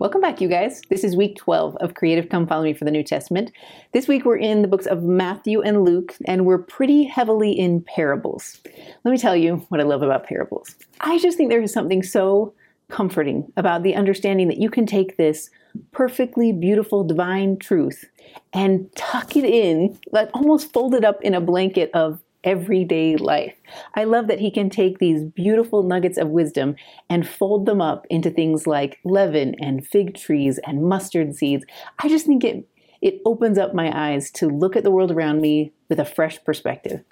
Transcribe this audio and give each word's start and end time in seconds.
Welcome 0.00 0.22
back, 0.22 0.40
you 0.40 0.48
guys. 0.48 0.80
This 0.88 1.04
is 1.04 1.14
week 1.14 1.36
12 1.36 1.76
of 1.76 1.92
Creative 1.92 2.26
Come 2.26 2.46
Follow 2.46 2.62
Me 2.62 2.72
for 2.72 2.86
the 2.86 2.90
New 2.90 3.02
Testament. 3.02 3.52
This 3.92 4.08
week 4.08 4.24
we're 4.24 4.38
in 4.38 4.62
the 4.62 4.66
books 4.66 4.86
of 4.86 5.02
Matthew 5.02 5.60
and 5.60 5.84
Luke, 5.84 6.16
and 6.24 6.46
we're 6.46 6.62
pretty 6.62 7.04
heavily 7.04 7.52
in 7.52 7.82
parables. 7.82 8.62
Let 9.04 9.10
me 9.10 9.18
tell 9.18 9.36
you 9.36 9.56
what 9.68 9.78
I 9.78 9.84
love 9.84 10.00
about 10.00 10.24
parables. 10.24 10.74
I 11.02 11.18
just 11.18 11.36
think 11.36 11.50
there 11.50 11.60
is 11.60 11.74
something 11.74 12.02
so 12.02 12.54
comforting 12.88 13.52
about 13.58 13.82
the 13.82 13.94
understanding 13.94 14.48
that 14.48 14.56
you 14.56 14.70
can 14.70 14.86
take 14.86 15.18
this 15.18 15.50
perfectly 15.92 16.50
beautiful 16.50 17.04
divine 17.04 17.58
truth 17.58 18.06
and 18.54 18.90
tuck 18.96 19.36
it 19.36 19.44
in, 19.44 19.98
like 20.12 20.30
almost 20.32 20.72
fold 20.72 20.94
it 20.94 21.04
up 21.04 21.20
in 21.20 21.34
a 21.34 21.42
blanket 21.42 21.90
of 21.92 22.22
everyday 22.44 23.16
life. 23.16 23.54
I 23.94 24.04
love 24.04 24.26
that 24.28 24.40
he 24.40 24.50
can 24.50 24.70
take 24.70 24.98
these 24.98 25.24
beautiful 25.24 25.82
nuggets 25.82 26.18
of 26.18 26.28
wisdom 26.28 26.76
and 27.08 27.28
fold 27.28 27.66
them 27.66 27.80
up 27.80 28.06
into 28.10 28.30
things 28.30 28.66
like 28.66 28.98
leaven 29.04 29.54
and 29.60 29.86
fig 29.86 30.14
trees 30.14 30.58
and 30.66 30.84
mustard 30.84 31.34
seeds. 31.34 31.64
I 31.98 32.08
just 32.08 32.26
think 32.26 32.44
it 32.44 32.66
it 33.00 33.22
opens 33.24 33.56
up 33.56 33.74
my 33.74 33.90
eyes 34.12 34.30
to 34.30 34.48
look 34.48 34.76
at 34.76 34.84
the 34.84 34.90
world 34.90 35.10
around 35.10 35.40
me 35.40 35.72
with 35.88 35.98
a 35.98 36.04
fresh 36.04 36.42
perspective. 36.44 37.02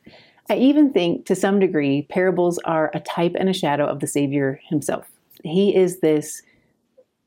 I 0.50 0.56
even 0.56 0.92
think 0.92 1.26
to 1.26 1.34
some 1.34 1.58
degree 1.58 2.02
parables 2.02 2.58
are 2.64 2.90
a 2.94 3.00
type 3.00 3.34
and 3.38 3.48
a 3.48 3.54
shadow 3.54 3.86
of 3.86 4.00
the 4.00 4.06
Savior 4.06 4.60
himself. 4.68 5.06
He 5.44 5.74
is 5.74 6.00
this 6.00 6.42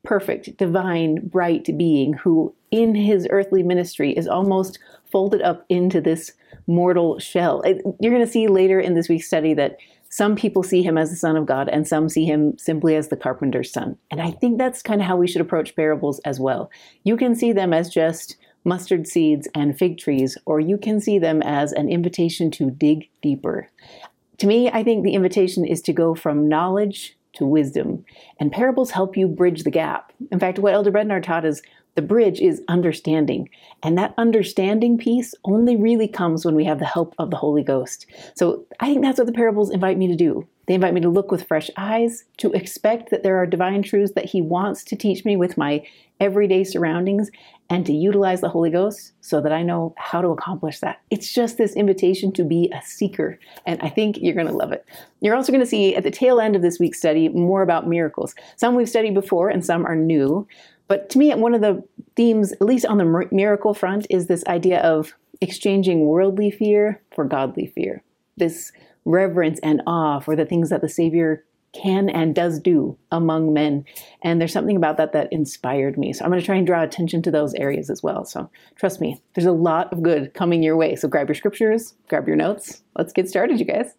perfect, 0.04 0.56
divine, 0.56 1.28
bright 1.28 1.76
being 1.76 2.12
who 2.14 2.54
in 2.70 2.94
his 2.94 3.26
earthly 3.30 3.62
ministry 3.62 4.12
is 4.12 4.26
almost 4.26 4.78
folded 5.12 5.42
up 5.42 5.64
into 5.68 6.00
this 6.00 6.32
mortal 6.66 7.18
shell. 7.18 7.62
You're 8.00 8.12
going 8.12 8.24
to 8.24 8.30
see 8.30 8.48
later 8.48 8.80
in 8.80 8.94
this 8.94 9.08
week's 9.08 9.26
study 9.26 9.54
that 9.54 9.76
some 10.08 10.36
people 10.36 10.62
see 10.62 10.82
him 10.82 10.98
as 10.98 11.10
the 11.10 11.16
Son 11.16 11.36
of 11.36 11.46
God 11.46 11.68
and 11.68 11.86
some 11.86 12.08
see 12.08 12.26
him 12.26 12.58
simply 12.58 12.96
as 12.96 13.08
the 13.08 13.16
carpenter's 13.16 13.72
son. 13.72 13.96
And 14.10 14.20
I 14.20 14.30
think 14.30 14.58
that's 14.58 14.82
kind 14.82 15.00
of 15.00 15.06
how 15.06 15.16
we 15.16 15.26
should 15.26 15.40
approach 15.40 15.74
parables 15.74 16.18
as 16.20 16.38
well. 16.38 16.70
You 17.04 17.16
can 17.16 17.34
see 17.34 17.52
them 17.52 17.72
as 17.72 17.88
just 17.88 18.36
mustard 18.64 19.06
seeds 19.06 19.48
and 19.54 19.78
fig 19.78 19.98
trees, 19.98 20.36
or 20.44 20.60
you 20.60 20.76
can 20.76 21.00
see 21.00 21.18
them 21.18 21.42
as 21.42 21.72
an 21.72 21.88
invitation 21.88 22.50
to 22.52 22.70
dig 22.70 23.08
deeper. 23.22 23.68
To 24.38 24.46
me, 24.46 24.70
I 24.70 24.82
think 24.84 25.02
the 25.02 25.14
invitation 25.14 25.64
is 25.64 25.80
to 25.82 25.92
go 25.92 26.14
from 26.14 26.48
knowledge 26.48 27.16
to 27.34 27.46
wisdom, 27.46 28.04
and 28.38 28.52
parables 28.52 28.90
help 28.90 29.16
you 29.16 29.26
bridge 29.26 29.64
the 29.64 29.70
gap. 29.70 30.12
In 30.30 30.38
fact, 30.38 30.58
what 30.58 30.74
Elder 30.74 30.92
Bednar 30.92 31.22
taught 31.22 31.46
is 31.46 31.62
the 31.94 32.02
bridge 32.02 32.40
is 32.40 32.62
understanding. 32.68 33.48
And 33.82 33.98
that 33.98 34.14
understanding 34.16 34.96
piece 34.96 35.34
only 35.44 35.76
really 35.76 36.08
comes 36.08 36.44
when 36.44 36.54
we 36.54 36.64
have 36.64 36.78
the 36.78 36.86
help 36.86 37.14
of 37.18 37.30
the 37.30 37.36
Holy 37.36 37.62
Ghost. 37.62 38.06
So 38.34 38.64
I 38.80 38.86
think 38.86 39.02
that's 39.02 39.18
what 39.18 39.26
the 39.26 39.32
parables 39.32 39.70
invite 39.70 39.98
me 39.98 40.06
to 40.08 40.16
do. 40.16 40.46
They 40.66 40.74
invite 40.74 40.94
me 40.94 41.00
to 41.00 41.08
look 41.08 41.32
with 41.32 41.46
fresh 41.46 41.70
eyes, 41.76 42.24
to 42.36 42.52
expect 42.52 43.10
that 43.10 43.24
there 43.24 43.36
are 43.36 43.46
divine 43.46 43.82
truths 43.82 44.12
that 44.14 44.26
He 44.26 44.40
wants 44.40 44.84
to 44.84 44.96
teach 44.96 45.24
me 45.24 45.36
with 45.36 45.58
my 45.58 45.84
everyday 46.20 46.62
surroundings, 46.62 47.30
and 47.68 47.84
to 47.84 47.92
utilize 47.92 48.40
the 48.40 48.48
Holy 48.48 48.70
Ghost 48.70 49.12
so 49.22 49.40
that 49.40 49.52
I 49.52 49.62
know 49.62 49.92
how 49.96 50.22
to 50.22 50.28
accomplish 50.28 50.78
that. 50.78 51.00
It's 51.10 51.32
just 51.32 51.58
this 51.58 51.74
invitation 51.74 52.30
to 52.34 52.44
be 52.44 52.70
a 52.72 52.80
seeker, 52.82 53.40
and 53.66 53.82
I 53.82 53.88
think 53.88 54.18
you're 54.20 54.34
going 54.34 54.46
to 54.46 54.52
love 54.52 54.70
it. 54.70 54.86
You're 55.20 55.34
also 55.34 55.50
going 55.50 55.64
to 55.64 55.66
see 55.66 55.96
at 55.96 56.04
the 56.04 56.10
tail 56.12 56.38
end 56.38 56.54
of 56.54 56.62
this 56.62 56.78
week's 56.78 56.98
study 56.98 57.28
more 57.30 57.62
about 57.62 57.88
miracles. 57.88 58.34
Some 58.56 58.76
we've 58.76 58.88
studied 58.88 59.14
before, 59.14 59.48
and 59.48 59.66
some 59.66 59.84
are 59.84 59.96
new. 59.96 60.46
But 60.92 61.08
to 61.08 61.18
me, 61.18 61.34
one 61.34 61.54
of 61.54 61.62
the 61.62 61.82
themes, 62.16 62.52
at 62.52 62.60
least 62.60 62.84
on 62.84 62.98
the 62.98 63.26
miracle 63.32 63.72
front, 63.72 64.06
is 64.10 64.26
this 64.26 64.44
idea 64.44 64.78
of 64.80 65.14
exchanging 65.40 66.04
worldly 66.04 66.50
fear 66.50 67.00
for 67.14 67.24
godly 67.24 67.64
fear. 67.64 68.02
This 68.36 68.72
reverence 69.06 69.58
and 69.62 69.80
awe 69.86 70.20
for 70.20 70.36
the 70.36 70.44
things 70.44 70.68
that 70.68 70.82
the 70.82 70.90
Savior 70.90 71.46
can 71.72 72.10
and 72.10 72.34
does 72.34 72.60
do 72.60 72.98
among 73.10 73.54
men. 73.54 73.86
And 74.22 74.38
there's 74.38 74.52
something 74.52 74.76
about 74.76 74.98
that 74.98 75.14
that 75.14 75.32
inspired 75.32 75.96
me. 75.96 76.12
So 76.12 76.26
I'm 76.26 76.30
going 76.30 76.42
to 76.42 76.44
try 76.44 76.56
and 76.56 76.66
draw 76.66 76.82
attention 76.82 77.22
to 77.22 77.30
those 77.30 77.54
areas 77.54 77.88
as 77.88 78.02
well. 78.02 78.26
So 78.26 78.50
trust 78.76 79.00
me, 79.00 79.18
there's 79.34 79.46
a 79.46 79.52
lot 79.52 79.90
of 79.94 80.02
good 80.02 80.34
coming 80.34 80.62
your 80.62 80.76
way. 80.76 80.94
So 80.96 81.08
grab 81.08 81.26
your 81.26 81.36
scriptures, 81.36 81.94
grab 82.10 82.26
your 82.26 82.36
notes. 82.36 82.82
Let's 82.98 83.14
get 83.14 83.30
started, 83.30 83.58
you 83.58 83.64
guys. 83.64 83.94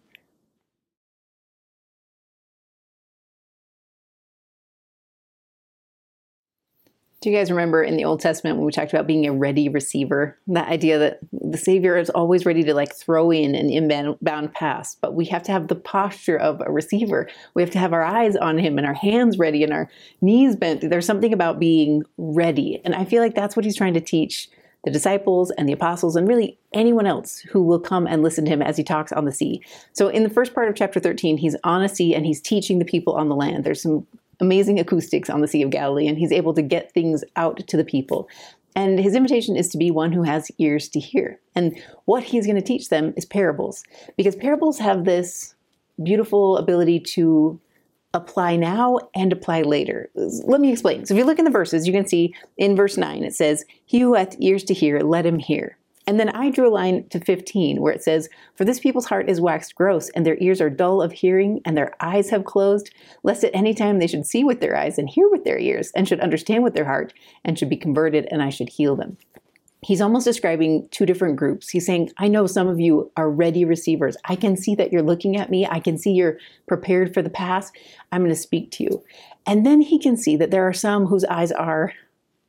Do 7.24 7.30
you 7.30 7.36
guys 7.38 7.50
remember 7.50 7.82
in 7.82 7.96
the 7.96 8.04
Old 8.04 8.20
Testament 8.20 8.58
when 8.58 8.66
we 8.66 8.72
talked 8.72 8.92
about 8.92 9.06
being 9.06 9.24
a 9.24 9.32
ready 9.32 9.70
receiver? 9.70 10.38
That 10.46 10.68
idea 10.68 10.98
that 10.98 11.20
the 11.32 11.56
Savior 11.56 11.96
is 11.96 12.10
always 12.10 12.44
ready 12.44 12.62
to 12.64 12.74
like 12.74 12.94
throw 12.94 13.30
in 13.30 13.54
an 13.54 13.70
inbound 13.70 14.52
pass, 14.52 14.96
but 14.96 15.14
we 15.14 15.24
have 15.24 15.42
to 15.44 15.52
have 15.52 15.68
the 15.68 15.74
posture 15.74 16.36
of 16.36 16.60
a 16.60 16.70
receiver. 16.70 17.26
We 17.54 17.62
have 17.62 17.70
to 17.70 17.78
have 17.78 17.94
our 17.94 18.04
eyes 18.04 18.36
on 18.36 18.58
Him 18.58 18.76
and 18.76 18.86
our 18.86 18.92
hands 18.92 19.38
ready 19.38 19.64
and 19.64 19.72
our 19.72 19.88
knees 20.20 20.54
bent. 20.54 20.82
There's 20.82 21.06
something 21.06 21.32
about 21.32 21.58
being 21.58 22.02
ready. 22.18 22.82
And 22.84 22.94
I 22.94 23.06
feel 23.06 23.22
like 23.22 23.34
that's 23.34 23.56
what 23.56 23.64
He's 23.64 23.78
trying 23.78 23.94
to 23.94 24.02
teach 24.02 24.50
the 24.84 24.90
disciples 24.90 25.50
and 25.52 25.66
the 25.66 25.72
apostles 25.72 26.16
and 26.16 26.28
really 26.28 26.58
anyone 26.74 27.06
else 27.06 27.38
who 27.38 27.62
will 27.62 27.80
come 27.80 28.06
and 28.06 28.22
listen 28.22 28.44
to 28.44 28.50
him 28.50 28.60
as 28.60 28.76
he 28.76 28.84
talks 28.84 29.12
on 29.12 29.24
the 29.24 29.32
sea. 29.32 29.62
So 29.94 30.08
in 30.08 30.24
the 30.24 30.28
first 30.28 30.54
part 30.54 30.68
of 30.68 30.74
chapter 30.74 31.00
13, 31.00 31.38
he's 31.38 31.56
on 31.64 31.82
a 31.82 31.88
sea 31.88 32.14
and 32.14 32.26
he's 32.26 32.42
teaching 32.42 32.80
the 32.80 32.84
people 32.84 33.14
on 33.14 33.30
the 33.30 33.34
land. 33.34 33.64
There's 33.64 33.80
some 33.80 34.06
amazing 34.40 34.78
acoustics 34.78 35.30
on 35.30 35.40
the 35.40 35.48
Sea 35.48 35.62
of 35.62 35.70
Galilee, 35.70 36.06
and 36.06 36.18
he's 36.18 36.32
able 36.32 36.54
to 36.54 36.62
get 36.62 36.92
things 36.92 37.24
out 37.36 37.66
to 37.66 37.76
the 37.76 37.84
people. 37.84 38.28
And 38.76 38.98
his 38.98 39.14
invitation 39.14 39.56
is 39.56 39.68
to 39.68 39.78
be 39.78 39.90
one 39.90 40.12
who 40.12 40.22
has 40.24 40.50
ears 40.58 40.88
to 40.90 41.00
hear. 41.00 41.40
And 41.54 41.80
what 42.06 42.24
he's 42.24 42.46
going 42.46 42.56
to 42.56 42.62
teach 42.62 42.88
them 42.88 43.14
is 43.16 43.24
parables, 43.24 43.84
because 44.16 44.34
parables 44.34 44.78
have 44.78 45.04
this 45.04 45.54
beautiful 46.02 46.56
ability 46.56 46.98
to 46.98 47.60
apply 48.14 48.56
now 48.56 48.98
and 49.14 49.32
apply 49.32 49.62
later. 49.62 50.10
Let 50.14 50.60
me 50.60 50.72
explain. 50.72 51.04
So 51.04 51.14
if 51.14 51.18
you 51.18 51.24
look 51.24 51.38
in 51.38 51.44
the 51.44 51.50
verses, 51.50 51.86
you 51.86 51.92
can 51.92 52.06
see 52.06 52.34
in 52.56 52.76
verse 52.76 52.96
9 52.96 53.24
it 53.24 53.34
says, 53.34 53.64
He 53.84 54.00
who 54.00 54.14
hath 54.14 54.36
ears 54.40 54.64
to 54.64 54.74
hear, 54.74 55.00
let 55.00 55.26
him 55.26 55.38
hear. 55.38 55.76
And 56.06 56.20
then 56.20 56.28
I 56.30 56.50
drew 56.50 56.68
a 56.68 56.70
line 56.70 57.08
to 57.08 57.20
15 57.20 57.80
where 57.80 57.92
it 57.92 58.02
says, 58.02 58.28
For 58.56 58.64
this 58.64 58.80
people's 58.80 59.06
heart 59.06 59.30
is 59.30 59.40
waxed 59.40 59.74
gross, 59.74 60.10
and 60.10 60.26
their 60.26 60.36
ears 60.38 60.60
are 60.60 60.68
dull 60.68 61.00
of 61.00 61.12
hearing, 61.12 61.60
and 61.64 61.76
their 61.76 61.94
eyes 62.00 62.30
have 62.30 62.44
closed, 62.44 62.90
lest 63.22 63.42
at 63.44 63.54
any 63.54 63.72
time 63.72 63.98
they 63.98 64.06
should 64.06 64.26
see 64.26 64.44
with 64.44 64.60
their 64.60 64.76
eyes 64.76 64.98
and 64.98 65.08
hear 65.08 65.28
with 65.30 65.44
their 65.44 65.58
ears, 65.58 65.90
and 65.96 66.06
should 66.06 66.20
understand 66.20 66.62
with 66.62 66.74
their 66.74 66.84
heart, 66.84 67.14
and 67.44 67.58
should 67.58 67.70
be 67.70 67.76
converted, 67.76 68.28
and 68.30 68.42
I 68.42 68.50
should 68.50 68.68
heal 68.68 68.96
them. 68.96 69.16
He's 69.84 70.00
almost 70.00 70.24
describing 70.24 70.88
two 70.90 71.04
different 71.04 71.36
groups. 71.36 71.68
He's 71.68 71.84
saying, 71.84 72.10
I 72.16 72.26
know 72.26 72.46
some 72.46 72.68
of 72.68 72.80
you 72.80 73.12
are 73.18 73.30
ready 73.30 73.66
receivers. 73.66 74.16
I 74.24 74.34
can 74.34 74.56
see 74.56 74.74
that 74.76 74.90
you're 74.90 75.02
looking 75.02 75.36
at 75.36 75.50
me. 75.50 75.66
I 75.66 75.78
can 75.78 75.98
see 75.98 76.12
you're 76.12 76.38
prepared 76.66 77.12
for 77.12 77.20
the 77.20 77.28
pass. 77.28 77.70
I'm 78.10 78.22
going 78.22 78.30
to 78.30 78.36
speak 78.36 78.70
to 78.72 78.84
you. 78.84 79.04
And 79.44 79.66
then 79.66 79.82
he 79.82 79.98
can 79.98 80.16
see 80.16 80.36
that 80.36 80.50
there 80.50 80.66
are 80.66 80.72
some 80.72 81.04
whose 81.04 81.24
eyes 81.24 81.52
are 81.52 81.92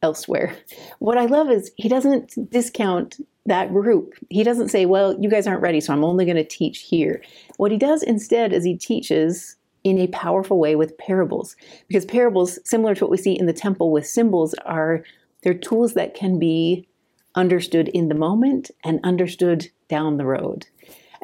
elsewhere. 0.06 0.56
What 1.00 1.18
I 1.18 1.26
love 1.26 1.50
is 1.50 1.72
he 1.78 1.90
doesn't 1.90 2.52
discount 2.52 3.18
that 3.48 3.74
group. 3.74 4.14
He 4.30 4.44
doesn't 4.44 4.70
say, 4.70 4.86
well, 4.86 5.20
you 5.20 5.32
guys 5.32 5.48
aren't 5.48 5.64
ready, 5.64 5.82
so 5.82 5.94
I'm 5.94 6.04
only 6.04 6.26
going 6.26 6.38
to 6.38 6.44
teach 6.44 6.82
here. 6.82 7.24
What 7.58 7.72
he 7.72 7.78
does 7.78 8.04
instead 8.04 8.54
is 8.54 8.64
he 8.64 8.78
teaches 8.78 9.56
in 9.84 9.98
a 9.98 10.08
powerful 10.08 10.60
way 10.60 10.76
with 10.76 10.98
parables. 11.00 11.56
Because 11.88 12.06
parables, 12.06 12.60
similar 12.64 12.94
to 12.94 13.04
what 13.04 13.12
we 13.12 13.18
see 13.18 13.34
in 13.34 13.48
the 13.48 13.54
temple 13.54 13.92
with 13.92 14.06
symbols, 14.06 14.54
are 14.66 15.04
they're 15.42 15.56
tools 15.56 15.96
that 15.96 16.14
can 16.14 16.38
be 16.38 16.88
understood 17.34 17.88
in 17.90 18.08
the 18.08 18.16
moment 18.16 18.70
and 18.84 19.00
understood 19.04 19.70
down 19.88 20.18
the 20.18 20.26
road. 20.26 20.68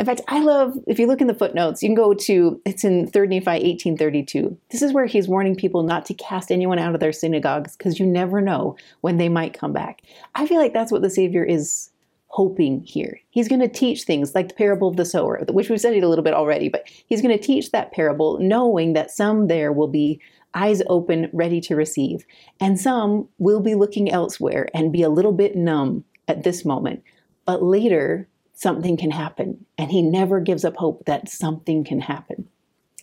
In 0.02 0.06
fact, 0.08 0.22
I 0.28 0.40
love, 0.40 0.74
if 0.88 0.98
you 0.98 1.06
look 1.06 1.22
in 1.22 1.28
the 1.28 1.36
footnotes, 1.36 1.84
you 1.84 1.90
can 1.90 1.94
go 1.94 2.16
to, 2.16 2.60
it's 2.66 2.84
in 2.84 3.06
3 3.06 3.28
Nephi 3.28 3.46
1832. 3.46 4.58
This 4.72 4.82
is 4.82 4.94
where 4.94 5.06
he's 5.06 5.28
warning 5.28 5.56
people 5.56 5.84
not 5.84 6.08
to 6.08 6.16
cast 6.16 6.52
anyone 6.52 6.80
out 6.80 6.96
of 6.96 7.00
their 7.00 7.14
synagogues 7.14 7.78
because 7.78 8.00
you 8.00 8.08
never 8.08 8.42
know 8.42 8.76
when 9.02 9.18
they 9.18 9.30
might 9.30 9.54
come 9.54 9.74
back. 9.74 10.02
I 10.34 10.48
feel 10.48 10.58
like 10.58 10.74
that's 10.74 10.92
what 10.92 11.04
the 11.04 11.10
Savior 11.12 11.44
is 11.44 11.92
hoping 12.30 12.82
here. 12.82 13.20
He's 13.30 13.48
going 13.48 13.62
to 13.62 13.68
teach 13.68 14.02
things 14.02 14.34
like 14.34 14.48
the 14.48 14.56
parable 14.56 14.88
of 14.88 14.98
the 14.98 15.06
sower, 15.06 15.46
which 15.50 15.70
we've 15.70 15.80
studied 15.80 16.04
a 16.04 16.10
little 16.10 16.24
bit 16.24 16.34
already, 16.34 16.68
but 16.68 16.90
he's 17.06 17.22
going 17.22 17.38
to 17.38 17.44
teach 17.44 17.70
that 17.70 17.92
parable 17.92 18.40
knowing 18.40 18.94
that 18.94 19.12
some 19.12 19.50
there 19.50 19.72
will 19.72 19.88
be 19.88 20.20
eyes 20.56 20.82
open, 20.88 21.30
ready 21.32 21.62
to 21.62 21.76
receive, 21.76 22.26
and 22.60 22.80
some 22.80 23.30
will 23.38 23.60
be 23.60 23.76
looking 23.76 24.12
elsewhere 24.12 24.68
and 24.74 24.92
be 24.92 25.04
a 25.04 25.10
little 25.10 25.32
bit 25.32 25.56
numb 25.56 26.04
at 26.28 26.44
this 26.44 26.66
moment. 26.66 27.04
But 27.46 27.62
later, 27.62 28.28
something 28.62 28.96
can 28.96 29.10
happen, 29.10 29.66
and 29.80 29.90
he 29.90 30.04
never 30.04 30.40
gives 30.40 30.64
up 30.64 30.76
hope 30.76 31.06
that 31.06 31.28
something 31.28 31.84
can 31.84 32.00
happen. 32.00 32.48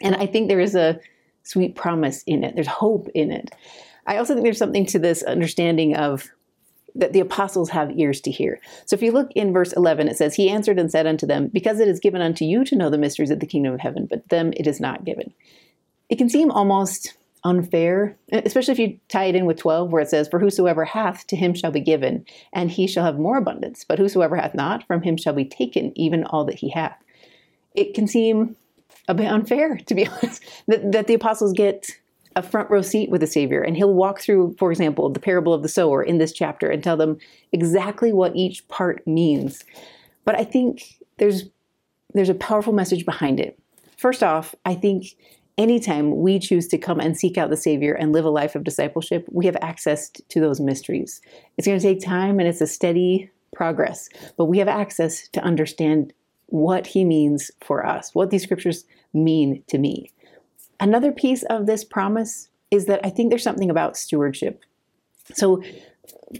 And 0.00 0.14
I 0.14 0.26
think 0.26 0.46
there 0.48 0.60
is 0.60 0.76
a 0.76 1.00
sweet 1.42 1.74
promise 1.74 2.22
in 2.24 2.44
it, 2.44 2.54
there's 2.54 2.68
hope 2.68 3.08
in 3.12 3.32
it. 3.32 3.50
I 4.06 4.18
also 4.18 4.34
think 4.34 4.44
there's 4.44 4.58
something 4.58 4.86
to 4.86 5.00
this 5.00 5.24
understanding 5.24 5.96
of 5.96 6.30
that 6.94 7.12
the 7.12 7.20
apostles 7.20 7.70
have 7.70 7.98
ears 7.98 8.20
to 8.20 8.30
hear. 8.30 8.60
So 8.86 8.94
if 8.94 9.02
you 9.02 9.10
look 9.10 9.30
in 9.34 9.52
verse 9.52 9.72
11, 9.72 10.08
it 10.08 10.16
says, 10.16 10.34
He 10.34 10.48
answered 10.48 10.78
and 10.78 10.90
said 10.90 11.06
unto 11.06 11.26
them, 11.26 11.48
Because 11.52 11.80
it 11.80 11.88
is 11.88 12.00
given 12.00 12.22
unto 12.22 12.44
you 12.44 12.64
to 12.64 12.76
know 12.76 12.88
the 12.88 12.98
mysteries 12.98 13.30
of 13.30 13.40
the 13.40 13.46
kingdom 13.46 13.74
of 13.74 13.80
heaven, 13.80 14.06
but 14.06 14.28
them 14.28 14.52
it 14.56 14.66
is 14.66 14.80
not 14.80 15.04
given. 15.04 15.34
It 16.08 16.18
can 16.18 16.28
seem 16.28 16.50
almost 16.50 17.14
unfair, 17.44 18.16
especially 18.32 18.72
if 18.72 18.78
you 18.78 18.98
tie 19.08 19.24
it 19.24 19.34
in 19.34 19.46
with 19.46 19.58
12, 19.58 19.90
where 19.90 20.02
it 20.02 20.08
says, 20.08 20.28
For 20.28 20.38
whosoever 20.38 20.84
hath, 20.84 21.26
to 21.28 21.36
him 21.36 21.54
shall 21.54 21.70
be 21.70 21.80
given, 21.80 22.24
and 22.52 22.70
he 22.70 22.86
shall 22.86 23.04
have 23.04 23.18
more 23.18 23.38
abundance. 23.38 23.84
But 23.84 23.98
whosoever 23.98 24.36
hath 24.36 24.54
not, 24.54 24.86
from 24.86 25.02
him 25.02 25.16
shall 25.16 25.32
be 25.32 25.44
taken 25.44 25.92
even 25.98 26.24
all 26.24 26.44
that 26.44 26.58
he 26.58 26.70
hath. 26.70 26.96
It 27.74 27.94
can 27.94 28.06
seem 28.06 28.56
a 29.08 29.14
bit 29.14 29.26
unfair, 29.26 29.76
to 29.76 29.94
be 29.94 30.06
honest, 30.08 30.42
that, 30.66 30.92
that 30.92 31.06
the 31.06 31.14
apostles 31.14 31.52
get 31.52 31.90
a 32.36 32.42
front 32.42 32.70
row 32.70 32.82
seat 32.82 33.10
with 33.10 33.20
the 33.20 33.26
Savior, 33.26 33.62
and 33.62 33.76
he'll 33.76 33.94
walk 33.94 34.20
through, 34.20 34.54
for 34.58 34.70
example, 34.70 35.08
the 35.10 35.20
parable 35.20 35.52
of 35.52 35.62
the 35.62 35.68
sower 35.68 36.02
in 36.02 36.18
this 36.18 36.32
chapter 36.32 36.70
and 36.70 36.82
tell 36.82 36.96
them 36.96 37.18
exactly 37.52 38.12
what 38.12 38.36
each 38.36 38.66
part 38.68 39.06
means. 39.06 39.64
But 40.24 40.38
I 40.38 40.44
think 40.44 40.98
there's 41.18 41.44
there's 42.14 42.28
a 42.28 42.34
powerful 42.34 42.72
message 42.72 43.04
behind 43.04 43.38
it. 43.38 43.58
First 43.98 44.22
off, 44.22 44.54
I 44.64 44.74
think 44.74 45.16
anytime 45.58 46.16
we 46.18 46.38
choose 46.38 46.68
to 46.68 46.78
come 46.78 47.00
and 47.00 47.18
seek 47.18 47.36
out 47.36 47.50
the 47.50 47.56
Savior 47.56 47.92
and 47.92 48.12
live 48.12 48.24
a 48.24 48.30
life 48.30 48.54
of 48.54 48.64
discipleship, 48.64 49.26
we 49.30 49.44
have 49.44 49.56
access 49.60 50.10
to 50.10 50.40
those 50.40 50.60
mysteries. 50.60 51.20
It's 51.56 51.66
going 51.66 51.78
to 51.78 51.86
take 51.86 52.00
time 52.00 52.38
and 52.38 52.48
it's 52.48 52.60
a 52.60 52.66
steady 52.66 53.30
progress, 53.52 54.08
but 54.36 54.46
we 54.46 54.58
have 54.58 54.68
access 54.68 55.28
to 55.28 55.42
understand 55.42 56.12
what 56.46 56.86
He 56.86 57.04
means 57.04 57.50
for 57.60 57.84
us, 57.84 58.14
what 58.14 58.30
these 58.30 58.44
scriptures 58.44 58.84
mean 59.12 59.62
to 59.66 59.78
me. 59.78 60.12
Another 60.80 61.12
piece 61.12 61.42
of 61.44 61.66
this 61.66 61.84
promise 61.84 62.48
is 62.70 62.86
that 62.86 63.00
I 63.04 63.10
think 63.10 63.30
there's 63.30 63.42
something 63.42 63.70
about 63.70 63.96
stewardship. 63.96 64.62
So 65.34 65.62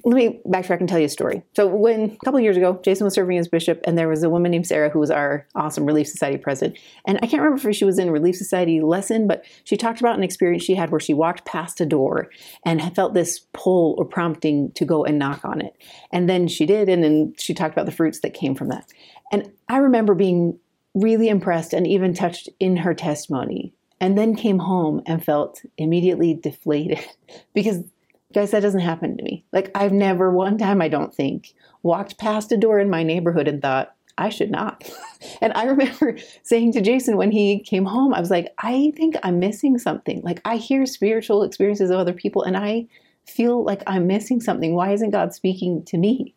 let 0.05 0.15
me 0.15 0.41
backtrack 0.47 0.81
and 0.81 0.89
tell 0.89 0.99
you 0.99 1.07
a 1.07 1.09
story. 1.09 1.43
So 1.57 1.67
when 1.67 2.11
a 2.11 2.25
couple 2.25 2.41
years 2.41 2.57
ago, 2.57 2.79
Jason 2.85 3.05
was 3.05 3.15
serving 3.15 3.39
as 3.39 3.49
bishop, 3.49 3.81
and 3.85 3.97
there 3.97 4.09
was 4.09 4.23
a 4.23 4.31
woman 4.31 4.51
named 4.51 4.67
Sarah 4.67 4.91
who 4.91 4.99
was 4.99 5.11
our 5.11 5.47
awesome 5.55 5.87
Relief 5.87 6.09
Society 6.09 6.37
president. 6.37 6.79
And 7.07 7.19
I 7.23 7.27
can't 7.27 7.43
remember 7.43 7.69
if 7.69 7.77
she 7.77 7.85
was 7.85 7.99
in 7.99 8.11
Relief 8.11 8.37
Society 8.37 8.81
lesson, 8.81 9.27
but 9.27 9.45
she 9.65 9.77
talked 9.77 10.01
about 10.01 10.17
an 10.17 10.23
experience 10.23 10.63
she 10.63 10.75
had 10.75 10.91
where 10.91 11.01
she 11.01 11.15
walked 11.15 11.45
past 11.45 11.81
a 11.81 11.87
door 11.87 12.31
and 12.65 12.95
felt 12.95 13.15
this 13.15 13.41
pull 13.53 13.95
or 13.99 14.05
prompting 14.05 14.73
to 14.73 14.85
go 14.85 15.05
and 15.05 15.19
knock 15.19 15.45
on 15.45 15.61
it. 15.61 15.75
And 16.13 16.29
then 16.29 16.49
she 16.49 16.67
did, 16.67 16.89
and 16.89 17.03
then 17.03 17.35
she 17.39 17.55
talked 17.55 17.75
about 17.75 17.87
the 17.87 17.93
fruits 17.93 18.21
that 18.21 18.35
came 18.35 18.55
from 18.55 18.69
that. 18.69 18.93
And 19.33 19.51
I 19.69 19.79
remember 19.79 20.15
being 20.15 20.59
really 20.95 21.29
impressed 21.29 21.73
and 21.73 21.87
even 21.87 22.13
touched 22.15 22.49
in 22.61 22.77
her 22.79 22.95
testimony 22.95 23.73
and 24.01 24.17
then 24.17 24.37
came 24.37 24.59
home 24.59 25.03
and 25.07 25.25
felt 25.25 25.63
immediately 25.77 26.35
deflated 26.35 27.01
because 27.55 27.85
guys 28.33 28.51
that 28.51 28.61
doesn't 28.61 28.81
happen 28.81 29.17
to 29.17 29.23
me. 29.23 29.45
Like 29.53 29.71
i've 29.75 29.93
never 29.93 30.31
one 30.31 30.59
time 30.59 30.83
i 30.83 30.89
don't 30.89 31.15
think 31.15 31.55
walked 31.83 32.19
past 32.19 32.53
a 32.53 32.57
door 32.57 32.79
in 32.79 32.91
my 32.91 33.03
neighborhood 33.03 33.49
and 33.49 33.63
thought 33.63 33.95
i 34.17 34.29
should 34.29 34.51
not. 34.51 34.89
And 35.41 35.53
i 35.55 35.65
remember 35.65 36.17
saying 36.43 36.73
to 36.73 36.81
jason 36.81 37.17
when 37.17 37.33
he 37.33 37.59
came 37.61 37.85
home 37.85 38.15
i 38.15 38.21
was 38.21 38.31
like 38.31 38.55
i 38.59 38.93
think 38.97 39.17
i'm 39.23 39.39
missing 39.39 39.79
something. 39.79 40.23
Like 40.23 40.41
i 40.45 40.57
hear 40.57 40.87
spiritual 40.87 41.43
experiences 41.43 41.91
of 41.91 41.99
other 41.99 42.13
people 42.13 42.43
and 42.43 42.57
i 42.57 42.87
feel 43.27 43.63
like 43.65 43.83
i'm 43.87 44.07
missing 44.07 44.41
something. 44.41 44.75
Why 44.75 44.93
isn't 44.93 45.11
god 45.11 45.35
speaking 45.35 45.85
to 45.87 45.99
me? 45.99 46.35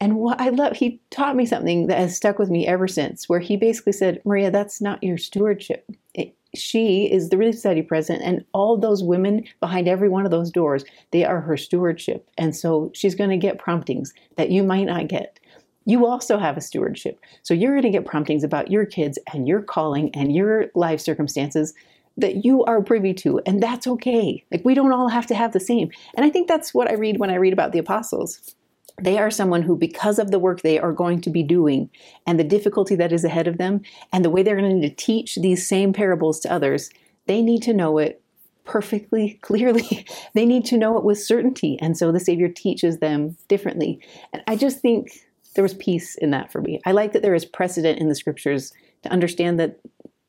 And 0.00 0.16
what 0.16 0.40
I 0.40 0.50
love, 0.50 0.76
he 0.76 1.00
taught 1.10 1.36
me 1.36 1.46
something 1.46 1.86
that 1.86 1.98
has 1.98 2.16
stuck 2.16 2.38
with 2.38 2.50
me 2.50 2.66
ever 2.66 2.88
since, 2.88 3.28
where 3.28 3.40
he 3.40 3.56
basically 3.56 3.92
said, 3.92 4.20
Maria, 4.24 4.50
that's 4.50 4.80
not 4.80 5.02
your 5.02 5.16
stewardship. 5.16 5.88
It, 6.14 6.36
she 6.54 7.10
is 7.10 7.28
the 7.28 7.36
Relief 7.36 7.54
Society 7.54 7.82
president, 7.82 8.24
and 8.24 8.44
all 8.52 8.76
those 8.76 9.02
women 9.02 9.44
behind 9.60 9.88
every 9.88 10.08
one 10.08 10.24
of 10.24 10.30
those 10.30 10.50
doors, 10.50 10.84
they 11.10 11.24
are 11.24 11.40
her 11.40 11.56
stewardship. 11.56 12.28
And 12.38 12.54
so 12.54 12.90
she's 12.94 13.14
going 13.14 13.30
to 13.30 13.36
get 13.36 13.58
promptings 13.58 14.12
that 14.36 14.50
you 14.50 14.62
might 14.62 14.84
not 14.84 15.08
get. 15.08 15.38
You 15.86 16.06
also 16.06 16.38
have 16.38 16.56
a 16.56 16.62
stewardship. 16.62 17.20
So 17.42 17.52
you're 17.54 17.72
going 17.72 17.82
to 17.82 17.90
get 17.90 18.06
promptings 18.06 18.44
about 18.44 18.70
your 18.70 18.86
kids 18.86 19.18
and 19.32 19.46
your 19.46 19.60
calling 19.60 20.14
and 20.14 20.34
your 20.34 20.66
life 20.74 21.00
circumstances 21.00 21.74
that 22.16 22.44
you 22.44 22.64
are 22.64 22.80
privy 22.82 23.12
to, 23.12 23.40
and 23.44 23.62
that's 23.62 23.86
okay. 23.86 24.44
Like 24.52 24.64
we 24.64 24.74
don't 24.74 24.92
all 24.92 25.08
have 25.08 25.26
to 25.26 25.34
have 25.34 25.52
the 25.52 25.60
same. 25.60 25.90
And 26.16 26.24
I 26.24 26.30
think 26.30 26.48
that's 26.48 26.72
what 26.72 26.88
I 26.88 26.94
read 26.94 27.18
when 27.18 27.30
I 27.30 27.34
read 27.34 27.52
about 27.52 27.72
the 27.72 27.80
apostles 27.80 28.54
they 29.00 29.18
are 29.18 29.30
someone 29.30 29.62
who, 29.62 29.76
because 29.76 30.18
of 30.18 30.30
the 30.30 30.38
work 30.38 30.62
they 30.62 30.78
are 30.78 30.92
going 30.92 31.20
to 31.22 31.30
be 31.30 31.42
doing 31.42 31.90
and 32.26 32.38
the 32.38 32.44
difficulty 32.44 32.94
that 32.96 33.12
is 33.12 33.24
ahead 33.24 33.48
of 33.48 33.58
them, 33.58 33.82
and 34.12 34.24
the 34.24 34.30
way 34.30 34.42
they're 34.42 34.56
going 34.56 34.70
to 34.70 34.76
need 34.76 34.88
to 34.88 35.04
teach 35.04 35.36
these 35.36 35.66
same 35.66 35.92
parables 35.92 36.40
to 36.40 36.52
others, 36.52 36.90
they 37.26 37.42
need 37.42 37.62
to 37.62 37.74
know 37.74 37.98
it 37.98 38.22
perfectly 38.64 39.38
clearly. 39.42 40.06
they 40.34 40.46
need 40.46 40.64
to 40.66 40.78
know 40.78 40.96
it 40.96 41.04
with 41.04 41.18
certainty. 41.18 41.78
And 41.80 41.96
so 41.96 42.12
the 42.12 42.20
Savior 42.20 42.48
teaches 42.48 42.98
them 42.98 43.36
differently. 43.48 44.00
And 44.32 44.42
I 44.46 44.56
just 44.56 44.80
think 44.80 45.10
there 45.54 45.64
was 45.64 45.74
peace 45.74 46.16
in 46.16 46.30
that 46.30 46.50
for 46.50 46.60
me. 46.60 46.80
I 46.84 46.92
like 46.92 47.12
that 47.12 47.22
there 47.22 47.34
is 47.34 47.44
precedent 47.44 47.98
in 47.98 48.08
the 48.08 48.14
scriptures 48.14 48.72
to 49.02 49.10
understand 49.10 49.60
that 49.60 49.78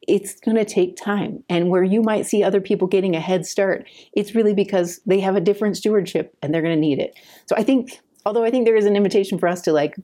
it's 0.07 0.39
going 0.39 0.57
to 0.57 0.65
take 0.65 0.95
time. 0.95 1.43
And 1.49 1.69
where 1.69 1.83
you 1.83 2.01
might 2.01 2.25
see 2.25 2.43
other 2.43 2.61
people 2.61 2.87
getting 2.87 3.15
a 3.15 3.19
head 3.19 3.45
start, 3.45 3.87
it's 4.13 4.35
really 4.35 4.53
because 4.53 4.99
they 5.05 5.19
have 5.19 5.35
a 5.35 5.41
different 5.41 5.77
stewardship 5.77 6.35
and 6.41 6.53
they're 6.53 6.61
going 6.61 6.75
to 6.75 6.79
need 6.79 6.99
it. 6.99 7.17
So 7.47 7.55
I 7.55 7.63
think 7.63 7.99
although 8.25 8.43
I 8.43 8.51
think 8.51 8.65
there 8.65 8.75
is 8.75 8.85
an 8.85 8.95
invitation 8.95 9.37
for 9.37 9.47
us 9.47 9.61
to 9.61 9.71
like 9.71 9.95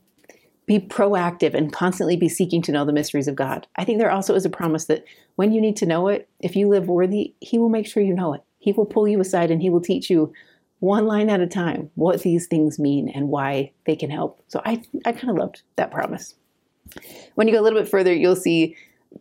be 0.68 0.80
proactive 0.80 1.54
and 1.54 1.74
constantly 1.74 2.16
be 2.16 2.30
seeking 2.30 2.62
to 2.62 2.72
know 2.72 2.86
the 2.86 2.94
mysteries 2.94 3.28
of 3.28 3.36
God. 3.36 3.68
I 3.76 3.84
think 3.84 4.00
there 4.00 4.12
also 4.12 4.36
is 4.36 4.46
a 4.46 4.50
promise 4.50 4.86
that 4.86 5.04
when 5.36 5.52
you 5.52 5.60
need 5.60 5.76
to 5.78 5.86
know 5.86 6.08
it, 6.08 6.30
if 6.40 6.56
you 6.56 6.70
live 6.70 6.88
worthy, 6.88 7.34
He 7.40 7.58
will 7.58 7.70
make 7.70 7.88
sure 7.88 8.04
you 8.04 8.14
know 8.14 8.34
it. 8.34 8.42
He 8.60 8.72
will 8.72 8.86
pull 8.86 9.08
you 9.08 9.20
aside 9.20 9.50
and 9.52 9.62
He 9.62 9.70
will 9.70 9.82
teach 9.82 10.10
you 10.10 10.32
one 10.80 11.06
line 11.06 11.30
at 11.30 11.42
a 11.42 11.48
time 11.48 11.90
what 11.96 12.22
these 12.22 12.48
things 12.48 12.80
mean 12.80 13.10
and 13.10 13.30
why 13.30 13.72
they 13.86 13.96
can 13.96 14.10
help. 14.10 14.44
So 14.48 14.62
I, 14.66 14.82
I 15.06 15.12
kind 15.12 15.30
of 15.30 15.38
loved 15.38 15.64
that 15.76 15.92
promise. 15.92 16.36
When 17.36 17.48
you 17.48 17.54
go 17.54 17.60
a 17.60 17.64
little 17.64 17.80
bit 17.80 17.90
further, 17.90 18.14
you'll 18.14 18.36
see 18.36 18.76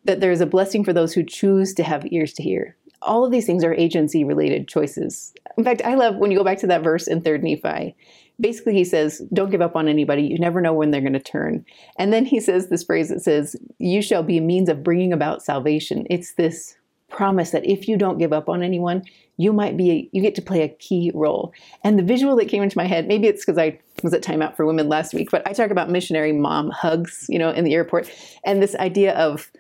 that 0.05 0.21
there's 0.21 0.41
a 0.41 0.47
blessing 0.47 0.85
for 0.85 0.93
those 0.93 1.13
who 1.13 1.23
choose 1.23 1.75
to 1.75 1.83
have 1.83 2.07
ears 2.11 2.33
to 2.35 2.43
hear. 2.43 2.77
All 3.03 3.25
of 3.25 3.33
these 3.33 3.47
things 3.47 3.65
are 3.65 3.75
agency 3.75 4.25
related 4.25 4.69
choices. 4.69 5.33
In 5.57 5.65
fact, 5.65 5.83
I 5.85 5.95
love 5.95 6.17
when 6.17 6.31
you 6.31 6.39
go 6.39 6.45
back 6.45 6.59
to 6.59 6.67
that 6.69 6.83
verse 6.83 7.07
in 7.07 7.23
3rd 7.23 7.43
Nephi 7.43 7.97
basically 8.41 8.75
he 8.75 8.85
says 8.85 9.23
don't 9.33 9.51
give 9.51 9.61
up 9.61 9.77
on 9.77 9.89
anybody. 9.89 10.23
You 10.23 10.39
never 10.39 10.61
know 10.61 10.73
when 10.73 10.91
they're 10.91 11.01
going 11.01 11.13
to 11.13 11.21
turn. 11.21 11.65
And 11.99 12.13
then 12.13 12.25
he 12.25 12.41
says 12.41 12.69
this 12.69 12.85
phrase 12.85 13.09
that 13.09 13.23
says 13.23 13.57
you 13.79 14.03
shall 14.03 14.23
be 14.23 14.39
a 14.39 14.43
means 14.43 14.69
of 14.69 14.83
bringing 14.83 15.13
about 15.13 15.43
salvation. 15.43 16.07
It's 16.11 16.35
this 16.35 16.77
promise 17.09 17.51
that 17.51 17.67
if 17.67 17.89
you 17.89 17.97
don't 17.97 18.19
give 18.19 18.33
up 18.33 18.49
on 18.49 18.63
anyone 18.63 19.03
you 19.37 19.55
might 19.55 19.75
be 19.75 19.91
a, 19.91 20.09
you 20.13 20.21
get 20.21 20.35
to 20.35 20.43
play 20.43 20.63
a 20.63 20.69
key 20.69 21.11
role. 21.15 21.55
And 21.83 21.99
the 21.99 22.03
visual 22.03 22.37
that 22.37 22.49
came 22.49 22.63
into 22.63 22.79
my 22.79 22.85
head 22.85 23.09
maybe 23.09 23.27
it's 23.27 23.45
because 23.45 23.59
i 23.59 23.79
was 24.03 24.15
at 24.15 24.23
Time 24.23 24.43
Out 24.43 24.57
for 24.57 24.65
women 24.65 24.89
last 24.89 25.13
week 25.13 25.31
but 25.31 25.47
i 25.47 25.53
talk 25.53 25.71
about 25.71 25.91
missionary 25.91 26.33
mom 26.33 26.71
hugs 26.71 27.27
you 27.29 27.39
know 27.39 27.51
in 27.51 27.65
the 27.65 27.75
airport. 27.75 28.11
And 28.45 28.63
this 28.63 28.75
idea 28.77 29.15
of 29.15 29.51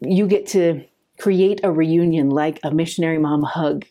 you 0.00 0.26
get 0.26 0.46
to 0.48 0.84
create 1.22 1.60
a 1.62 1.70
reunion 1.70 2.30
like 2.30 2.58
a 2.64 2.72
missionary 2.72 3.16
mom 3.16 3.44
hug 3.44 3.86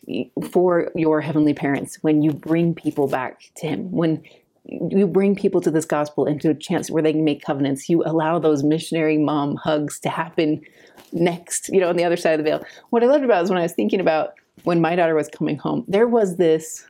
for 0.50 0.92
your 0.94 1.22
heavenly 1.22 1.54
parents 1.54 1.96
when 2.02 2.20
you 2.20 2.30
bring 2.30 2.74
people 2.74 3.08
back 3.08 3.40
to 3.54 3.66
him 3.66 3.90
when 3.90 4.22
you 4.66 5.06
bring 5.06 5.34
people 5.34 5.58
to 5.58 5.70
this 5.70 5.86
gospel 5.86 6.26
into 6.26 6.50
a 6.50 6.54
chance 6.54 6.90
where 6.90 7.02
they 7.02 7.12
can 7.12 7.24
make 7.24 7.42
covenants 7.42 7.88
you 7.88 8.02
allow 8.04 8.38
those 8.38 8.62
missionary 8.62 9.16
mom 9.16 9.56
hugs 9.56 9.98
to 9.98 10.10
happen 10.10 10.60
next 11.12 11.70
you 11.70 11.80
know 11.80 11.88
on 11.88 11.96
the 11.96 12.04
other 12.04 12.18
side 12.18 12.38
of 12.38 12.44
the 12.44 12.50
veil. 12.50 12.62
What 12.90 13.02
i 13.02 13.06
loved 13.06 13.24
about 13.24 13.44
is 13.44 13.48
when 13.48 13.58
i 13.58 13.62
was 13.62 13.72
thinking 13.72 13.98
about 13.98 14.34
when 14.64 14.82
my 14.82 14.94
daughter 14.94 15.14
was 15.14 15.28
coming 15.28 15.56
home 15.56 15.86
there 15.88 16.06
was 16.06 16.36
this 16.36 16.86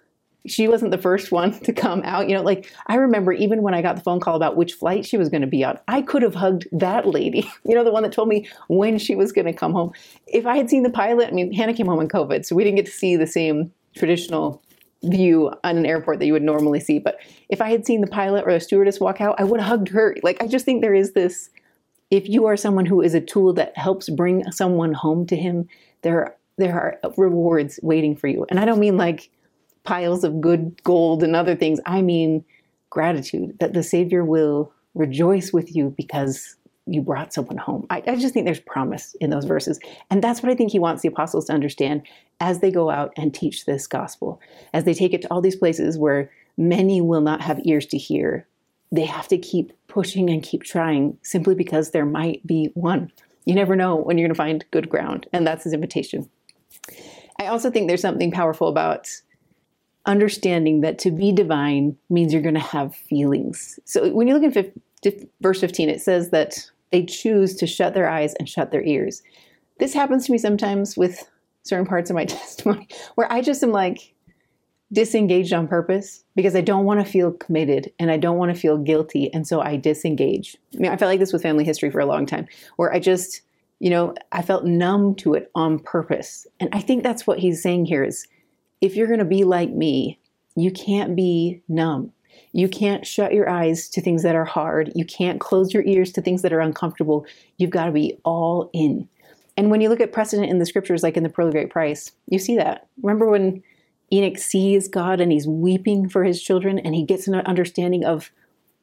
she 0.47 0.69
wasn't 0.69 0.91
the 0.91 0.99
first 0.99 1.31
one 1.31 1.59
to 1.61 1.73
come 1.73 2.03
out. 2.05 2.29
You 2.29 2.37
know, 2.37 2.43
like 2.43 2.73
I 2.87 2.97
remember 2.97 3.33
even 3.33 3.63
when 3.63 3.75
I 3.75 3.83
got 3.83 3.97
the 3.97 4.03
phone 4.03 4.21
call 4.21 4.37
about 4.37 4.57
which 4.57 4.75
flight 4.75 5.07
she 5.07 5.17
was 5.17 5.29
going 5.29 5.43
to 5.43 5.47
be 5.47 5.65
on, 5.65 5.79
I 5.89 6.03
could 6.03 6.23
have 6.23 6.35
hugged 6.35 6.67
that 6.73 7.07
lady, 7.07 7.49
you 7.65 7.75
know, 7.75 7.85
the 7.85 7.93
one 7.93 8.03
that 8.03 8.13
told 8.13 8.29
me 8.29 8.49
when 8.69 8.99
she 8.99 9.15
was 9.15 9.33
going 9.33 9.47
to 9.47 9.53
come 9.53 9.73
home. 9.73 9.93
If 10.27 10.47
I 10.47 10.57
had 10.57 10.69
seen 10.71 10.83
the 10.83 10.91
pilot, 10.91 11.29
I 11.29 11.33
mean, 11.33 11.53
Hannah 11.53 11.75
came 11.75 11.87
home 11.87 12.01
in 12.01 12.09
COVID, 12.09 12.45
so 12.45 12.57
we 12.57 12.65
didn't 12.65 12.77
get 12.77 12.87
to 12.87 12.93
see 12.93 13.17
the 13.17 13.27
same 13.27 13.73
traditional 13.95 14.63
view 15.05 15.53
on 15.65 15.77
an 15.77 15.85
airport 15.85 16.21
that 16.21 16.27
you 16.27 16.33
would 16.33 16.43
normally 16.43 16.79
see. 16.79 16.99
But 16.99 17.19
if 17.49 17.61
I 17.61 17.71
had 17.71 17.85
seen 17.85 18.01
the 18.01 18.07
pilot 18.07 18.45
or 18.47 18.53
the 18.53 18.61
stewardess 18.61 19.01
walk 19.01 19.21
out, 19.21 19.35
I 19.39 19.45
would 19.45 19.61
have 19.61 19.69
hugged 19.69 19.89
her. 19.89 20.17
Like, 20.23 20.41
I 20.43 20.47
just 20.47 20.65
think 20.65 20.81
there 20.81 20.95
is 20.95 21.13
this 21.13 21.51
if 22.13 22.29
you 22.29 22.45
are 22.45 22.59
someone 22.59 22.85
who 22.85 23.01
is 23.01 23.15
a 23.15 23.23
tool 23.23 23.55
that 23.55 23.77
helps 23.77 24.11
bring 24.11 24.45
someone 24.53 24.93
home 24.93 25.27
to 25.27 25.35
him, 25.35 25.67
there, 26.03 26.37
there 26.59 26.75
are 26.75 27.13
rewards 27.17 27.81
waiting 27.83 28.15
for 28.15 28.27
you. 28.27 28.45
And 28.51 28.61
I 28.61 28.67
don't 28.67 28.79
mean 28.79 28.99
like, 28.99 29.31
piles 29.85 30.25
of 30.25 30.41
good 30.41 30.83
gold 30.85 31.23
and 31.23 31.35
other 31.35 31.55
things. 31.55 31.81
I 31.87 32.03
mean 32.03 32.45
gratitude 32.91 33.59
that 33.59 33.73
the 33.73 33.83
Savior 33.83 34.25
will 34.25 34.73
rejoice 34.95 35.53
with 35.53 35.75
you 35.75 35.95
because 35.97 36.57
you 36.87 37.01
brought 37.01 37.33
someone 37.33 37.57
home. 37.57 37.87
I, 37.91 38.03
I, 38.07 38.17
just 38.17 38.35
think 38.35 38.45
there's 38.45 38.61
promise 38.61 39.15
in 39.21 39.31
those 39.31 39.45
verses. 39.45 39.79
And 40.11 40.23
that's 40.23 40.43
what 40.43 40.51
I 40.51 40.55
think 40.55 40.73
he 40.73 40.79
wants 40.79 41.03
the 41.03 41.09
apostles 41.09 41.47
to 41.47 41.53
understand 41.53 42.03
as 42.41 42.59
they 42.59 42.71
go 42.71 42.91
out 42.91 43.13
and 43.17 43.33
teach 43.33 43.65
this 43.65 43.87
gospel, 43.87 44.41
as 44.75 44.85
they 44.85 44.95
take 44.95 45.15
it 45.15 45.23
to 45.23 45.29
all 45.29 45.41
these 45.41 45.57
places 45.57 45.97
where 45.97 46.31
many 46.57 47.01
will 47.01 47.21
not 47.21 47.41
have 47.41 47.61
ears 47.65 47.87
to 47.87 47.99
hear. 47.99 48.47
They 48.91 49.05
have 49.05 49.29
to 49.29 49.39
keep 49.39 49.73
pushing 49.87 50.29
and 50.29 50.43
keep 50.43 50.65
trying 50.65 51.17
simply 51.23 51.55
because 51.55 51.91
there 51.93 52.05
might 52.05 52.47
be 52.47 52.71
one. 52.75 53.13
You 53.45 53.55
never 53.55 53.77
know 53.77 53.97
when 53.97 54.19
you're 54.19 54.27
going 54.29 54.35
to 54.35 54.39
find 54.39 54.65
good 54.71 54.89
ground. 54.89 55.29
And 55.33 55.47
that's 55.47 55.65
his 55.65 55.73
invitation. 55.73 56.29
I 57.39 57.47
also 57.47 57.71
think 57.71 57.89
there's 57.89 58.03
something 58.03 58.31
powerful 58.31 58.69
about 58.69 59.09
understanding 60.07 60.81
that 60.81 60.99
to 61.01 61.11
be 61.11 61.33
divine 61.33 61.97
means 62.11 62.33
you're 62.33 62.43
going 62.43 62.55
to 62.55 62.61
have 62.61 62.95
feelings. 62.95 63.79
So 63.85 64.11
when 64.11 64.27
you 64.27 64.37
look 64.37 64.57
at 64.57 64.73
verse 65.41 65.61
15, 65.61 65.89
it 65.89 66.01
says 66.01 66.31
that 66.31 66.71
they 66.91 67.05
choose 67.05 67.55
to 67.57 67.67
shut 67.67 67.95
their 67.95 68.09
eyes 68.09 68.35
and 68.35 68.49
shut 68.49 68.71
their 68.71 68.83
ears. 68.85 69.23
This 69.79 69.95
happens 69.95 70.27
to 70.27 70.33
me 70.33 70.39
sometimes 70.39 70.97
with 70.97 71.29
certain 71.63 71.87
parts 71.87 72.11
of 72.11 72.17
my 72.17 72.25
testimony 72.27 72.89
where 73.15 73.33
I 73.33 73.41
just 73.41 73.63
am 73.63 73.73
like 73.73 74.15
disengaged 74.93 75.55
on 75.55 75.69
purpose 75.69 76.23
because 76.37 76.55
I 76.55 76.61
don't 76.61 76.85
want 76.85 77.01
to 77.01 77.11
feel 77.11 77.33
committed 77.33 77.91
and 77.99 78.11
I 78.11 78.19
don't 78.19 78.37
want 78.37 78.55
to 78.55 78.61
feel 78.61 78.77
guilty. 78.77 79.33
And 79.33 79.47
so 79.47 79.61
I 79.61 79.77
disengage. 79.77 80.57
I 80.75 80.79
mean, 80.79 80.93
I 80.93 80.97
felt 80.97 81.09
like 81.09 81.19
this 81.19 81.33
with 81.33 81.43
family 81.43 81.65
history 81.65 81.91
for 81.91 82.01
a 82.01 82.07
long 82.07 82.27
time 82.27 82.47
where 82.77 82.93
I 82.93 82.99
just 82.99 83.43
You 83.81 83.91
know, 83.91 84.15
I 84.31 84.43
felt 84.43 84.65
numb 84.65 85.17
to 85.17 85.35
it 85.35 85.51
on 85.55 85.81
purpose. 85.81 86.47
And 86.61 86.69
I 86.73 86.81
think 86.81 87.03
that's 87.03 87.27
what 87.27 87.39
he's 87.41 87.63
saying 87.63 87.87
here 87.87 88.05
is 88.05 88.29
if 88.83 88.97
you're 88.97 89.07
going 89.07 89.21
to 89.21 89.25
be 89.25 89.45
like 89.45 89.71
me, 89.71 90.19
you 90.57 90.71
can't 90.71 91.17
be 91.17 91.63
numb. 91.69 92.13
You 92.53 92.69
can't 92.69 93.07
shut 93.07 93.33
your 93.33 93.49
eyes 93.49 93.89
to 93.91 94.03
things 94.03 94.23
that 94.25 94.35
are 94.35 94.45
hard. 94.45 94.93
You 94.95 95.07
can't 95.07 95.41
close 95.41 95.73
your 95.73 95.85
ears 95.85 96.13
to 96.13 96.21
things 96.21 96.43
that 96.43 96.53
are 96.53 96.61
uncomfortable. 96.61 97.25
You've 97.57 97.71
got 97.71 97.87
to 97.87 97.93
be 97.93 98.19
all 98.25 98.69
in. 98.75 99.09
And 99.57 99.71
when 99.71 99.81
you 99.81 99.89
look 99.89 100.01
at 100.01 100.13
precedent 100.13 100.51
in 100.51 100.59
the 100.59 100.67
scriptures, 100.67 101.03
like 101.03 101.17
in 101.17 101.23
the 101.23 101.29
Pearl 101.29 101.47
of 101.47 101.53
Great 101.53 101.71
Price, 101.71 102.13
you 102.29 102.39
see 102.39 102.57
that. 102.57 102.89
Remember 103.03 103.31
when 103.31 103.63
Enoch 104.13 104.39
sees 104.39 104.89
God 104.89 105.21
and 105.21 105.31
he's 105.31 105.47
weeping 105.47 106.09
for 106.09 106.25
his 106.25 106.43
children 106.43 106.79
and 106.79 106.95
he 106.95 107.05
gets 107.05 107.29
an 107.29 107.35
understanding 107.35 108.05
of 108.05 108.31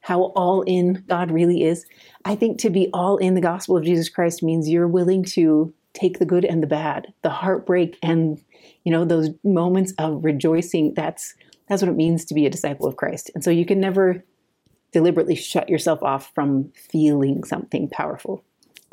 how 0.01 0.25
all 0.35 0.61
in 0.61 1.03
God 1.07 1.29
really 1.29 1.63
is? 1.63 1.85
I 2.23 2.35
think 2.35 2.59
to 2.59 2.69
be 2.69 2.89
all 2.93 3.17
in 3.17 3.35
the 3.35 3.41
gospel 3.41 3.75
of 3.75 3.83
Jesus 3.83 4.09
Christ 4.09 4.41
means 4.41 4.69
you're 4.69 4.87
willing 4.87 5.23
to 5.25 5.73
take 5.93 6.19
the 6.19 6.25
good 6.25 6.45
and 6.45 6.63
the 6.63 6.67
bad, 6.67 7.13
the 7.23 7.29
heartbreak 7.29 7.97
and 8.01 8.39
you 8.83 8.91
know 8.91 9.05
those 9.05 9.29
moments 9.43 9.93
of 9.97 10.23
rejoicing. 10.23 10.93
That's 10.95 11.35
that's 11.67 11.81
what 11.81 11.89
it 11.89 11.95
means 11.95 12.25
to 12.25 12.33
be 12.33 12.45
a 12.45 12.49
disciple 12.49 12.87
of 12.87 12.95
Christ. 12.95 13.29
And 13.35 13.43
so 13.43 13.51
you 13.51 13.65
can 13.65 13.79
never 13.79 14.23
deliberately 14.91 15.35
shut 15.35 15.69
yourself 15.69 16.01
off 16.01 16.31
from 16.33 16.71
feeling 16.73 17.43
something 17.43 17.89
powerful. 17.89 18.43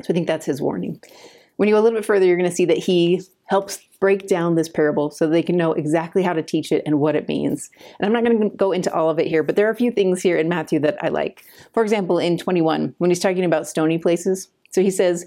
So 0.03 0.07
I 0.11 0.13
think 0.13 0.27
that's 0.27 0.45
his 0.45 0.61
warning. 0.61 1.01
When 1.55 1.67
you 1.67 1.73
go 1.73 1.81
a 1.81 1.81
little 1.81 1.97
bit 1.97 2.05
further, 2.05 2.25
you're 2.25 2.37
going 2.37 2.49
to 2.49 2.55
see 2.55 2.65
that 2.65 2.77
he 2.77 3.23
helps 3.45 3.79
break 3.99 4.27
down 4.27 4.53
this 4.53 4.69
parable 4.69 5.09
so 5.09 5.25
they 5.25 5.41
can 5.41 5.57
know 5.57 5.73
exactly 5.73 6.21
how 6.21 6.33
to 6.33 6.43
teach 6.43 6.71
it 6.71 6.83
and 6.85 6.99
what 6.99 7.15
it 7.15 7.27
means. 7.27 7.71
And 7.99 8.05
I'm 8.05 8.13
not 8.13 8.23
going 8.23 8.51
to 8.51 8.55
go 8.55 8.71
into 8.71 8.93
all 8.93 9.09
of 9.09 9.17
it 9.17 9.25
here, 9.25 9.41
but 9.41 9.55
there 9.55 9.67
are 9.67 9.71
a 9.71 9.75
few 9.75 9.89
things 9.89 10.21
here 10.21 10.37
in 10.37 10.47
Matthew 10.47 10.79
that 10.81 11.03
I 11.03 11.07
like. 11.07 11.43
For 11.73 11.81
example, 11.81 12.19
in 12.19 12.37
21, 12.37 12.93
when 12.99 13.09
he's 13.09 13.19
talking 13.19 13.43
about 13.43 13.67
stony 13.67 13.97
places, 13.97 14.49
so 14.69 14.81
he 14.81 14.91
says, 14.91 15.25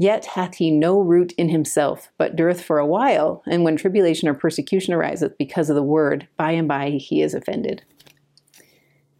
Yet 0.00 0.26
hath 0.26 0.54
he 0.54 0.70
no 0.70 1.00
root 1.00 1.32
in 1.32 1.48
himself, 1.48 2.08
but 2.18 2.36
dureth 2.36 2.60
for 2.60 2.78
a 2.78 2.86
while, 2.86 3.42
and 3.48 3.64
when 3.64 3.76
tribulation 3.76 4.28
or 4.28 4.34
persecution 4.34 4.94
ariseth 4.94 5.36
because 5.36 5.68
of 5.68 5.74
the 5.74 5.82
word, 5.82 6.28
by 6.36 6.52
and 6.52 6.68
by 6.68 6.90
he 6.90 7.20
is 7.20 7.34
offended. 7.34 7.82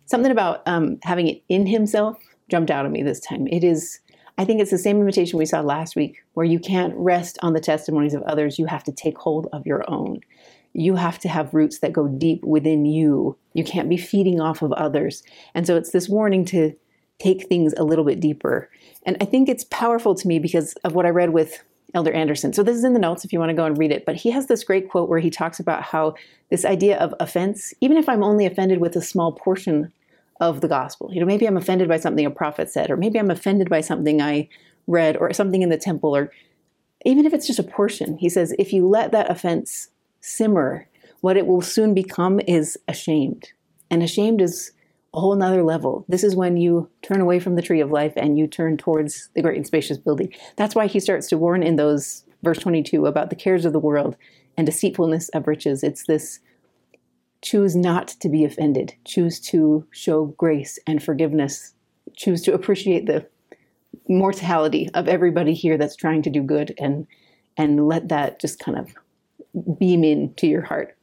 Something 0.07 0.31
about 0.31 0.63
um, 0.69 0.99
having 1.03 1.27
it 1.27 1.43
in 1.49 1.67
himself 1.67 2.17
jumped 2.49 2.71
out 2.71 2.87
at 2.87 2.93
me 2.93 3.03
this 3.03 3.19
time. 3.19 3.49
It 3.49 3.65
is, 3.65 3.99
I 4.39 4.45
think 4.45 4.61
it's 4.61 4.71
the 4.71 4.79
same 4.79 5.01
invitation 5.01 5.37
we 5.37 5.47
saw 5.47 5.63
last 5.63 5.97
week, 5.97 6.19
where 6.35 6.47
you 6.47 6.61
can't 6.61 6.95
rest 6.97 7.41
on 7.43 7.55
the 7.55 7.61
testimonies 7.61 8.15
of 8.15 8.23
others, 8.23 8.57
you 8.57 8.67
have 8.67 8.85
to 8.85 8.93
take 8.93 9.19
hold 9.19 9.49
of 9.53 9.67
your 9.67 9.85
own. 9.91 10.21
You 10.75 10.95
have 10.95 11.19
to 11.21 11.29
have 11.29 11.55
roots 11.55 11.81
that 11.81 11.93
go 11.93 12.07
deep 12.07 12.45
within 12.45 12.87
you. 12.87 13.37
You 13.53 13.65
can't 13.65 13.89
be 13.89 13.97
feeding 13.97 14.41
off 14.41 14.63
of 14.63 14.73
others. 14.75 15.25
And 15.55 15.67
so 15.67 15.77
it's 15.77 15.91
this 15.91 16.09
warning 16.09 16.45
to 16.47 16.77
take 17.19 17.49
things 17.49 17.75
a 17.77 17.83
little 17.83 18.05
bit 18.05 18.21
deeper. 18.21 18.71
And 19.09 19.17
I 19.23 19.25
think 19.25 19.49
it's 19.49 19.65
powerful 19.65 20.15
to 20.15 20.29
me 20.29 20.39
because 20.39 20.75
of 20.85 20.95
what 20.95 21.07
I 21.07 21.09
read 21.09 21.31
with 21.31 21.65
Elder 21.95 22.13
Anderson. 22.13 22.53
So 22.53 22.63
this 22.63 22.77
is 22.77 22.85
in 22.85 22.93
the 22.93 22.99
notes 22.99 23.25
if 23.25 23.33
you 23.33 23.39
want 23.39 23.49
to 23.49 23.55
go 23.55 23.65
and 23.65 23.79
read 23.79 23.91
it. 23.91 24.05
But 24.05 24.17
he 24.17 24.31
has 24.33 24.49
this 24.49 24.63
great 24.63 24.91
quote 24.91 25.09
where 25.09 25.19
he 25.19 25.31
talks 25.31 25.59
about 25.59 25.83
how 25.83 26.15
this 26.51 26.67
idea 26.67 26.99
of 26.99 27.15
offense, 27.19 27.73
even 27.81 27.97
if 27.97 28.07
I'm 28.07 28.23
only 28.23 28.45
offended 28.45 28.83
with 28.83 28.95
a 28.97 29.01
small 29.01 29.33
portion 29.33 29.95
of 30.41 30.61
the 30.61 30.69
gospel, 30.69 31.09
you 31.11 31.21
know, 31.21 31.27
maybe 31.27 31.47
I'm 31.47 31.57
offended 31.57 31.89
by 31.89 31.97
something 31.97 32.27
a 32.27 32.31
prophet 32.31 32.71
said, 32.71 32.91
or 32.91 32.99
maybe 32.99 33.19
I'm 33.19 33.31
offended 33.31 33.71
by 33.71 33.81
something 33.81 34.21
I 34.21 34.47
read, 34.87 35.17
or 35.17 35.33
something 35.33 35.63
in 35.63 35.71
the 35.71 35.79
temple, 35.79 36.15
or 36.15 36.31
even 37.07 37.25
if 37.25 37.33
it's 37.33 37.47
just 37.47 37.59
a 37.59 37.63
portion, 37.63 38.19
he 38.19 38.29
says, 38.29 38.55
if 38.59 38.75
you 38.75 38.87
let 38.87 39.11
that 39.13 39.31
offense 39.31 39.89
simmer, 40.21 40.87
what 41.23 41.39
it 41.39 41.47
will 41.47 41.63
soon 41.63 41.95
become 41.95 42.41
is 42.47 42.77
ashamed. 42.87 43.53
And 43.91 44.03
ashamed 44.03 44.43
is 44.43 44.73
a 45.15 45.21
whole 45.21 45.35
nother 45.35 45.63
level. 45.63 46.05
This 46.09 46.23
is 46.23 46.37
when 46.37 46.57
you 46.57 46.89
turn 47.03 47.21
away 47.21 47.39
from 47.39 47.55
the 47.55 47.63
tree 47.63 47.81
of 47.81 47.91
life 47.91 48.13
and 48.17 48.39
you 48.39 48.47
turn 48.47 48.77
towards 48.77 49.31
the 49.35 49.43
great 49.43 49.57
and 49.57 49.67
spacious 49.67 49.99
building. 49.99 50.33
That's 50.57 50.75
why 50.75 50.87
he 50.87 51.01
starts 51.01 51.29
to 51.29 51.39
warn 51.39 51.63
in 51.63 51.77
those 51.77 52.25
verse 52.43 52.59
22 52.59 53.07
about 53.07 53.31
the 53.31 53.37
cares 53.37 53.65
of 53.65 53.73
the 53.73 53.79
world 53.79 54.17
and 54.57 54.67
deceitfulness 54.67 55.29
of 55.31 55.47
riches. 55.47 55.83
It's 55.83 56.05
this 56.07 56.41
choose 57.41 57.77
not 57.77 58.09
to 58.09 58.29
be 58.29 58.45
offended, 58.45 58.95
choose 59.05 59.41
to 59.41 59.87
show 59.91 60.27
grace 60.27 60.79
and 60.87 61.03
forgiveness, 61.03 61.73
choose 62.17 62.43
to 62.43 62.53
appreciate 62.53 63.07
the 63.07 63.27
mortality 64.09 64.91
of 64.95 65.09
everybody 65.09 65.55
here 65.55 65.79
that's 65.79 65.97
trying 65.97 66.23
to 66.23 66.31
do 66.31 66.43
good 66.43 66.75
and 66.79 67.07
and 67.57 67.89
let 67.89 68.09
that 68.09 68.41
just 68.41 68.59
kind 68.59 68.79
of 68.79 69.79
beam 69.79 70.05
into 70.05 70.47
your 70.47 70.63
heart. 70.63 70.98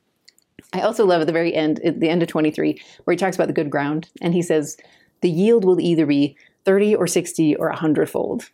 I 0.76 0.82
also 0.82 1.06
love 1.06 1.22
at 1.22 1.28
the 1.28 1.34
very 1.34 1.54
end, 1.54 1.80
at 1.86 2.02
the 2.02 2.10
end 2.10 2.22
of 2.22 2.28
23, 2.28 2.82
where 3.06 3.14
he 3.14 3.18
talks 3.18 3.38
about 3.38 3.48
the 3.48 3.54
good 3.54 3.70
ground 3.70 4.10
and 4.22 4.34
he 4.34 4.42
says, 4.42 4.76
the 5.22 5.30
yield 5.30 5.64
will 5.64 5.80
either 5.80 6.06
be 6.06 6.36
30 6.66 6.96
or 6.96 7.08
60 7.08 7.56
or 7.56 7.70
100 7.70 8.10
fold. 8.10 8.50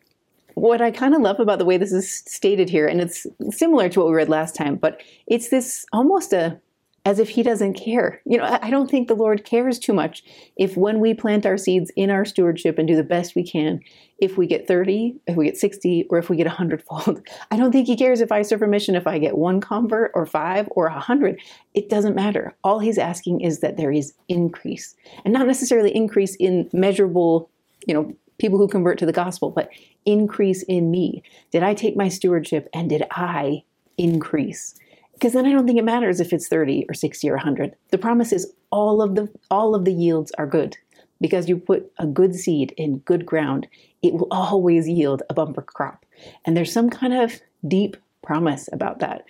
What 0.53 0.81
I 0.81 0.91
kind 0.91 1.15
of 1.15 1.21
love 1.21 1.39
about 1.39 1.57
the 1.57 1.65
way 1.65 1.77
this 1.77 1.91
is 1.91 2.11
stated 2.11 2.69
here, 2.69 2.85
and 2.85 3.01
it's 3.01 3.25
similar 3.49 3.89
to 3.89 3.99
what 3.99 4.09
we 4.09 4.15
read 4.15 4.29
last 4.29 4.53
time, 4.53 4.75
but 4.75 5.01
it's 5.25 5.49
this 5.49 5.83
almost 5.93 6.31
a 6.31 6.59
as 7.03 7.17
if 7.17 7.29
he 7.29 7.41
doesn't 7.41 7.73
care. 7.73 8.21
You 8.25 8.37
know, 8.37 8.59
I 8.61 8.69
don't 8.69 8.89
think 8.89 9.07
the 9.07 9.15
Lord 9.15 9.43
cares 9.43 9.79
too 9.79 9.93
much 9.93 10.23
if 10.55 10.77
when 10.77 10.99
we 10.99 11.15
plant 11.15 11.47
our 11.47 11.57
seeds 11.57 11.91
in 11.95 12.11
our 12.11 12.25
stewardship 12.25 12.77
and 12.77 12.87
do 12.87 12.95
the 12.95 13.03
best 13.03 13.33
we 13.33 13.43
can, 13.43 13.79
if 14.19 14.37
we 14.37 14.45
get 14.45 14.67
30, 14.67 15.15
if 15.25 15.35
we 15.35 15.45
get 15.45 15.57
60, 15.57 16.05
or 16.11 16.19
if 16.19 16.29
we 16.29 16.37
get 16.37 16.45
100 16.45 16.83
fold. 16.83 17.27
I 17.51 17.57
don't 17.57 17.71
think 17.71 17.87
he 17.87 17.97
cares 17.97 18.21
if 18.21 18.31
I 18.31 18.43
serve 18.43 18.61
a 18.61 18.67
mission, 18.67 18.95
if 18.95 19.07
I 19.07 19.17
get 19.17 19.35
one 19.35 19.59
convert 19.59 20.11
or 20.13 20.27
five 20.27 20.67
or 20.71 20.87
a 20.87 20.91
100. 20.91 21.39
It 21.73 21.89
doesn't 21.89 22.15
matter. 22.15 22.55
All 22.63 22.79
he's 22.79 22.99
asking 22.99 23.41
is 23.41 23.61
that 23.61 23.77
there 23.77 23.91
is 23.91 24.13
increase 24.29 24.95
and 25.25 25.33
not 25.33 25.47
necessarily 25.47 25.95
increase 25.95 26.35
in 26.35 26.69
measurable, 26.71 27.49
you 27.87 27.95
know, 27.95 28.13
people 28.37 28.59
who 28.59 28.67
convert 28.67 28.99
to 28.99 29.05
the 29.07 29.13
gospel, 29.13 29.49
but 29.49 29.69
increase 30.05 30.61
in 30.63 30.91
me. 30.91 31.23
Did 31.51 31.63
I 31.63 31.73
take 31.73 31.95
my 31.95 32.09
stewardship 32.09 32.69
and 32.73 32.89
did 32.89 33.05
I 33.11 33.63
increase? 33.97 34.75
Because 35.21 35.33
then 35.33 35.45
I 35.45 35.51
don't 35.51 35.67
think 35.67 35.77
it 35.77 35.85
matters 35.85 36.19
if 36.19 36.33
it's 36.33 36.47
30 36.47 36.87
or 36.89 36.95
60 36.95 37.29
or 37.29 37.35
100. 37.35 37.75
The 37.91 37.99
promise 37.99 38.33
is 38.33 38.51
all 38.71 39.03
of 39.03 39.13
the 39.13 39.29
all 39.51 39.75
of 39.75 39.85
the 39.85 39.93
yields 39.93 40.31
are 40.39 40.47
good 40.47 40.75
because 41.21 41.47
you 41.47 41.57
put 41.57 41.91
a 41.99 42.07
good 42.07 42.35
seed 42.35 42.73
in 42.75 42.97
good 42.99 43.23
ground, 43.23 43.67
it 44.01 44.13
will 44.13 44.27
always 44.31 44.89
yield 44.89 45.21
a 45.29 45.35
bumper 45.35 45.61
crop. 45.61 46.07
And 46.43 46.57
there's 46.57 46.73
some 46.73 46.89
kind 46.89 47.13
of 47.13 47.39
deep 47.67 47.97
promise 48.23 48.67
about 48.73 48.97
that. 48.97 49.25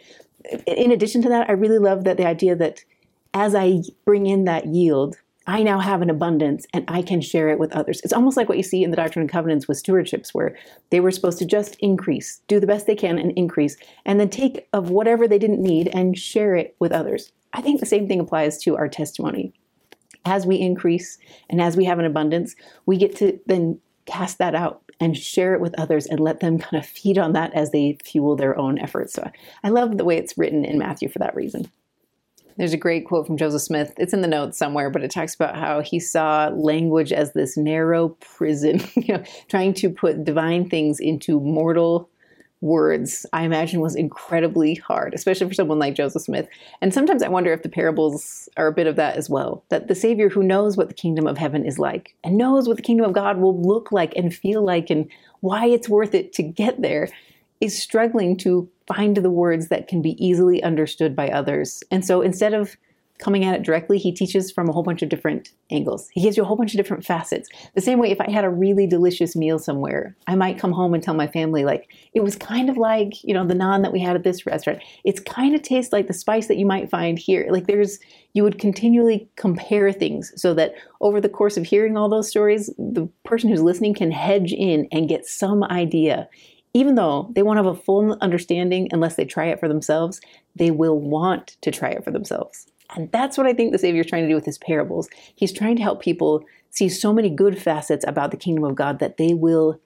In 0.66 0.92
addition 0.92 1.22
to 1.24 1.30
that, 1.30 1.50
I 1.50 1.54
really 1.54 1.78
love 1.78 2.06
that 2.06 2.16
the 2.16 2.26
idea 2.26 2.56
that 2.56 2.86
as 3.34 3.54
I 3.54 3.82
bring 4.06 4.28
in 4.28 4.46
that 4.46 4.68
yield, 4.68 5.18
I 5.52 5.64
now 5.64 5.80
have 5.80 6.02
an 6.02 6.10
abundance 6.10 6.66
and 6.74 6.86
I 6.88 7.02
can 7.02 7.20
share 7.20 7.50
it 7.50 7.60
with 7.60 7.74
others. 7.74 8.00
It's 8.06 8.14
almost 8.14 8.38
like 8.38 8.48
what 8.48 8.58
you 8.58 8.64
see 8.64 8.86
in 8.86 8.90
the 8.90 8.96
Doctrine 8.96 9.24
and 9.24 9.30
Covenants 9.30 9.68
with 9.68 9.84
stewardships, 9.84 10.30
where 10.30 10.56
they 10.92 11.02
were 11.02 11.12
supposed 11.12 11.40
to 11.40 11.46
just 11.46 11.76
increase, 11.82 12.40
do 12.48 12.58
the 12.58 12.66
best 12.66 12.88
they 12.88 12.96
can 12.96 13.20
and 13.20 13.34
increase, 13.34 13.76
and 14.06 14.18
then 14.18 14.30
take 14.30 14.70
of 14.72 14.92
whatever 14.92 15.28
they 15.28 15.38
didn't 15.38 15.62
need 15.62 15.90
and 15.90 16.18
share 16.18 16.56
it 16.56 16.74
with 16.80 16.94
others. 16.94 17.34
I 17.52 17.60
think 17.60 17.82
the 17.82 17.86
same 17.86 18.08
thing 18.08 18.22
applies 18.22 18.60
to 18.60 18.78
our 18.78 18.88
testimony. 18.88 19.52
As 20.24 20.46
we 20.46 20.56
increase 20.56 21.18
and 21.50 21.62
as 21.62 21.76
we 21.76 21.84
have 21.84 22.00
an 22.00 22.06
abundance, 22.06 22.56
we 22.86 22.96
get 22.96 23.18
to 23.18 23.38
then 23.46 23.78
cast 24.06 24.38
that 24.38 24.56
out 24.56 24.84
and 25.02 25.18
share 25.18 25.54
it 25.54 25.60
with 25.60 25.78
others 25.78 26.06
and 26.06 26.22
let 26.22 26.40
them 26.40 26.60
kind 26.60 26.82
of 26.82 26.90
feed 26.90 27.18
on 27.18 27.34
that 27.34 27.54
as 27.54 27.72
they 27.72 27.98
fuel 28.06 28.38
their 28.38 28.58
own 28.58 28.80
efforts. 28.80 29.12
So 29.12 29.30
I 29.66 29.68
love 29.70 29.98
the 29.98 30.06
way 30.06 30.16
it's 30.16 30.38
written 30.38 30.64
in 30.64 30.80
Matthew 30.80 31.10
for 31.10 31.20
that 31.20 31.36
reason. 31.36 31.70
There's 32.62 32.74
a 32.74 32.78
great 32.78 33.08
quote 33.08 33.26
from 33.26 33.38
Joseph 33.38 33.64
Smith. 33.64 33.92
It's 33.98 34.14
in 34.14 34.22
the 34.22 34.28
notes 34.28 34.56
somewhere, 34.56 34.92
but 34.92 35.04
it 35.04 35.10
talks 35.10 35.34
about 35.34 35.58
how 35.58 35.82
he 35.82 36.00
saw 36.00 36.50
language 36.50 37.12
as 37.12 37.34
this 37.34 37.58
narrow 37.58 38.10
prison, 38.20 38.80
you 38.96 39.16
know, 39.16 39.24
trying 39.48 39.74
to 39.74 39.90
put 39.90 40.24
divine 40.24 40.70
things 40.70 41.00
into 41.00 41.40
mortal 41.40 42.08
words, 42.62 43.26
I 43.34 43.46
imagine 43.46 43.82
was 43.82 43.96
incredibly 43.96 44.76
hard, 44.76 45.16
especially 45.16 45.48
for 45.48 45.56
someone 45.56 45.80
like 45.80 45.96
Joseph 45.96 46.22
Smith. 46.22 46.48
And 46.82 46.94
sometimes 46.94 47.24
I 47.24 47.30
wonder 47.30 47.52
if 47.52 47.64
the 47.64 47.68
parables 47.68 48.48
are 48.58 48.68
a 48.68 48.72
bit 48.72 48.86
of 48.86 48.96
that 48.96 49.18
as 49.18 49.28
well. 49.28 49.64
That 49.70 49.88
the 49.88 49.96
Savior 49.96 50.30
who 50.30 50.44
knows 50.44 50.78
what 50.78 50.88
the 50.88 50.94
kingdom 50.94 51.26
of 51.26 51.40
heaven 51.40 51.66
is 51.66 51.80
like 51.80 52.14
and 52.24 52.38
knows 52.38 52.68
what 52.68 52.78
the 52.78 52.84
kingdom 52.84 53.08
of 53.08 53.14
God 53.14 53.40
will 53.40 53.60
look 53.60 53.92
like 53.92 54.16
and 54.16 54.32
feel 54.32 54.64
like 54.64 54.92
and 54.92 55.10
why 55.40 55.66
it's 55.66 55.90
worth 55.90 56.14
it 56.14 56.32
to 56.34 56.44
get 56.44 56.80
there 56.80 57.10
is 57.60 57.82
struggling 57.82 58.38
to 58.38 58.70
find 58.94 59.18
the 59.18 59.32
words 59.32 59.68
that 59.70 59.88
can 59.88 60.02
be 60.02 60.24
easily 60.24 60.62
understood 60.64 61.16
by 61.16 61.30
others. 61.30 61.84
And 61.92 62.04
so 62.04 62.22
instead 62.22 62.54
of 62.54 62.76
coming 63.20 63.46
at 63.46 63.54
it 63.54 63.62
directly, 63.62 64.00
he 64.00 64.12
teaches 64.12 64.52
from 64.52 64.68
a 64.68 64.72
whole 64.72 64.82
bunch 64.82 65.04
of 65.04 65.10
different 65.10 65.50
angles. 65.70 66.10
He 66.12 66.24
gives 66.24 66.36
you 66.36 66.42
a 66.42 66.46
whole 66.46 66.58
bunch 66.58 66.74
of 66.74 66.78
different 66.78 67.06
facets. 67.06 67.48
The 67.76 67.82
same 67.82 68.00
way, 68.00 68.10
if 68.10 68.20
I 68.20 68.30
had 68.32 68.44
a 68.44 68.50
really 68.50 68.88
delicious 68.88 69.36
meal 69.36 69.60
somewhere, 69.60 70.18
I 70.26 70.34
might 70.34 70.58
come 70.58 70.72
home 70.72 70.96
and 70.96 71.04
tell 71.04 71.14
my 71.14 71.28
family, 71.28 71.64
like, 71.64 71.94
it 72.16 72.24
was 72.24 72.36
kind 72.36 72.68
of 72.68 72.78
like, 72.78 73.24
you 73.24 73.36
know, 73.36 73.46
the 73.46 73.54
naan 73.54 73.84
that 73.84 73.94
we 73.94 74.00
had 74.00 74.16
at 74.16 74.24
this 74.24 74.48
restaurant. 74.48 74.82
It's 75.04 75.20
kind 75.20 75.54
of 75.54 75.62
tastes 75.62 75.94
like 75.94 76.08
the 76.08 76.14
spice 76.14 76.48
that 76.48 76.58
you 76.58 76.66
might 76.66 76.90
find 76.90 77.20
here. 77.20 77.48
Like, 77.52 77.68
there's, 77.68 78.00
you 78.34 78.42
would 78.44 78.58
continually 78.58 79.30
compare 79.36 79.92
things 79.94 80.34
so 80.36 80.56
that 80.56 80.74
over 81.00 81.22
the 81.22 81.30
course 81.30 81.58
of 81.58 81.66
hearing 81.68 81.96
all 81.96 82.10
those 82.10 82.28
stories, 82.28 82.74
the 82.80 83.08
person 83.24 83.52
who's 83.52 83.62
listening 83.62 83.94
can 83.94 84.10
hedge 84.10 84.52
in 84.52 84.88
and 84.92 85.08
get 85.08 85.28
some 85.28 85.64
idea 85.66 86.28
even 86.74 86.96
though 86.96 87.30
they 87.36 87.44
won't 87.44 87.58
have 87.58 87.66
a 87.66 87.76
full 87.76 88.18
understanding 88.22 88.88
unless 88.92 89.16
they 89.16 89.26
try 89.26 89.46
it 89.46 89.60
for 89.60 89.68
themselves, 89.68 90.22
they 90.56 90.72
will 90.72 91.00
want 91.00 91.58
to 91.62 91.72
try 91.72 91.90
it 91.90 92.04
for 92.04 92.12
themselves. 92.12 92.68
And 92.96 93.12
that's 93.12 93.38
what 93.38 93.48
I 93.48 93.54
think 93.54 93.72
the 93.72 93.78
Savior 93.78 94.02
is 94.02 94.08
trying 94.08 94.24
to 94.24 94.30
do 94.30 94.36
with 94.36 94.46
his 94.46 94.58
parables. 94.58 95.10
He's 95.36 95.54
trying 95.54 95.76
to 95.78 95.84
help 95.84 96.02
people 96.02 96.44
see 96.70 96.90
so 96.90 97.14
many 97.14 97.30
good 97.30 97.62
facets 97.62 98.06
about 98.08 98.32
the 98.32 98.38
kingdom 98.38 98.64
of 98.64 98.76
God 98.76 99.00
that 99.00 99.18
they 99.18 99.34
will 99.34 99.80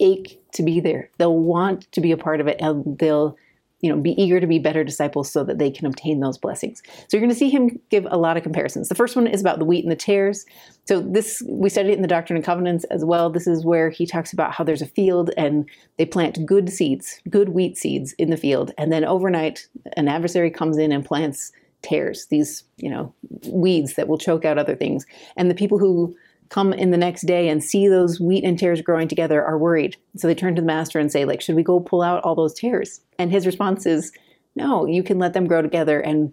ache 0.00 0.40
to 0.52 0.62
be 0.62 0.80
there. 0.80 1.10
They'll 1.18 1.36
want 1.36 1.90
to 1.92 2.00
be 2.00 2.12
a 2.12 2.16
part 2.16 2.40
of 2.40 2.46
it 2.46 2.56
and 2.60 2.98
they'll 2.98 3.36
you 3.82 3.90
know, 3.90 4.00
be 4.00 4.20
eager 4.20 4.40
to 4.40 4.46
be 4.46 4.60
better 4.60 4.84
disciples 4.84 5.30
so 5.30 5.42
that 5.44 5.58
they 5.58 5.70
can 5.70 5.86
obtain 5.86 6.20
those 6.20 6.38
blessings. 6.38 6.82
So 6.86 7.16
you're 7.16 7.20
going 7.20 7.30
to 7.30 7.38
see 7.38 7.50
him 7.50 7.78
give 7.90 8.06
a 8.10 8.16
lot 8.16 8.36
of 8.36 8.44
comparisons. 8.44 8.88
The 8.88 8.94
first 8.94 9.16
one 9.16 9.26
is 9.26 9.40
about 9.40 9.58
the 9.58 9.64
wheat 9.64 9.84
and 9.84 9.90
the 9.90 9.96
tares. 9.96 10.46
So 10.86 11.00
this 11.00 11.42
we 11.48 11.68
studied 11.68 11.90
it 11.90 11.96
in 11.96 12.02
the 12.02 12.08
Doctrine 12.08 12.36
and 12.36 12.46
Covenants 12.46 12.84
as 12.84 13.04
well. 13.04 13.28
This 13.28 13.48
is 13.48 13.64
where 13.64 13.90
he 13.90 14.06
talks 14.06 14.32
about 14.32 14.52
how 14.52 14.62
there's 14.62 14.82
a 14.82 14.86
field 14.86 15.30
and 15.36 15.68
they 15.98 16.06
plant 16.06 16.46
good 16.46 16.70
seeds, 16.70 17.20
good 17.28 17.50
wheat 17.50 17.76
seeds 17.76 18.12
in 18.14 18.30
the 18.30 18.36
field, 18.36 18.72
and 18.78 18.92
then 18.92 19.04
overnight 19.04 19.66
an 19.96 20.08
adversary 20.08 20.50
comes 20.50 20.78
in 20.78 20.92
and 20.92 21.04
plants 21.04 21.52
tares, 21.82 22.26
these, 22.26 22.62
you 22.76 22.88
know, 22.88 23.12
weeds 23.48 23.94
that 23.94 24.06
will 24.06 24.18
choke 24.18 24.44
out 24.44 24.58
other 24.58 24.76
things. 24.76 25.04
And 25.36 25.50
the 25.50 25.54
people 25.56 25.78
who 25.78 26.14
come 26.52 26.72
in 26.74 26.90
the 26.90 26.98
next 26.98 27.22
day 27.22 27.48
and 27.48 27.64
see 27.64 27.88
those 27.88 28.20
wheat 28.20 28.44
and 28.44 28.58
tares 28.58 28.82
growing 28.82 29.08
together 29.08 29.42
are 29.42 29.56
worried. 29.56 29.96
So 30.16 30.26
they 30.26 30.34
turn 30.34 30.54
to 30.54 30.60
the 30.60 30.66
master 30.66 30.98
and 30.98 31.10
say, 31.10 31.24
like, 31.24 31.40
should 31.40 31.56
we 31.56 31.62
go 31.62 31.80
pull 31.80 32.02
out 32.02 32.22
all 32.22 32.34
those 32.34 32.52
tares? 32.52 33.00
And 33.18 33.32
his 33.32 33.46
response 33.46 33.86
is, 33.86 34.12
no, 34.54 34.86
you 34.86 35.02
can 35.02 35.18
let 35.18 35.32
them 35.32 35.46
grow 35.46 35.62
together 35.62 35.98
and 35.98 36.32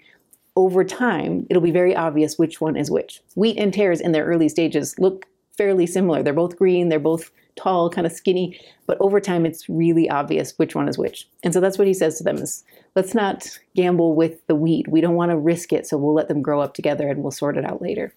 over 0.55 0.83
time, 0.83 1.47
it'll 1.49 1.61
be 1.61 1.71
very 1.71 1.95
obvious 1.95 2.37
which 2.37 2.59
one 2.59 2.75
is 2.75 2.91
which. 2.91 3.21
Wheat 3.35 3.57
and 3.57 3.73
tares 3.73 4.01
in 4.01 4.11
their 4.11 4.25
early 4.25 4.49
stages 4.49 4.93
look 4.99 5.25
fairly 5.57 5.85
similar. 5.85 6.21
They're 6.21 6.33
both 6.33 6.57
green, 6.57 6.89
they're 6.89 6.99
both 6.99 7.31
tall, 7.55 7.89
kind 7.89 8.05
of 8.05 8.11
skinny, 8.11 8.59
but 8.87 8.97
over 8.99 9.21
time 9.21 9.45
it's 9.45 9.69
really 9.69 10.09
obvious 10.09 10.57
which 10.57 10.75
one 10.75 10.89
is 10.89 10.97
which. 10.97 11.29
And 11.43 11.53
so 11.53 11.61
that's 11.61 11.77
what 11.77 11.87
he 11.87 11.93
says 11.93 12.17
to 12.17 12.25
them 12.25 12.37
is 12.37 12.65
let's 12.93 13.15
not 13.15 13.57
gamble 13.73 14.15
with 14.15 14.45
the 14.47 14.55
wheat. 14.55 14.89
We 14.89 14.99
don't 14.99 15.15
want 15.15 15.31
to 15.31 15.37
risk 15.37 15.71
it, 15.71 15.87
so 15.87 15.97
we'll 15.97 16.13
let 16.13 16.27
them 16.27 16.41
grow 16.41 16.59
up 16.59 16.73
together 16.73 17.07
and 17.07 17.23
we'll 17.23 17.31
sort 17.31 17.55
it 17.55 17.63
out 17.63 17.81
later 17.81 18.13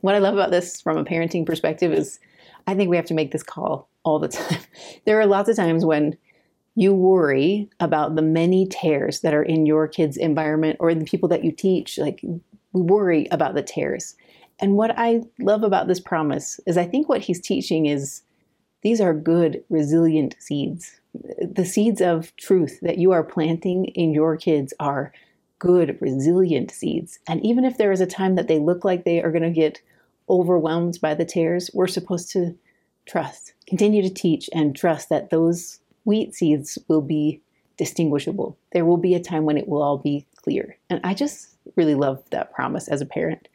what 0.00 0.14
I 0.14 0.18
love 0.18 0.34
about 0.34 0.50
this 0.50 0.80
from 0.80 0.96
a 0.96 1.04
parenting 1.04 1.46
perspective 1.46 1.92
is 1.92 2.18
I 2.66 2.74
think 2.74 2.90
we 2.90 2.96
have 2.96 3.06
to 3.06 3.14
make 3.14 3.32
this 3.32 3.42
call 3.42 3.88
all 4.04 4.18
the 4.18 4.28
time. 4.28 4.60
there 5.04 5.20
are 5.20 5.26
lots 5.26 5.48
of 5.48 5.56
times 5.56 5.84
when 5.84 6.16
you 6.74 6.92
worry 6.92 7.70
about 7.80 8.16
the 8.16 8.22
many 8.22 8.66
tares 8.66 9.20
that 9.20 9.34
are 9.34 9.42
in 9.42 9.64
your 9.64 9.88
kid's 9.88 10.16
environment 10.16 10.76
or 10.78 10.94
the 10.94 11.06
people 11.06 11.28
that 11.30 11.42
you 11.42 11.50
teach. 11.50 11.96
Like, 11.96 12.20
we 12.22 12.82
worry 12.82 13.26
about 13.30 13.54
the 13.54 13.62
tares. 13.62 14.14
And 14.58 14.76
what 14.76 14.92
I 14.96 15.22
love 15.38 15.62
about 15.62 15.88
this 15.88 16.00
promise 16.00 16.60
is 16.66 16.76
I 16.76 16.84
think 16.84 17.08
what 17.08 17.22
he's 17.22 17.40
teaching 17.40 17.86
is 17.86 18.22
these 18.82 19.00
are 19.00 19.14
good, 19.14 19.64
resilient 19.70 20.36
seeds. 20.38 21.00
The 21.40 21.64
seeds 21.64 22.02
of 22.02 22.34
truth 22.36 22.78
that 22.82 22.98
you 22.98 23.12
are 23.12 23.24
planting 23.24 23.86
in 23.86 24.12
your 24.12 24.36
kids 24.36 24.74
are 24.78 25.12
good, 25.58 25.98
resilient 26.00 26.70
seeds. 26.70 27.18
And 27.26 27.44
even 27.44 27.64
if 27.64 27.78
there 27.78 27.92
is 27.92 28.00
a 28.00 28.06
time 28.06 28.34
that 28.34 28.48
they 28.48 28.58
look 28.58 28.84
like 28.84 29.04
they 29.04 29.22
are 29.22 29.32
going 29.32 29.42
to 29.42 29.50
get 29.50 29.80
overwhelmed 30.28 30.98
by 31.00 31.14
the 31.14 31.24
tares, 31.24 31.70
we're 31.72 31.86
supposed 31.86 32.30
to 32.32 32.56
trust, 33.06 33.54
continue 33.66 34.02
to 34.02 34.10
teach, 34.10 34.50
and 34.52 34.74
trust 34.74 35.08
that 35.08 35.30
those 35.30 35.80
wheat 36.04 36.34
seeds 36.34 36.78
will 36.88 37.00
be 37.00 37.40
distinguishable. 37.76 38.56
There 38.72 38.84
will 38.84 38.96
be 38.96 39.14
a 39.14 39.20
time 39.20 39.44
when 39.44 39.56
it 39.56 39.68
will 39.68 39.82
all 39.82 39.98
be 39.98 40.26
clear. 40.36 40.76
And 40.90 41.00
I 41.04 41.14
just 41.14 41.48
really 41.76 41.94
love 41.94 42.22
that 42.30 42.52
promise 42.52 42.88
as 42.88 43.00
a 43.00 43.06
parent. 43.06 43.48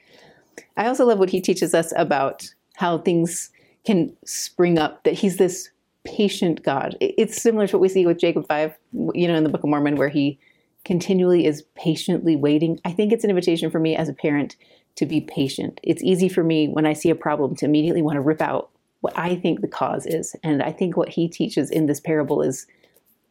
I 0.77 0.87
also 0.87 1.05
love 1.05 1.19
what 1.19 1.29
he 1.29 1.41
teaches 1.41 1.73
us 1.73 1.93
about 1.95 2.53
how 2.75 2.97
things 2.97 3.51
can 3.85 4.15
spring 4.25 4.77
up, 4.77 5.03
that 5.03 5.13
he's 5.13 5.37
this 5.37 5.69
patient 6.03 6.63
God. 6.63 6.97
It's 6.99 7.41
similar 7.41 7.67
to 7.67 7.77
what 7.77 7.81
we 7.81 7.89
see 7.89 8.05
with 8.05 8.19
Jacob 8.19 8.47
5, 8.47 8.73
you 9.13 9.27
know, 9.27 9.35
in 9.35 9.43
the 9.43 9.49
Book 9.49 9.63
of 9.63 9.69
Mormon, 9.69 9.95
where 9.95 10.09
he 10.09 10.39
continually 10.85 11.45
is 11.45 11.63
patiently 11.75 12.35
waiting. 12.35 12.79
I 12.85 12.91
think 12.91 13.11
it's 13.11 13.23
an 13.23 13.29
invitation 13.29 13.69
for 13.69 13.79
me 13.79 13.95
as 13.95 14.09
a 14.09 14.13
parent 14.13 14.55
to 14.95 15.05
be 15.05 15.21
patient. 15.21 15.79
It's 15.83 16.03
easy 16.03 16.27
for 16.27 16.43
me 16.43 16.67
when 16.67 16.85
I 16.85 16.93
see 16.93 17.09
a 17.09 17.15
problem 17.15 17.55
to 17.57 17.65
immediately 17.65 18.01
want 18.01 18.15
to 18.15 18.21
rip 18.21 18.41
out 18.41 18.69
what 19.01 19.17
I 19.17 19.35
think 19.35 19.61
the 19.61 19.67
cause 19.67 20.05
is. 20.05 20.35
And 20.43 20.61
I 20.61 20.71
think 20.71 20.95
what 20.95 21.09
he 21.09 21.27
teaches 21.27 21.71
in 21.71 21.85
this 21.85 21.99
parable 21.99 22.41
is 22.41 22.67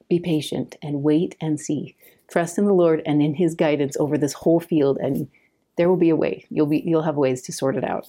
be 0.09 0.19
patient 0.19 0.76
and 0.83 1.02
wait 1.02 1.37
and 1.40 1.61
see. 1.61 1.97
Trust 2.28 2.59
in 2.59 2.64
the 2.64 2.75
Lord 2.75 3.02
and 3.07 3.23
in 3.23 3.35
his 3.35 3.54
guidance 3.54 3.97
over 3.99 4.19
this 4.19 4.32
whole 4.32 4.60
field 4.60 4.99
and 5.00 5.28
there 5.76 5.89
will 5.89 5.97
be 5.97 6.10
a 6.10 6.17
way. 6.17 6.45
You'll 6.50 6.67
be 6.67 6.82
you'll 6.84 7.02
have 7.02 7.17
ways 7.17 7.43
to 7.43 7.52
sort 7.52 7.76
it 7.76 7.84
out. 7.84 8.08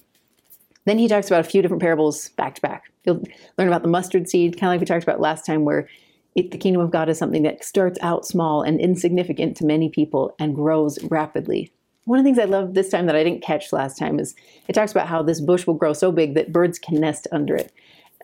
Then 0.84 0.98
he 0.98 1.08
talks 1.08 1.28
about 1.28 1.40
a 1.40 1.48
few 1.48 1.62
different 1.62 1.82
parables 1.82 2.30
back 2.30 2.56
to 2.56 2.60
back. 2.60 2.92
You'll 3.04 3.22
learn 3.56 3.68
about 3.68 3.82
the 3.82 3.88
mustard 3.88 4.28
seed, 4.28 4.58
kind 4.58 4.68
of 4.68 4.74
like 4.74 4.80
we 4.80 4.86
talked 4.86 5.04
about 5.04 5.20
last 5.20 5.46
time, 5.46 5.64
where 5.64 5.88
it, 6.34 6.50
the 6.50 6.58
kingdom 6.58 6.80
of 6.80 6.90
God 6.90 7.08
is 7.08 7.18
something 7.18 7.42
that 7.42 7.64
starts 7.64 7.98
out 8.02 8.26
small 8.26 8.62
and 8.62 8.80
insignificant 8.80 9.56
to 9.58 9.66
many 9.66 9.88
people 9.88 10.34
and 10.38 10.54
grows 10.54 11.02
rapidly. 11.04 11.70
One 12.04 12.18
of 12.18 12.24
the 12.24 12.28
things 12.28 12.38
I 12.38 12.44
love 12.44 12.74
this 12.74 12.88
time 12.88 13.06
that 13.06 13.16
I 13.16 13.22
didn't 13.22 13.42
catch 13.42 13.72
last 13.72 13.98
time 13.98 14.18
is 14.18 14.34
it 14.66 14.72
talks 14.72 14.90
about 14.90 15.08
how 15.08 15.22
this 15.22 15.40
bush 15.40 15.66
will 15.66 15.74
grow 15.74 15.92
so 15.92 16.10
big 16.10 16.34
that 16.34 16.52
birds 16.52 16.78
can 16.78 17.00
nest 17.00 17.28
under 17.30 17.54
it. 17.54 17.72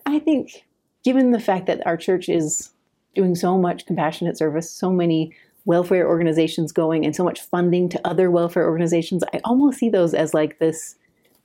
I 0.05 0.19
think, 0.19 0.65
given 1.03 1.31
the 1.31 1.39
fact 1.39 1.67
that 1.67 1.85
our 1.85 1.95
church 1.95 2.27
is 2.29 2.71
doing 3.15 3.35
so 3.35 3.57
much 3.57 3.85
compassionate 3.85 4.37
service, 4.37 4.69
so 4.69 4.91
many 4.91 5.33
welfare 5.65 6.07
organizations 6.07 6.71
going, 6.71 7.05
and 7.05 7.15
so 7.15 7.23
much 7.23 7.41
funding 7.41 7.89
to 7.89 8.07
other 8.07 8.31
welfare 8.31 8.67
organizations, 8.67 9.23
I 9.33 9.39
almost 9.43 9.77
see 9.77 9.89
those 9.89 10.13
as 10.13 10.33
like 10.33 10.59
this 10.59 10.95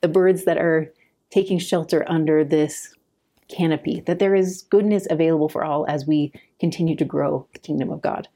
the 0.01 0.09
birds 0.09 0.45
that 0.45 0.59
are 0.59 0.93
taking 1.31 1.59
shelter 1.59 2.05
under 2.09 2.45
this 2.45 2.95
canopy, 3.49 4.01
that 4.07 4.19
there 4.19 4.35
is 4.35 4.63
goodness 4.63 5.07
available 5.11 5.49
for 5.49 5.65
all 5.65 5.87
as 5.89 6.07
we 6.07 6.33
continue 6.65 6.97
to 6.97 7.05
grow 7.05 7.47
the 7.53 7.59
kingdom 7.59 7.91
of 7.91 8.01
God. 8.01 8.27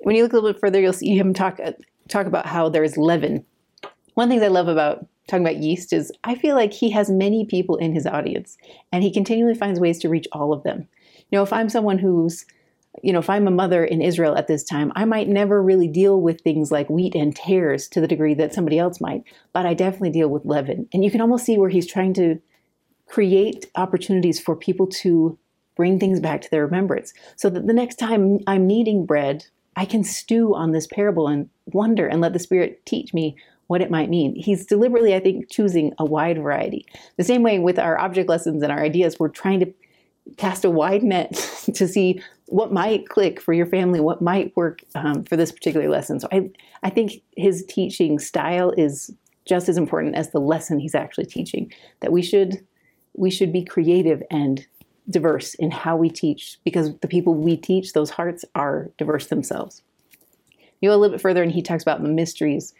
When 0.00 0.14
you 0.14 0.22
look 0.22 0.32
a 0.32 0.36
little 0.36 0.52
bit 0.52 0.60
further, 0.60 0.80
you'll 0.80 0.92
see 0.92 1.16
him 1.16 1.32
talk 1.32 1.58
uh, 1.64 1.72
talk 2.08 2.26
about 2.26 2.44
how 2.44 2.68
there 2.68 2.84
is 2.84 2.98
leaven. 2.98 3.46
One 4.12 4.28
things 4.28 4.42
I 4.42 4.48
love 4.48 4.68
about 4.68 5.06
talking 5.28 5.46
about 5.46 5.62
yeast 5.62 5.94
is 5.94 6.12
I 6.24 6.34
feel 6.34 6.56
like 6.56 6.74
he 6.74 6.90
has 6.90 7.08
many 7.08 7.46
people 7.46 7.76
in 7.76 7.94
his 7.94 8.06
audience 8.06 8.58
and 8.92 9.02
he 9.02 9.10
continually 9.10 9.54
finds 9.54 9.80
ways 9.80 9.98
to 10.00 10.10
reach 10.10 10.28
all 10.32 10.52
of 10.52 10.62
them. 10.62 10.86
You 11.30 11.38
know, 11.38 11.42
if 11.42 11.54
I'm 11.54 11.70
someone 11.70 11.98
who's 11.98 12.44
you 13.02 13.12
know, 13.12 13.18
if 13.18 13.30
I'm 13.30 13.48
a 13.48 13.50
mother 13.62 13.84
in 13.84 14.00
Israel 14.00 14.36
at 14.36 14.46
this 14.46 14.62
time, 14.62 14.92
I 14.94 15.04
might 15.04 15.26
never 15.28 15.60
really 15.60 15.88
deal 15.88 16.20
with 16.20 16.42
things 16.42 16.70
like 16.70 16.88
wheat 16.88 17.16
and 17.16 17.34
tares 17.34 17.88
to 17.88 18.00
the 18.00 18.06
degree 18.06 18.34
that 18.34 18.54
somebody 18.54 18.78
else 18.78 19.00
might, 19.00 19.24
but 19.52 19.66
I 19.66 19.74
definitely 19.74 20.10
deal 20.10 20.28
with 20.28 20.44
leaven. 20.44 20.86
And 20.92 21.02
you 21.02 21.10
can 21.10 21.20
almost 21.20 21.44
see 21.44 21.58
where 21.58 21.70
he's 21.70 21.88
trying 21.88 22.14
to 22.14 22.40
create 23.06 23.68
opportunities 23.74 24.38
for 24.38 24.54
people 24.54 24.86
to 25.02 25.36
bring 25.76 25.98
things 25.98 26.20
back 26.20 26.40
to 26.42 26.50
their 26.50 26.64
remembrance 26.64 27.12
so 27.36 27.50
that 27.50 27.66
the 27.66 27.72
next 27.72 27.96
time 27.96 28.38
I'm 28.46 28.66
needing 28.66 29.06
bread 29.06 29.46
I 29.76 29.84
can 29.84 30.04
stew 30.04 30.54
on 30.54 30.72
this 30.72 30.86
parable 30.86 31.28
and 31.28 31.48
wonder 31.66 32.06
and 32.06 32.20
let 32.20 32.32
the 32.32 32.38
Spirit 32.38 32.84
teach 32.86 33.12
me 33.12 33.36
what 33.66 33.80
it 33.80 33.90
might 33.90 34.10
mean. 34.10 34.34
He's 34.36 34.66
deliberately, 34.66 35.14
I 35.14 35.20
think, 35.20 35.50
choosing 35.50 35.92
a 35.98 36.04
wide 36.04 36.38
variety. 36.38 36.86
The 37.16 37.24
same 37.24 37.42
way 37.42 37.58
with 37.58 37.78
our 37.78 37.98
object 37.98 38.28
lessons 38.28 38.62
and 38.62 38.70
our 38.70 38.82
ideas, 38.82 39.18
we're 39.18 39.28
trying 39.28 39.60
to 39.60 39.72
cast 40.36 40.64
a 40.64 40.70
wide 40.70 41.02
net 41.02 41.32
to 41.74 41.88
see 41.88 42.22
what 42.46 42.72
might 42.72 43.08
click 43.08 43.40
for 43.40 43.52
your 43.52 43.66
family, 43.66 44.00
what 44.00 44.22
might 44.22 44.54
work 44.56 44.80
um, 44.94 45.24
for 45.24 45.36
this 45.36 45.50
particular 45.50 45.88
lesson. 45.88 46.20
So 46.20 46.28
I, 46.30 46.50
I 46.82 46.90
think 46.90 47.22
his 47.36 47.64
teaching 47.64 48.18
style 48.18 48.70
is 48.76 49.10
just 49.46 49.68
as 49.68 49.76
important 49.76 50.14
as 50.14 50.30
the 50.30 50.40
lesson 50.40 50.78
he's 50.78 50.94
actually 50.94 51.26
teaching. 51.26 51.72
That 52.00 52.12
we 52.12 52.22
should 52.22 52.64
we 53.16 53.30
should 53.30 53.52
be 53.52 53.64
creative 53.64 54.22
and 54.30 54.66
diverse 55.08 55.54
in 55.54 55.70
how 55.70 55.96
we 55.96 56.08
teach 56.08 56.58
because 56.64 56.96
the 56.98 57.08
people 57.08 57.34
we 57.34 57.56
teach, 57.56 57.92
those 57.92 58.10
hearts 58.10 58.44
are 58.54 58.90
diverse 58.98 59.26
themselves. 59.26 59.82
You 60.80 60.90
go 60.90 60.96
a 60.96 60.98
little 60.98 61.14
bit 61.14 61.20
further, 61.20 61.42
and 61.42 61.52
he 61.52 61.62
talks 61.62 61.82
about 61.82 62.02
the 62.02 62.08
mysteries. 62.08 62.74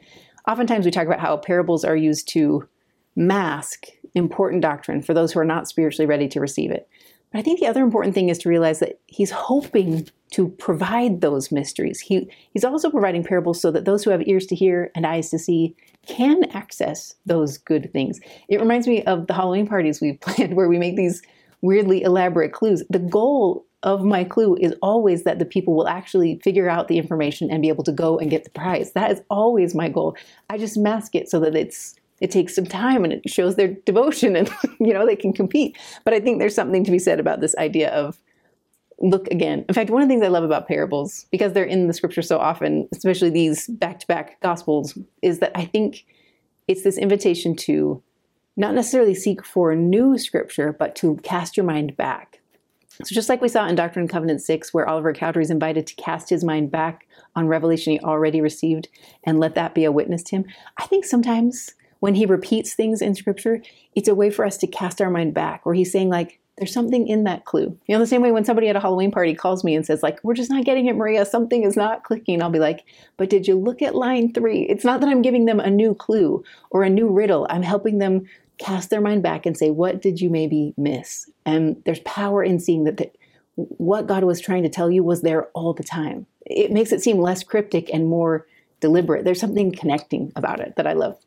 Oftentimes, 0.49 0.85
we 0.85 0.91
talk 0.91 1.07
about 1.07 1.21
how 1.21 1.37
parables 1.37 1.85
are 1.85 1.97
used 1.97 2.29
to 2.29 2.69
mask 3.17 3.87
important 4.15 4.63
doctrine 4.63 5.03
for 5.03 5.15
those 5.15 5.33
who 5.33 5.41
are 5.41 5.45
not 5.45 5.69
spiritually 5.69 6.07
ready 6.07 6.29
to 6.29 6.41
receive 6.41 6.71
it. 6.71 6.89
But 7.33 7.41
I 7.41 7.43
think 7.43 7.61
the 7.61 7.67
other 7.67 7.83
important 7.83 8.15
thing 8.15 8.29
is 8.29 8.39
to 8.39 8.49
realize 8.49 8.79
that 8.79 9.01
he's 9.07 9.31
hoping 9.31 10.09
to 10.33 10.49
provide 10.49 11.21
those 11.21 11.51
mysteries. 11.51 12.01
He, 12.01 12.31
he's 12.53 12.65
also 12.65 12.91
providing 12.91 13.25
parables 13.25 13.61
so 13.61 13.71
that 13.73 13.85
those 13.85 14.05
who 14.05 14.11
have 14.11 14.27
ears 14.27 14.47
to 14.47 14.55
hear 14.55 14.91
and 14.95 15.07
eyes 15.07 15.31
to 15.31 15.39
see 15.39 15.75
can 16.07 16.45
access 16.53 17.15
those 17.27 17.59
good 17.59 17.93
things. 17.93 18.21
It 18.49 18.61
reminds 18.61 18.87
me 18.87 19.03
of 19.05 19.27
the 19.27 19.35
Halloween 19.35 19.67
parties 19.67 20.01
we've 20.01 20.21
planned 20.21 20.55
where 20.55 20.69
we 20.69 20.79
make 20.79 20.97
these 20.97 21.23
weirdly 21.65 22.03
elaborate 22.03 22.53
clues. 22.53 22.85
The 22.91 22.99
goal 22.99 23.65
of 23.83 24.05
my 24.05 24.23
clue 24.23 24.55
is 24.61 24.75
always 24.83 25.25
that 25.25 25.39
the 25.39 25.47
people 25.47 25.75
will 25.75 25.89
actually 25.89 26.39
figure 26.45 26.69
out 26.69 26.89
the 26.89 26.99
information 26.99 27.51
and 27.51 27.63
be 27.63 27.69
able 27.69 27.85
to 27.85 27.93
go 27.93 28.19
and 28.19 28.31
get 28.31 28.45
the 28.45 28.51
prize. 28.51 28.93
That 28.93 29.11
is 29.11 29.23
always 29.31 29.75
my 29.75 29.89
goal. 29.89 30.15
I 30.51 30.59
just 30.59 30.77
mask 30.77 31.15
it 31.15 31.31
so 31.31 31.41
that 31.41 31.57
it's 31.57 31.95
it 32.21 32.31
takes 32.31 32.55
some 32.55 32.67
time 32.67 33.03
and 33.03 33.13
it 33.13 33.29
shows 33.29 33.57
their 33.57 33.69
devotion 33.87 34.37
and 34.37 34.49
you 34.81 34.93
know 34.93 35.07
they 35.07 35.17
can 35.17 35.33
compete. 35.33 35.79
But 36.05 36.13
I 36.13 36.21
think 36.21 36.39
there's 36.39 36.55
something 36.55 36.85
to 36.85 36.91
be 36.91 36.99
said 36.99 37.19
about 37.19 37.41
this 37.41 37.57
idea 37.57 37.91
of 37.91 38.19
look 39.01 39.27
again. 39.29 39.65
In 39.67 39.75
fact, 39.75 39.89
one 39.89 40.03
of 40.03 40.09
the 40.09 40.13
things 40.13 40.25
I 40.25 40.29
love 40.29 40.45
about 40.45 40.69
parables 40.69 41.27
because 41.31 41.55
they're 41.55 41.65
in 41.65 41.89
the 41.89 41.95
scripture 41.95 42.23
so 42.23 42.39
often, 42.39 42.89
especially 42.93 43.31
these 43.31 43.69
back-to-back 43.69 44.41
gospels, 44.41 44.99
is 45.23 45.39
that 45.39 45.53
I 45.55 45.65
think 45.65 46.05
it's 46.69 46.83
this 46.83 46.99
invitation 46.99 47.57
to 47.57 48.03
not 48.57 48.75
necessarily 48.75 49.15
seek 49.15 49.45
for 49.45 49.75
new 49.75 50.19
scripture, 50.19 50.73
but 50.73 50.95
to 50.97 51.17
cast 51.23 51.57
your 51.57 51.67
mind 51.67 51.97
back. 51.97 52.41
So, 53.03 53.13
just 53.13 53.29
like 53.29 53.43
we 53.43 53.49
saw 53.49 53.67
in 53.67 53.75
Doctrine 53.75 54.05
and 54.05 54.11
Covenant 54.11 54.41
6, 54.41 54.73
where 54.73 54.89
Oliver 54.89 55.13
Cowdery 55.13 55.43
is 55.43 55.51
invited 55.51 55.87
to 55.89 55.97
cast 55.97 56.31
his 56.31 56.45
mind 56.45 56.71
back 56.71 57.09
on 57.35 57.49
revelation 57.49 57.95
he 57.95 58.01
already 58.01 58.41
received 58.41 58.89
and 59.25 59.41
let 59.41 59.57
that 59.57 59.75
be 59.75 59.85
a 59.85 59.91
witness 59.91 60.23
to 60.25 60.37
him, 60.37 60.45
I 60.79 60.87
think 60.87 61.05
sometimes 61.05 61.75
when 61.99 62.15
he 62.15 62.27
repeats 62.27 62.75
things 62.75 63.03
in 63.03 63.15
scripture, 63.15 63.63
it's 63.97 64.09
a 64.09 64.15
way 64.15 64.31
for 64.31 64.45
us 64.45 64.57
to 64.59 64.69
cast 64.69 65.01
our 65.01 65.11
mind 65.11 65.35
back, 65.35 65.67
where 65.67 65.75
he's 65.75 65.91
saying, 65.91 66.09
like, 66.09 66.39
there's 66.57 66.73
something 66.73 67.09
in 67.09 67.25
that 67.25 67.45
clue. 67.47 67.77
You 67.87 67.95
know, 67.95 67.99
the 67.99 68.07
same 68.07 68.23
way 68.23 68.31
when 68.31 68.45
somebody 68.45 68.69
at 68.69 68.77
a 68.77 68.81
Halloween 68.81 69.11
party 69.11 69.35
calls 69.35 69.65
me 69.65 69.75
and 69.75 69.85
says, 69.85 70.05
like, 70.05 70.21
we're 70.23 70.35
just 70.35 70.51
not 70.51 70.65
getting 70.65 70.87
it, 70.87 70.95
Maria, 70.95 71.25
something 71.25 71.65
is 71.65 71.77
not 71.77 72.05
clicking. 72.05 72.43
I'll 72.43 72.51
be 72.51 72.61
like, 72.61 72.85
but 73.17 73.29
did 73.29 73.49
you 73.49 73.59
look 73.59 73.83
at 73.83 73.97
line 73.97 74.33
three? 74.33 74.63
It's 74.63 74.85
not 74.85 75.01
that 75.01 75.09
I'm 75.09 75.23
giving 75.23 75.47
them 75.47 75.59
a 75.59 75.71
new 75.71 75.95
clue 75.95 76.45
or 76.71 76.85
a 76.85 76.91
new 76.91 77.09
riddle. 77.09 77.47
I'm 77.51 77.63
helping 77.63 77.99
them 77.99 78.27
cast 78.59 78.91
their 78.91 79.01
mind 79.01 79.23
back 79.23 79.47
and 79.47 79.57
say, 79.57 79.71
what 79.71 80.01
did 80.01 80.21
you 80.21 80.31
maybe 80.31 80.75
miss? 80.77 81.31
And 81.45 81.83
there's 81.85 82.01
power 82.01 82.43
in 82.43 82.61
seeing 82.61 82.85
that 82.85 82.97
the, 82.97 83.11
what 83.57 84.07
God 84.07 84.25
was 84.25 84.41
trying 84.41 84.63
to 84.63 84.69
tell 84.69 84.91
you 84.91 85.03
was 85.03 85.23
there 85.23 85.47
all 85.55 85.73
the 85.73 85.83
time. 85.83 86.27
It 86.47 86.71
makes 86.71 86.93
it 86.93 87.03
seem 87.03 87.19
less 87.19 87.43
cryptic 87.43 87.93
and 87.93 88.07
more 88.09 88.47
deliberate. 88.81 89.25
There's 89.25 89.41
something 89.41 89.73
connecting 89.73 90.33
about 90.37 90.61
it 90.61 90.75
that 90.77 90.87
I 90.87 90.93
love. 90.93 91.19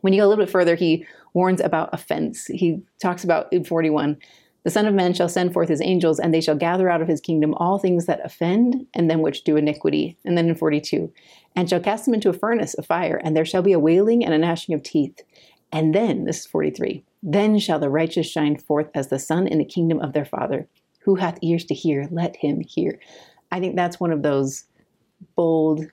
When 0.00 0.12
you 0.12 0.20
go 0.20 0.26
a 0.26 0.28
little 0.28 0.44
bit 0.44 0.52
further, 0.52 0.74
he 0.74 1.06
warns 1.34 1.60
about 1.60 1.90
offense. 1.92 2.46
He 2.46 2.82
talks 3.00 3.24
about 3.24 3.52
in 3.52 3.64
41 3.64 4.18
the 4.64 4.70
Son 4.70 4.86
of 4.86 4.94
Man 4.94 5.12
shall 5.12 5.28
send 5.28 5.52
forth 5.52 5.68
his 5.68 5.80
angels, 5.80 6.20
and 6.20 6.32
they 6.32 6.40
shall 6.40 6.54
gather 6.54 6.88
out 6.88 7.02
of 7.02 7.08
his 7.08 7.20
kingdom 7.20 7.54
all 7.54 7.78
things 7.78 8.06
that 8.06 8.24
offend, 8.24 8.86
and 8.94 9.10
them 9.10 9.20
which 9.20 9.42
do 9.42 9.56
iniquity. 9.56 10.16
And 10.24 10.38
then 10.38 10.48
in 10.48 10.54
42, 10.54 11.12
and 11.56 11.68
shall 11.68 11.80
cast 11.80 12.04
them 12.04 12.14
into 12.14 12.28
a 12.28 12.34
furnace 12.34 12.74
of 12.74 12.86
fire, 12.86 13.20
and 13.24 13.36
there 13.36 13.44
shall 13.44 13.62
be 13.62 13.72
a 13.72 13.80
wailing 13.80 14.24
and 14.24 14.32
a 14.32 14.38
gnashing 14.38 14.74
of 14.74 14.82
teeth. 14.82 15.22
And 15.72 15.94
then, 15.94 16.24
this 16.24 16.40
is 16.40 16.46
43, 16.46 17.04
then 17.22 17.58
shall 17.58 17.78
the 17.78 17.88
righteous 17.88 18.30
shine 18.30 18.56
forth 18.56 18.90
as 18.94 19.08
the 19.08 19.18
sun 19.18 19.46
in 19.46 19.58
the 19.58 19.64
kingdom 19.64 20.00
of 20.00 20.12
their 20.12 20.24
Father. 20.24 20.68
Who 21.04 21.16
hath 21.16 21.38
ears 21.42 21.64
to 21.64 21.74
hear, 21.74 22.08
let 22.10 22.36
him 22.36 22.60
hear. 22.60 23.00
I 23.50 23.58
think 23.58 23.74
that's 23.74 23.98
one 23.98 24.12
of 24.12 24.22
those 24.22 24.64
bold 25.34 25.86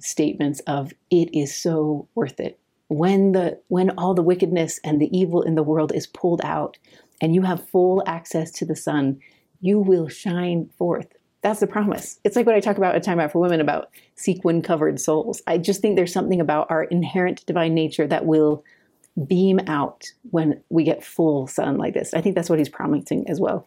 statements 0.00 0.60
of 0.66 0.92
it 1.10 1.28
is 1.36 1.54
so 1.54 2.08
worth 2.14 2.40
it. 2.40 2.58
When 2.88 3.32
the 3.32 3.60
when 3.68 3.90
all 3.90 4.14
the 4.14 4.22
wickedness 4.22 4.80
and 4.82 5.00
the 5.00 5.16
evil 5.16 5.42
in 5.42 5.54
the 5.54 5.62
world 5.62 5.92
is 5.94 6.06
pulled 6.06 6.40
out, 6.42 6.78
and 7.20 7.34
you 7.34 7.42
have 7.42 7.68
full 7.68 8.02
access 8.06 8.50
to 8.52 8.64
the 8.64 8.76
sun, 8.76 9.20
you 9.60 9.78
will 9.78 10.08
shine 10.08 10.70
forth. 10.78 11.08
That's 11.42 11.60
the 11.60 11.66
promise. 11.66 12.18
It's 12.24 12.34
like 12.34 12.46
what 12.46 12.54
I 12.54 12.60
talk 12.60 12.78
about 12.78 12.96
at 12.96 13.02
Time 13.02 13.20
Out 13.20 13.32
for 13.32 13.40
Women 13.40 13.60
about 13.60 13.90
sequin 14.16 14.62
covered 14.62 15.00
souls. 15.00 15.40
I 15.46 15.58
just 15.58 15.80
think 15.80 15.96
there's 15.96 16.12
something 16.12 16.40
about 16.40 16.68
our 16.70 16.84
inherent 16.84 17.46
divine 17.46 17.74
nature 17.74 18.06
that 18.06 18.26
will 18.26 18.64
beam 19.26 19.60
out 19.66 20.12
when 20.30 20.62
we 20.68 20.84
get 20.84 21.04
full 21.04 21.46
sun 21.46 21.76
like 21.76 21.94
this. 21.94 22.14
I 22.14 22.20
think 22.20 22.34
that's 22.34 22.50
what 22.50 22.58
he's 22.58 22.68
promising 22.68 23.28
as 23.28 23.40
well. 23.40 23.66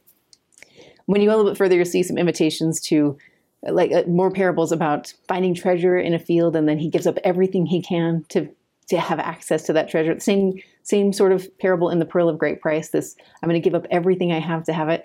When 1.06 1.22
you 1.22 1.28
go 1.28 1.36
a 1.36 1.38
little 1.38 1.52
bit 1.52 1.58
further, 1.58 1.76
you'll 1.76 1.86
see 1.86 2.04
some 2.04 2.18
invitations 2.18 2.80
to 2.82 3.18
like 3.64 3.92
uh, 3.92 4.04
more 4.08 4.32
parables 4.32 4.72
about 4.72 5.14
finding 5.28 5.54
treasure 5.54 5.98
in 5.98 6.14
a 6.14 6.20
field, 6.20 6.56
and 6.56 6.68
then 6.68 6.80
he 6.80 6.90
gives 6.90 7.06
up 7.06 7.18
everything 7.24 7.66
he 7.66 7.82
can 7.82 8.26
to 8.30 8.50
to 8.90 9.00
have 9.00 9.20
access 9.20 9.64
to 9.64 9.74
that 9.74 9.90
treasure. 9.90 10.14
The 10.14 10.22
same 10.22 10.62
same 10.84 11.14
sort 11.14 11.32
of 11.32 11.58
parable 11.60 11.90
in 11.90 12.00
the 12.00 12.06
pearl 12.06 12.30
of 12.30 12.38
great 12.38 12.62
price. 12.62 12.90
This 12.90 13.16
I'm 13.42 13.50
going 13.50 13.62
to 13.62 13.64
give 13.64 13.76
up 13.76 13.88
everything 13.92 14.32
I 14.32 14.40
have 14.40 14.64
to 14.66 14.74
have 14.74 14.90
it. 14.90 15.04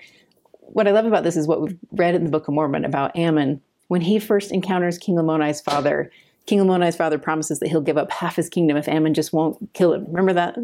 What 0.61 0.88
I 0.88 0.92
love 0.92 1.06
about 1.06 1.22
this 1.22 1.37
is 1.37 1.46
what 1.46 1.61
we've 1.61 1.78
read 1.92 2.14
in 2.14 2.24
the 2.24 2.30
Book 2.30 2.48
of 2.48 2.54
Mormon 2.54 2.85
about 2.85 3.16
Ammon 3.16 3.61
when 3.88 4.00
he 4.00 4.18
first 4.18 4.50
encounters 4.50 4.98
King 4.98 5.16
Lamoni's 5.16 5.61
father. 5.61 6.11
King 6.46 6.61
Lamoni's 6.61 6.96
father 6.96 7.18
promises 7.18 7.59
that 7.59 7.68
he'll 7.68 7.80
give 7.80 7.98
up 7.98 8.11
half 8.11 8.37
his 8.37 8.48
kingdom 8.48 8.76
if 8.76 8.88
Ammon 8.88 9.14
just 9.14 9.32
won't 9.32 9.72
kill 9.74 9.92
him. 9.92 10.04
Remember 10.06 10.32
that 10.32 10.56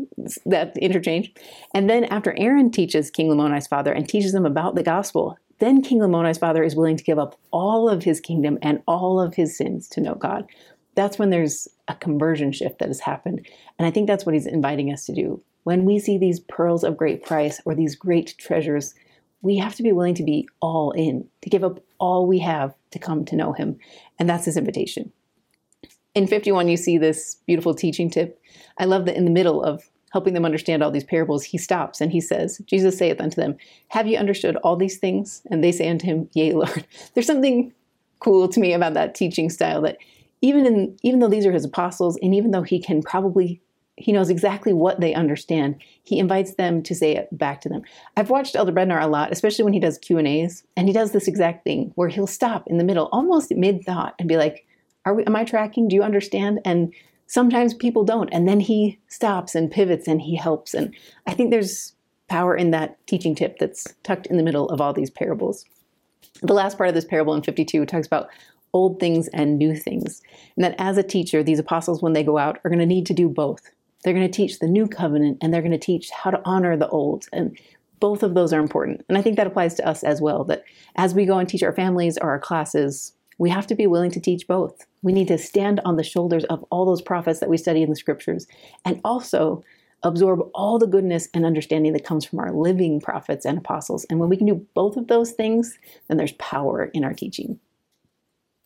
that 0.46 0.76
interchange? 0.76 1.32
And 1.74 1.90
then 1.90 2.04
after 2.04 2.34
Aaron 2.38 2.70
teaches 2.70 3.10
King 3.10 3.28
Lamoni's 3.28 3.66
father 3.66 3.92
and 3.92 4.08
teaches 4.08 4.32
them 4.32 4.46
about 4.46 4.74
the 4.74 4.82
gospel, 4.82 5.36
then 5.58 5.82
King 5.82 5.98
Lamoni's 5.98 6.38
father 6.38 6.62
is 6.62 6.76
willing 6.76 6.96
to 6.96 7.04
give 7.04 7.18
up 7.18 7.38
all 7.50 7.88
of 7.88 8.04
his 8.04 8.20
kingdom 8.20 8.58
and 8.62 8.82
all 8.86 9.20
of 9.20 9.34
his 9.34 9.56
sins 9.56 9.88
to 9.90 10.00
know 10.00 10.14
God 10.14 10.46
that's 10.94 11.18
when 11.18 11.30
there's 11.30 11.68
a 11.88 11.94
conversion 11.94 12.52
shift 12.52 12.78
that 12.78 12.88
has 12.88 13.00
happened. 13.00 13.46
And 13.78 13.86
I 13.86 13.90
think 13.90 14.06
that's 14.06 14.26
what 14.26 14.34
he's 14.34 14.46
inviting 14.46 14.92
us 14.92 15.06
to 15.06 15.14
do. 15.14 15.42
When 15.64 15.84
we 15.84 15.98
see 15.98 16.18
these 16.18 16.40
pearls 16.40 16.84
of 16.84 16.96
great 16.96 17.24
price 17.24 17.60
or 17.64 17.74
these 17.74 17.94
great 17.94 18.34
treasures, 18.38 18.94
we 19.42 19.56
have 19.58 19.74
to 19.76 19.82
be 19.82 19.92
willing 19.92 20.14
to 20.16 20.24
be 20.24 20.48
all 20.60 20.90
in, 20.92 21.28
to 21.42 21.50
give 21.50 21.64
up 21.64 21.80
all 21.98 22.26
we 22.26 22.38
have 22.40 22.74
to 22.90 22.98
come 22.98 23.24
to 23.26 23.36
know 23.36 23.52
him. 23.52 23.78
And 24.18 24.28
that's 24.28 24.44
his 24.44 24.56
invitation. 24.56 25.12
In 26.14 26.26
51, 26.26 26.68
you 26.68 26.76
see 26.76 26.98
this 26.98 27.36
beautiful 27.46 27.74
teaching 27.74 28.10
tip. 28.10 28.40
I 28.78 28.84
love 28.84 29.06
that 29.06 29.16
in 29.16 29.24
the 29.24 29.30
middle 29.30 29.62
of 29.62 29.88
helping 30.12 30.34
them 30.34 30.44
understand 30.44 30.82
all 30.82 30.90
these 30.90 31.04
parables, 31.04 31.42
he 31.42 31.56
stops 31.56 32.00
and 32.00 32.12
he 32.12 32.20
says, 32.20 32.60
Jesus 32.66 32.98
saith 32.98 33.20
unto 33.20 33.40
them, 33.40 33.56
Have 33.88 34.06
you 34.06 34.18
understood 34.18 34.56
all 34.56 34.76
these 34.76 34.98
things? 34.98 35.42
And 35.50 35.64
they 35.64 35.72
say 35.72 35.88
unto 35.88 36.06
him, 36.06 36.28
Yea, 36.34 36.52
Lord. 36.52 36.86
There's 37.14 37.26
something 37.26 37.72
cool 38.20 38.46
to 38.48 38.60
me 38.60 38.72
about 38.72 38.94
that 38.94 39.14
teaching 39.14 39.50
style 39.50 39.82
that 39.82 39.96
even 40.42 40.66
in 40.66 40.96
even 41.02 41.20
though 41.20 41.28
these 41.28 41.46
are 41.46 41.52
his 41.52 41.64
apostles 41.64 42.18
and 42.22 42.34
even 42.34 42.50
though 42.50 42.62
he 42.62 42.78
can 42.80 43.02
probably 43.02 43.60
he 43.96 44.12
knows 44.12 44.30
exactly 44.30 44.72
what 44.72 45.00
they 45.00 45.12
understand 45.12 45.74
he 46.04 46.20
invites 46.20 46.54
them 46.54 46.82
to 46.84 46.94
say 46.94 47.16
it 47.16 47.28
back 47.36 47.60
to 47.60 47.68
them 47.68 47.82
i've 48.16 48.30
watched 48.30 48.54
elder 48.54 48.70
bednar 48.72 49.02
a 49.02 49.08
lot 49.08 49.32
especially 49.32 49.64
when 49.64 49.72
he 49.72 49.80
does 49.80 49.98
q 49.98 50.18
and 50.18 50.28
a's 50.28 50.62
and 50.76 50.86
he 50.86 50.94
does 50.94 51.10
this 51.10 51.26
exact 51.26 51.64
thing 51.64 51.90
where 51.96 52.08
he'll 52.08 52.28
stop 52.28 52.64
in 52.68 52.78
the 52.78 52.84
middle 52.84 53.08
almost 53.10 53.52
mid-thought 53.56 54.14
and 54.20 54.28
be 54.28 54.36
like 54.36 54.66
are 55.04 55.14
we 55.14 55.24
am 55.24 55.36
i 55.36 55.44
tracking 55.44 55.88
do 55.88 55.96
you 55.96 56.02
understand 56.02 56.60
and 56.64 56.92
sometimes 57.26 57.74
people 57.74 58.04
don't 58.04 58.28
and 58.30 58.48
then 58.48 58.60
he 58.60 58.98
stops 59.08 59.54
and 59.54 59.70
pivots 59.70 60.06
and 60.06 60.22
he 60.22 60.36
helps 60.36 60.74
and 60.74 60.94
i 61.26 61.34
think 61.34 61.50
there's 61.50 61.94
power 62.28 62.56
in 62.56 62.70
that 62.70 63.04
teaching 63.06 63.34
tip 63.34 63.58
that's 63.58 63.86
tucked 64.02 64.26
in 64.26 64.36
the 64.36 64.42
middle 64.42 64.68
of 64.68 64.80
all 64.80 64.92
these 64.92 65.10
parables 65.10 65.64
the 66.42 66.54
last 66.54 66.76
part 66.76 66.88
of 66.88 66.94
this 66.94 67.04
parable 67.04 67.34
in 67.34 67.42
52 67.42 67.86
talks 67.86 68.06
about 68.06 68.28
old 68.74 68.98
things 69.00 69.28
and 69.28 69.58
new 69.58 69.76
things. 69.76 70.22
And 70.56 70.64
that 70.64 70.74
as 70.78 70.96
a 70.96 71.02
teacher, 71.02 71.42
these 71.42 71.58
apostles, 71.58 72.02
when 72.02 72.12
they 72.12 72.24
go 72.24 72.38
out, 72.38 72.58
are 72.64 72.70
going 72.70 72.78
to 72.78 72.86
need 72.86 73.06
to 73.06 73.14
do 73.14 73.28
both. 73.28 73.70
They're 74.02 74.14
going 74.14 74.28
to 74.28 74.36
teach 74.36 74.58
the 74.58 74.66
new 74.66 74.88
covenant 74.88 75.38
and 75.40 75.52
they're 75.52 75.62
going 75.62 75.72
to 75.72 75.78
teach 75.78 76.10
how 76.10 76.30
to 76.30 76.40
honor 76.44 76.76
the 76.76 76.88
old. 76.88 77.26
And 77.32 77.56
both 78.00 78.22
of 78.22 78.34
those 78.34 78.52
are 78.52 78.60
important. 78.60 79.04
And 79.08 79.16
I 79.16 79.22
think 79.22 79.36
that 79.36 79.46
applies 79.46 79.74
to 79.74 79.86
us 79.86 80.02
as 80.02 80.20
well 80.20 80.44
that 80.44 80.64
as 80.96 81.14
we 81.14 81.24
go 81.24 81.38
and 81.38 81.48
teach 81.48 81.62
our 81.62 81.72
families 81.72 82.18
or 82.18 82.30
our 82.30 82.38
classes, 82.38 83.12
we 83.42 83.50
have 83.50 83.66
to 83.66 83.74
be 83.74 83.88
willing 83.88 84.12
to 84.12 84.20
teach 84.20 84.46
both. 84.46 84.86
We 85.02 85.12
need 85.12 85.26
to 85.26 85.36
stand 85.36 85.80
on 85.84 85.96
the 85.96 86.04
shoulders 86.04 86.44
of 86.44 86.64
all 86.70 86.86
those 86.86 87.02
prophets 87.02 87.40
that 87.40 87.48
we 87.48 87.56
study 87.56 87.82
in 87.82 87.90
the 87.90 87.96
scriptures 87.96 88.46
and 88.84 89.00
also 89.04 89.64
absorb 90.04 90.48
all 90.54 90.78
the 90.78 90.86
goodness 90.86 91.28
and 91.34 91.44
understanding 91.44 91.92
that 91.92 92.04
comes 92.04 92.24
from 92.24 92.38
our 92.38 92.52
living 92.52 93.00
prophets 93.00 93.44
and 93.44 93.58
apostles. 93.58 94.06
And 94.08 94.20
when 94.20 94.28
we 94.28 94.36
can 94.36 94.46
do 94.46 94.64
both 94.74 94.96
of 94.96 95.08
those 95.08 95.32
things, 95.32 95.76
then 96.06 96.18
there's 96.18 96.34
power 96.34 96.84
in 96.94 97.02
our 97.02 97.14
teaching 97.14 97.58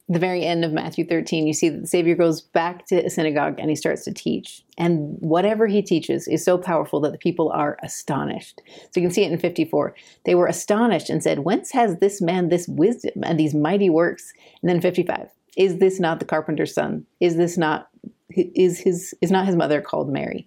the 0.09 0.19
very 0.21 0.45
end 0.45 0.65
of 0.65 0.73
Matthew 0.73 1.05
13, 1.05 1.49
you 1.49 1.53
see 1.53 1.69
that 1.69 1.81
the 1.81 1.87
Savior 1.87 2.15
goes 2.15 2.41
back 2.41 2.87
to 2.87 3.05
a 3.05 3.11
synagogue 3.11 3.57
and 3.59 3.69
he 3.69 3.77
starts 3.77 4.05
to 4.05 4.15
teach. 4.15 4.63
And 4.79 5.17
whatever 5.19 5.67
he 5.67 5.83
teaches 5.83 6.29
is 6.29 6.45
so 6.45 6.59
powerful 6.59 7.01
that 7.01 7.11
the 7.11 7.19
people 7.19 7.51
are 7.51 7.77
astonished. 7.83 8.63
So 8.67 9.01
you 9.01 9.03
can 9.03 9.11
see 9.11 9.25
it 9.25 9.33
in 9.33 9.39
54. 9.39 9.97
They 10.25 10.37
were 10.37 10.47
astonished 10.47 11.11
and 11.11 11.23
said, 11.23 11.41
Whence 11.41 11.73
has 11.73 11.99
this 11.99 12.21
man 12.21 12.51
this 12.51 12.69
wisdom 12.69 13.25
and 13.25 13.39
these 13.39 13.55
mighty 13.55 13.91
works? 13.91 14.33
And 14.63 14.71
then 14.71 14.81
55, 14.81 15.29
Is 15.57 15.79
this 15.79 15.99
not 15.99 16.21
the 16.21 16.25
carpenter's 16.25 16.75
son? 16.75 17.05
Is 17.19 17.37
this 17.37 17.59
not 17.59 17.89
is 18.31 18.79
his 18.79 19.15
is 19.21 19.33
not 19.33 19.47
his 19.47 19.57
mother 19.57 19.81
called 19.81 20.09
Mary? 20.09 20.47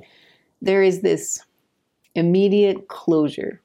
There 0.62 0.84
is 0.84 1.02
this 1.02 1.44
immediate 2.16 2.88
closure. 2.88 3.62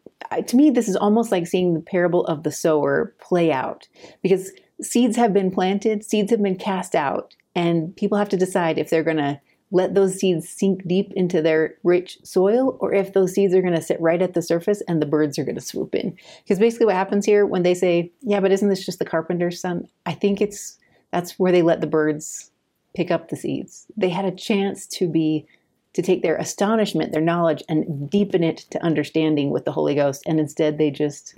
To 0.46 0.56
me, 0.56 0.70
this 0.70 0.88
is 0.88 0.96
almost 0.96 1.30
like 1.30 1.46
seeing 1.46 1.74
the 1.74 1.80
parable 1.80 2.24
of 2.26 2.42
the 2.42 2.50
sower 2.50 3.14
play 3.20 3.52
out 3.52 3.86
because 4.22 4.50
seeds 4.80 5.16
have 5.16 5.32
been 5.32 5.50
planted, 5.50 6.04
seeds 6.04 6.30
have 6.30 6.42
been 6.42 6.56
cast 6.56 6.94
out, 6.94 7.34
and 7.54 7.94
people 7.96 8.18
have 8.18 8.28
to 8.30 8.36
decide 8.36 8.78
if 8.78 8.90
they're 8.90 9.02
going 9.02 9.16
to 9.16 9.40
let 9.70 9.94
those 9.94 10.14
seeds 10.20 10.48
sink 10.48 10.86
deep 10.86 11.12
into 11.14 11.42
their 11.42 11.74
rich 11.82 12.18
soil 12.22 12.76
or 12.80 12.94
if 12.94 13.12
those 13.12 13.32
seeds 13.32 13.52
are 13.54 13.62
going 13.62 13.74
to 13.74 13.82
sit 13.82 14.00
right 14.00 14.22
at 14.22 14.34
the 14.34 14.42
surface 14.42 14.80
and 14.86 15.02
the 15.02 15.06
birds 15.06 15.36
are 15.36 15.44
going 15.44 15.56
to 15.56 15.60
swoop 15.60 15.94
in. 15.96 16.16
Because 16.44 16.60
basically 16.60 16.86
what 16.86 16.94
happens 16.94 17.26
here 17.26 17.44
when 17.44 17.64
they 17.64 17.74
say, 17.74 18.12
"Yeah, 18.20 18.40
but 18.40 18.52
isn't 18.52 18.68
this 18.68 18.86
just 18.86 19.00
the 19.00 19.04
carpenter's 19.04 19.60
son?" 19.60 19.88
I 20.06 20.12
think 20.12 20.40
it's 20.40 20.78
that's 21.10 21.38
where 21.38 21.50
they 21.50 21.62
let 21.62 21.80
the 21.80 21.88
birds 21.88 22.52
pick 22.94 23.10
up 23.10 23.28
the 23.28 23.36
seeds. 23.36 23.86
They 23.96 24.10
had 24.10 24.24
a 24.24 24.30
chance 24.30 24.86
to 24.88 25.08
be 25.08 25.46
to 25.94 26.02
take 26.02 26.22
their 26.22 26.36
astonishment, 26.36 27.12
their 27.12 27.20
knowledge 27.20 27.62
and 27.68 28.08
deepen 28.10 28.44
it 28.44 28.58
to 28.70 28.84
understanding 28.84 29.50
with 29.50 29.64
the 29.64 29.72
Holy 29.72 29.94
Ghost 29.94 30.22
and 30.26 30.38
instead 30.38 30.78
they 30.78 30.90
just 30.90 31.36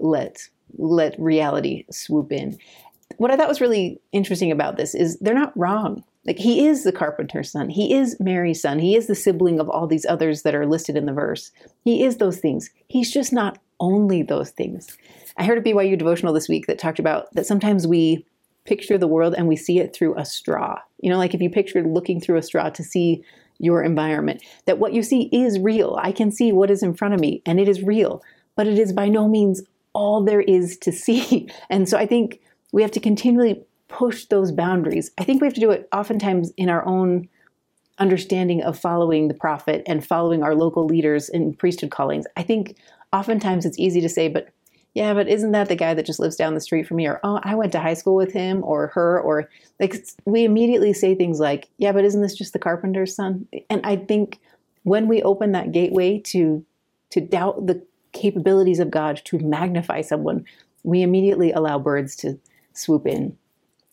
let 0.00 0.48
let 0.76 1.18
reality 1.20 1.84
swoop 1.90 2.32
in. 2.32 2.58
What 3.16 3.30
I 3.30 3.36
thought 3.36 3.48
was 3.48 3.60
really 3.60 4.00
interesting 4.12 4.50
about 4.50 4.76
this 4.76 4.94
is 4.94 5.18
they're 5.18 5.34
not 5.34 5.56
wrong. 5.56 6.04
Like 6.26 6.38
he 6.38 6.66
is 6.66 6.84
the 6.84 6.92
carpenter's 6.92 7.50
son. 7.50 7.70
He 7.70 7.94
is 7.94 8.18
Mary's 8.20 8.60
son. 8.60 8.78
He 8.78 8.94
is 8.94 9.06
the 9.06 9.14
sibling 9.14 9.58
of 9.58 9.68
all 9.68 9.86
these 9.86 10.06
others 10.06 10.42
that 10.42 10.54
are 10.54 10.66
listed 10.66 10.96
in 10.96 11.06
the 11.06 11.12
verse. 11.12 11.50
He 11.82 12.04
is 12.04 12.18
those 12.18 12.38
things. 12.38 12.70
He's 12.88 13.10
just 13.10 13.32
not 13.32 13.58
only 13.80 14.22
those 14.22 14.50
things. 14.50 14.96
I 15.36 15.44
heard 15.44 15.58
a 15.58 15.62
BYU 15.62 15.98
devotional 15.98 16.34
this 16.34 16.48
week 16.48 16.66
that 16.66 16.78
talked 16.78 16.98
about 16.98 17.32
that 17.34 17.46
sometimes 17.46 17.86
we 17.86 18.26
picture 18.64 18.98
the 18.98 19.06
world 19.06 19.34
and 19.34 19.48
we 19.48 19.56
see 19.56 19.78
it 19.78 19.94
through 19.94 20.18
a 20.18 20.24
straw. 20.24 20.78
You 21.00 21.10
know, 21.10 21.16
like 21.16 21.34
if 21.34 21.40
you 21.40 21.48
picture 21.48 21.82
looking 21.82 22.20
through 22.20 22.36
a 22.36 22.42
straw 22.42 22.68
to 22.68 22.82
see 22.84 23.24
your 23.58 23.82
environment, 23.82 24.42
that 24.66 24.78
what 24.78 24.92
you 24.92 25.02
see 25.02 25.30
is 25.32 25.58
real. 25.58 25.98
I 26.02 26.12
can 26.12 26.30
see 26.30 26.52
what 26.52 26.70
is 26.70 26.82
in 26.82 26.94
front 26.94 27.14
of 27.14 27.20
me 27.20 27.42
and 27.46 27.58
it 27.58 27.68
is 27.68 27.82
real, 27.82 28.22
but 28.56 28.66
it 28.66 28.78
is 28.78 28.92
by 28.92 29.08
no 29.08 29.26
means 29.26 29.62
all 29.92 30.22
there 30.22 30.40
is 30.40 30.78
to 30.78 30.92
see. 30.92 31.48
And 31.70 31.88
so 31.88 31.96
I 31.96 32.06
think 32.06 32.40
we 32.72 32.82
have 32.82 32.90
to 32.92 33.00
continually 33.00 33.62
push 33.88 34.26
those 34.26 34.52
boundaries. 34.52 35.10
I 35.18 35.24
think 35.24 35.40
we 35.40 35.46
have 35.46 35.54
to 35.54 35.60
do 35.60 35.70
it 35.70 35.88
oftentimes 35.92 36.52
in 36.56 36.68
our 36.68 36.86
own 36.86 37.28
understanding 37.98 38.62
of 38.62 38.78
following 38.78 39.28
the 39.28 39.34
prophet 39.34 39.82
and 39.86 40.06
following 40.06 40.42
our 40.42 40.54
local 40.54 40.86
leaders 40.86 41.28
in 41.28 41.54
priesthood 41.54 41.90
callings. 41.90 42.26
I 42.36 42.42
think 42.42 42.76
oftentimes 43.12 43.66
it's 43.66 43.78
easy 43.78 44.00
to 44.00 44.08
say, 44.08 44.28
but 44.28 44.48
yeah, 44.94 45.14
but 45.14 45.28
isn't 45.28 45.52
that 45.52 45.68
the 45.68 45.76
guy 45.76 45.94
that 45.94 46.06
just 46.06 46.18
lives 46.18 46.36
down 46.36 46.54
the 46.54 46.60
street 46.60 46.86
from 46.86 46.96
me? 46.96 47.06
Or, 47.06 47.20
oh, 47.22 47.38
I 47.44 47.54
went 47.54 47.72
to 47.72 47.80
high 47.80 47.94
school 47.94 48.16
with 48.16 48.32
him 48.32 48.64
or 48.64 48.88
her. 48.88 49.20
Or 49.20 49.48
like 49.78 49.94
we 50.24 50.44
immediately 50.44 50.92
say 50.92 51.14
things 51.14 51.38
like, 51.38 51.68
yeah, 51.78 51.92
but 51.92 52.04
isn't 52.04 52.22
this 52.22 52.34
just 52.34 52.52
the 52.52 52.58
carpenter's 52.58 53.14
son? 53.14 53.46
And 53.68 53.80
I 53.84 53.96
think 53.96 54.40
when 54.82 55.06
we 55.06 55.22
open 55.22 55.52
that 55.52 55.72
gateway 55.72 56.18
to 56.26 56.64
to 57.10 57.20
doubt 57.20 57.66
the 57.66 57.84
capabilities 58.12 58.80
of 58.80 58.90
God 58.90 59.20
to 59.24 59.38
magnify 59.38 60.00
someone, 60.00 60.44
we 60.82 61.02
immediately 61.02 61.52
allow 61.52 61.78
birds 61.78 62.16
to 62.16 62.38
swoop 62.72 63.06
in. 63.06 63.36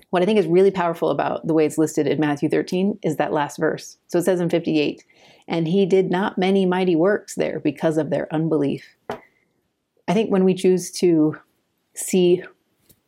What 0.09 0.21
I 0.21 0.25
think 0.25 0.39
is 0.39 0.47
really 0.47 0.71
powerful 0.71 1.09
about 1.09 1.45
the 1.45 1.53
way 1.53 1.65
it's 1.65 1.77
listed 1.77 2.07
in 2.07 2.19
Matthew 2.19 2.47
13 2.47 2.99
is 3.03 3.17
that 3.17 3.33
last 3.33 3.57
verse. 3.57 3.97
So 4.07 4.19
it 4.19 4.23
says 4.23 4.39
in 4.39 4.49
58, 4.49 5.03
and 5.47 5.67
he 5.67 5.85
did 5.85 6.09
not 6.09 6.37
many 6.37 6.65
mighty 6.65 6.95
works 6.95 7.35
there 7.35 7.59
because 7.59 7.97
of 7.97 8.09
their 8.09 8.33
unbelief. 8.33 8.95
I 9.09 10.13
think 10.13 10.31
when 10.31 10.45
we 10.45 10.53
choose 10.53 10.91
to 10.91 11.37
see 11.93 12.43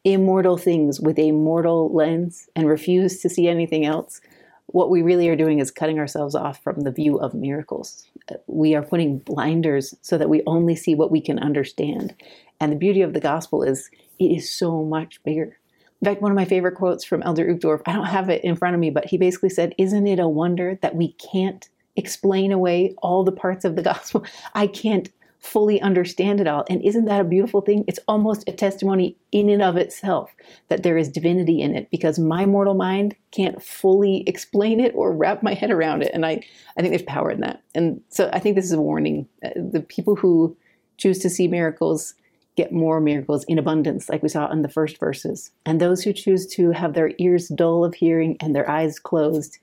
immortal 0.03 0.57
things 0.57 0.99
with 0.99 1.17
a 1.19 1.31
mortal 1.31 1.93
lens 1.93 2.49
and 2.55 2.67
refuse 2.67 3.21
to 3.21 3.29
see 3.29 3.47
anything 3.47 3.85
else, 3.85 4.19
what 4.67 4.89
we 4.89 5.01
really 5.01 5.29
are 5.29 5.35
doing 5.35 5.59
is 5.59 5.71
cutting 5.71 5.99
ourselves 5.99 6.35
off 6.35 6.61
from 6.61 6.81
the 6.81 6.91
view 6.91 7.17
of 7.17 7.33
miracles. 7.33 8.05
We 8.47 8.75
are 8.75 8.81
putting 8.81 9.19
blinders 9.19 9.95
so 10.01 10.17
that 10.17 10.29
we 10.29 10.43
only 10.45 10.75
see 10.75 10.95
what 10.95 11.11
we 11.11 11.21
can 11.21 11.39
understand. 11.39 12.15
And 12.59 12.71
the 12.71 12.77
beauty 12.77 13.01
of 13.01 13.13
the 13.13 13.19
gospel 13.19 13.63
is 13.63 13.89
it 14.19 14.25
is 14.25 14.51
so 14.51 14.83
much 14.83 15.23
bigger. 15.23 15.57
In 16.01 16.05
fact, 16.05 16.21
one 16.21 16.31
of 16.31 16.35
my 16.35 16.45
favorite 16.45 16.75
quotes 16.75 17.03
from 17.03 17.21
Elder 17.23 17.53
Uchtdorf, 17.53 17.81
I 17.85 17.93
don't 17.93 18.05
have 18.05 18.29
it 18.29 18.43
in 18.43 18.55
front 18.55 18.73
of 18.73 18.79
me, 18.79 18.89
but 18.89 19.05
he 19.05 19.17
basically 19.17 19.49
said, 19.49 19.75
Isn't 19.77 20.07
it 20.07 20.19
a 20.19 20.27
wonder 20.27 20.79
that 20.81 20.95
we 20.95 21.13
can't 21.13 21.67
explain 21.95 22.51
away 22.53 22.95
all 23.01 23.23
the 23.23 23.31
parts 23.31 23.65
of 23.65 23.75
the 23.75 23.81
gospel? 23.81 24.23
I 24.53 24.67
can't 24.67 25.09
fully 25.39 25.81
understand 25.81 26.41
it 26.41 26.47
all. 26.47 26.65
And 26.69 26.83
isn't 26.83 27.05
that 27.05 27.21
a 27.21 27.25
beautiful 27.25 27.61
thing? 27.61 27.85
It's 27.87 27.99
almost 28.07 28.47
a 28.47 28.51
testimony 28.51 29.15
in 29.31 29.49
and 29.49 29.61
of 29.61 29.77
itself 29.77 30.35
that 30.67 30.83
there 30.83 30.97
is 30.97 31.09
divinity 31.09 31.61
in 31.61 31.75
it 31.75 31.89
because 31.91 32.19
my 32.19 32.45
mortal 32.45 32.73
mind 32.73 33.15
can't 33.31 33.61
fully 33.63 34.23
explain 34.27 34.79
it 34.79 34.93
or 34.95 35.15
wrap 35.15 35.41
my 35.41 35.53
head 35.53 35.71
around 35.71 36.01
it. 36.03 36.11
And 36.13 36.25
I, 36.25 36.43
I 36.77 36.81
think 36.81 36.89
there's 36.89 37.03
power 37.03 37.31
in 37.31 37.39
that. 37.39 37.63
And 37.73 38.01
so 38.09 38.29
I 38.33 38.39
think 38.39 38.55
this 38.55 38.65
is 38.65 38.73
a 38.73 38.81
warning. 38.81 39.27
Uh, 39.43 39.49
the 39.55 39.81
people 39.81 40.15
who 40.15 40.57
choose 40.97 41.19
to 41.19 41.29
see 41.29 41.47
miracles 41.47 42.13
get 42.57 42.73
more 42.73 42.99
miracles 42.99 43.45
in 43.45 43.57
abundance, 43.57 44.09
like 44.09 44.21
we 44.21 44.27
saw 44.27 44.51
in 44.51 44.61
the 44.61 44.67
first 44.67 44.97
verses. 44.97 45.51
And 45.65 45.79
those 45.79 46.03
who 46.03 46.11
choose 46.11 46.45
to 46.47 46.71
have 46.71 46.93
their 46.93 47.11
ears 47.17 47.47
dull 47.47 47.85
of 47.85 47.95
hearing 47.95 48.35
and 48.41 48.53
their 48.53 48.69
eyes 48.69 48.99
closed 48.99 49.57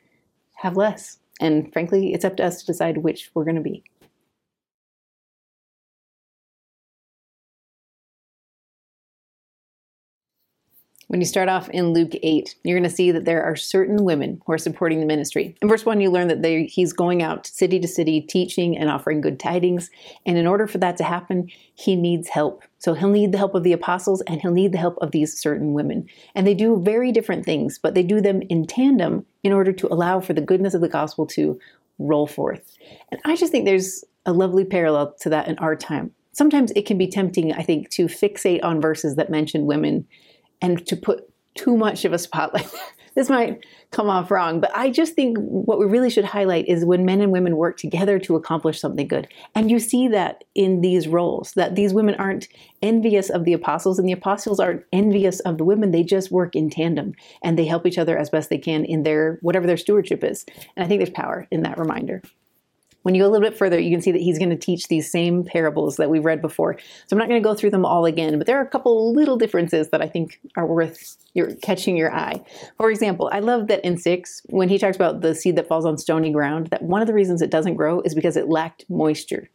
have 0.54 0.78
less. 0.78 1.18
And 1.38 1.70
frankly, 1.74 2.14
it's 2.14 2.24
up 2.24 2.38
to 2.38 2.44
us 2.46 2.60
to 2.60 2.66
decide 2.66 2.98
which 2.98 3.30
we're 3.34 3.44
going 3.44 3.56
to 3.56 3.60
be. 3.60 3.84
When 11.08 11.20
you 11.20 11.26
start 11.26 11.48
off 11.48 11.68
in 11.70 11.92
Luke 11.92 12.14
8, 12.20 12.56
you're 12.64 12.76
going 12.76 12.88
to 12.88 12.94
see 12.94 13.12
that 13.12 13.24
there 13.24 13.44
are 13.44 13.54
certain 13.54 14.04
women 14.04 14.42
who 14.44 14.52
are 14.52 14.58
supporting 14.58 14.98
the 14.98 15.06
ministry. 15.06 15.56
In 15.62 15.68
verse 15.68 15.86
1, 15.86 16.00
you 16.00 16.10
learn 16.10 16.26
that 16.26 16.42
they, 16.42 16.64
he's 16.64 16.92
going 16.92 17.22
out 17.22 17.46
city 17.46 17.78
to 17.78 17.86
city 17.86 18.20
teaching 18.20 18.76
and 18.76 18.90
offering 18.90 19.20
good 19.20 19.38
tidings. 19.38 19.88
And 20.26 20.36
in 20.36 20.48
order 20.48 20.66
for 20.66 20.78
that 20.78 20.96
to 20.96 21.04
happen, 21.04 21.48
he 21.74 21.94
needs 21.94 22.28
help. 22.28 22.64
So 22.78 22.94
he'll 22.94 23.10
need 23.10 23.30
the 23.30 23.38
help 23.38 23.54
of 23.54 23.62
the 23.62 23.72
apostles 23.72 24.20
and 24.22 24.40
he'll 24.40 24.50
need 24.50 24.72
the 24.72 24.78
help 24.78 24.98
of 25.00 25.12
these 25.12 25.38
certain 25.38 25.74
women. 25.74 26.08
And 26.34 26.44
they 26.44 26.54
do 26.54 26.82
very 26.82 27.12
different 27.12 27.44
things, 27.44 27.78
but 27.78 27.94
they 27.94 28.02
do 28.02 28.20
them 28.20 28.42
in 28.48 28.66
tandem 28.66 29.24
in 29.44 29.52
order 29.52 29.72
to 29.72 29.92
allow 29.92 30.18
for 30.18 30.32
the 30.32 30.40
goodness 30.40 30.74
of 30.74 30.80
the 30.80 30.88
gospel 30.88 31.24
to 31.26 31.56
roll 32.00 32.26
forth. 32.26 32.76
And 33.12 33.20
I 33.24 33.36
just 33.36 33.52
think 33.52 33.64
there's 33.64 34.04
a 34.26 34.32
lovely 34.32 34.64
parallel 34.64 35.14
to 35.20 35.28
that 35.28 35.46
in 35.46 35.56
our 35.58 35.76
time. 35.76 36.10
Sometimes 36.32 36.72
it 36.72 36.84
can 36.84 36.98
be 36.98 37.06
tempting, 37.06 37.52
I 37.52 37.62
think, 37.62 37.90
to 37.90 38.06
fixate 38.06 38.62
on 38.62 38.80
verses 38.80 39.14
that 39.14 39.30
mention 39.30 39.66
women 39.66 40.06
and 40.60 40.86
to 40.86 40.96
put 40.96 41.28
too 41.56 41.76
much 41.76 42.04
of 42.04 42.12
a 42.12 42.18
spotlight. 42.18 42.70
this 43.14 43.30
might 43.30 43.64
come 43.90 44.10
off 44.10 44.30
wrong, 44.30 44.60
but 44.60 44.70
I 44.76 44.90
just 44.90 45.14
think 45.14 45.38
what 45.38 45.78
we 45.78 45.86
really 45.86 46.10
should 46.10 46.24
highlight 46.24 46.68
is 46.68 46.84
when 46.84 47.06
men 47.06 47.22
and 47.22 47.32
women 47.32 47.56
work 47.56 47.78
together 47.78 48.18
to 48.20 48.36
accomplish 48.36 48.78
something 48.78 49.08
good. 49.08 49.26
And 49.54 49.70
you 49.70 49.78
see 49.78 50.08
that 50.08 50.44
in 50.54 50.82
these 50.82 51.08
roles, 51.08 51.52
that 51.52 51.76
these 51.76 51.94
women 51.94 52.14
aren't 52.16 52.48
envious 52.82 53.30
of 53.30 53.44
the 53.44 53.54
apostles 53.54 53.98
and 53.98 54.06
the 54.06 54.12
apostles 54.12 54.60
aren't 54.60 54.84
envious 54.92 55.40
of 55.40 55.56
the 55.56 55.64
women. 55.64 55.92
They 55.92 56.02
just 56.02 56.30
work 56.30 56.54
in 56.54 56.68
tandem 56.68 57.14
and 57.42 57.58
they 57.58 57.64
help 57.64 57.86
each 57.86 57.98
other 57.98 58.18
as 58.18 58.30
best 58.30 58.50
they 58.50 58.58
can 58.58 58.84
in 58.84 59.02
their 59.02 59.38
whatever 59.40 59.66
their 59.66 59.78
stewardship 59.78 60.22
is. 60.22 60.44
And 60.76 60.84
I 60.84 60.88
think 60.88 60.98
there's 60.98 61.10
power 61.10 61.46
in 61.50 61.62
that 61.62 61.78
reminder. 61.78 62.22
When 63.06 63.14
you 63.14 63.22
go 63.22 63.28
a 63.28 63.30
little 63.30 63.48
bit 63.48 63.56
further, 63.56 63.78
you 63.78 63.92
can 63.92 64.02
see 64.02 64.10
that 64.10 64.20
he's 64.20 64.36
going 64.36 64.50
to 64.50 64.56
teach 64.56 64.88
these 64.88 65.08
same 65.08 65.44
parables 65.44 65.94
that 65.94 66.10
we've 66.10 66.24
read 66.24 66.42
before. 66.42 66.76
So 67.06 67.14
I'm 67.14 67.18
not 67.18 67.28
going 67.28 67.40
to 67.40 67.48
go 67.48 67.54
through 67.54 67.70
them 67.70 67.84
all 67.84 68.04
again, 68.04 68.36
but 68.36 68.48
there 68.48 68.58
are 68.58 68.64
a 68.64 68.68
couple 68.68 69.14
little 69.14 69.36
differences 69.36 69.90
that 69.90 70.02
I 70.02 70.08
think 70.08 70.40
are 70.56 70.66
worth 70.66 71.16
your 71.32 71.54
catching 71.62 71.96
your 71.96 72.12
eye. 72.12 72.44
For 72.78 72.90
example, 72.90 73.30
I 73.32 73.38
love 73.38 73.68
that 73.68 73.84
in 73.84 73.96
six, 73.96 74.42
when 74.46 74.68
he 74.68 74.76
talks 74.76 74.96
about 74.96 75.20
the 75.20 75.36
seed 75.36 75.54
that 75.54 75.68
falls 75.68 75.86
on 75.86 75.98
stony 75.98 76.32
ground, 76.32 76.66
that 76.72 76.82
one 76.82 77.00
of 77.00 77.06
the 77.06 77.14
reasons 77.14 77.42
it 77.42 77.50
doesn't 77.52 77.76
grow 77.76 78.00
is 78.00 78.12
because 78.12 78.36
it 78.36 78.48
lacked 78.48 78.84
moisture. 78.88 79.48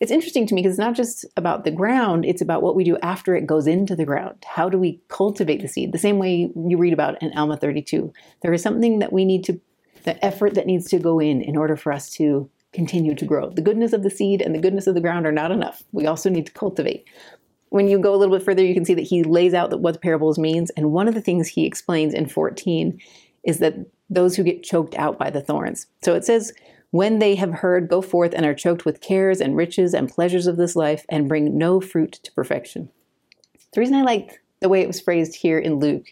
It's 0.00 0.10
interesting 0.10 0.44
to 0.48 0.54
me 0.56 0.62
because 0.62 0.72
it's 0.72 0.80
not 0.80 0.96
just 0.96 1.24
about 1.36 1.62
the 1.62 1.70
ground, 1.70 2.24
it's 2.24 2.42
about 2.42 2.62
what 2.62 2.74
we 2.74 2.82
do 2.82 2.98
after 3.00 3.36
it 3.36 3.46
goes 3.46 3.68
into 3.68 3.94
the 3.94 4.06
ground. 4.06 4.44
How 4.44 4.68
do 4.68 4.76
we 4.76 5.00
cultivate 5.06 5.62
the 5.62 5.68
seed? 5.68 5.92
The 5.92 5.98
same 5.98 6.18
way 6.18 6.50
you 6.52 6.76
read 6.76 6.94
about 6.94 7.22
in 7.22 7.32
Alma 7.38 7.58
32. 7.58 8.12
There 8.42 8.52
is 8.52 8.60
something 8.60 8.98
that 8.98 9.12
we 9.12 9.24
need 9.24 9.44
to, 9.44 9.60
the 10.02 10.24
effort 10.24 10.54
that 10.54 10.66
needs 10.66 10.88
to 10.88 10.98
go 10.98 11.20
in 11.20 11.42
in 11.42 11.56
order 11.56 11.76
for 11.76 11.92
us 11.92 12.10
to 12.14 12.50
continue 12.72 13.14
to 13.14 13.24
grow. 13.24 13.50
The 13.50 13.62
goodness 13.62 13.92
of 13.92 14.02
the 14.02 14.10
seed 14.10 14.42
and 14.42 14.54
the 14.54 14.60
goodness 14.60 14.86
of 14.86 14.94
the 14.94 15.00
ground 15.00 15.26
are 15.26 15.32
not 15.32 15.50
enough. 15.50 15.82
We 15.92 16.06
also 16.06 16.30
need 16.30 16.46
to 16.46 16.52
cultivate. 16.52 17.06
When 17.70 17.88
you 17.88 17.98
go 17.98 18.14
a 18.14 18.16
little 18.16 18.36
bit 18.36 18.44
further, 18.44 18.64
you 18.64 18.74
can 18.74 18.84
see 18.84 18.94
that 18.94 19.02
he 19.02 19.22
lays 19.22 19.54
out 19.54 19.78
what 19.80 19.94
the 19.94 20.00
parables 20.00 20.38
means. 20.38 20.70
And 20.70 20.92
one 20.92 21.08
of 21.08 21.14
the 21.14 21.20
things 21.20 21.48
he 21.48 21.66
explains 21.66 22.14
in 22.14 22.26
14 22.26 23.00
is 23.44 23.58
that 23.58 23.74
those 24.10 24.36
who 24.36 24.42
get 24.42 24.62
choked 24.62 24.94
out 24.94 25.18
by 25.18 25.30
the 25.30 25.40
thorns. 25.40 25.86
So 26.02 26.14
it 26.14 26.24
says, 26.24 26.52
when 26.90 27.18
they 27.18 27.34
have 27.34 27.52
heard, 27.52 27.88
go 27.88 28.00
forth 28.00 28.32
and 28.32 28.46
are 28.46 28.54
choked 28.54 28.84
with 28.86 29.02
cares 29.02 29.40
and 29.40 29.56
riches 29.56 29.92
and 29.92 30.08
pleasures 30.08 30.46
of 30.46 30.56
this 30.56 30.74
life 30.74 31.04
and 31.10 31.28
bring 31.28 31.58
no 31.58 31.80
fruit 31.80 32.12
to 32.22 32.32
perfection. 32.32 32.88
The 33.72 33.80
reason 33.80 33.96
I 33.96 34.02
like 34.02 34.40
the 34.60 34.68
way 34.68 34.80
it 34.80 34.86
was 34.86 35.00
phrased 35.00 35.34
here 35.34 35.58
in 35.58 35.74
Luke 35.74 36.06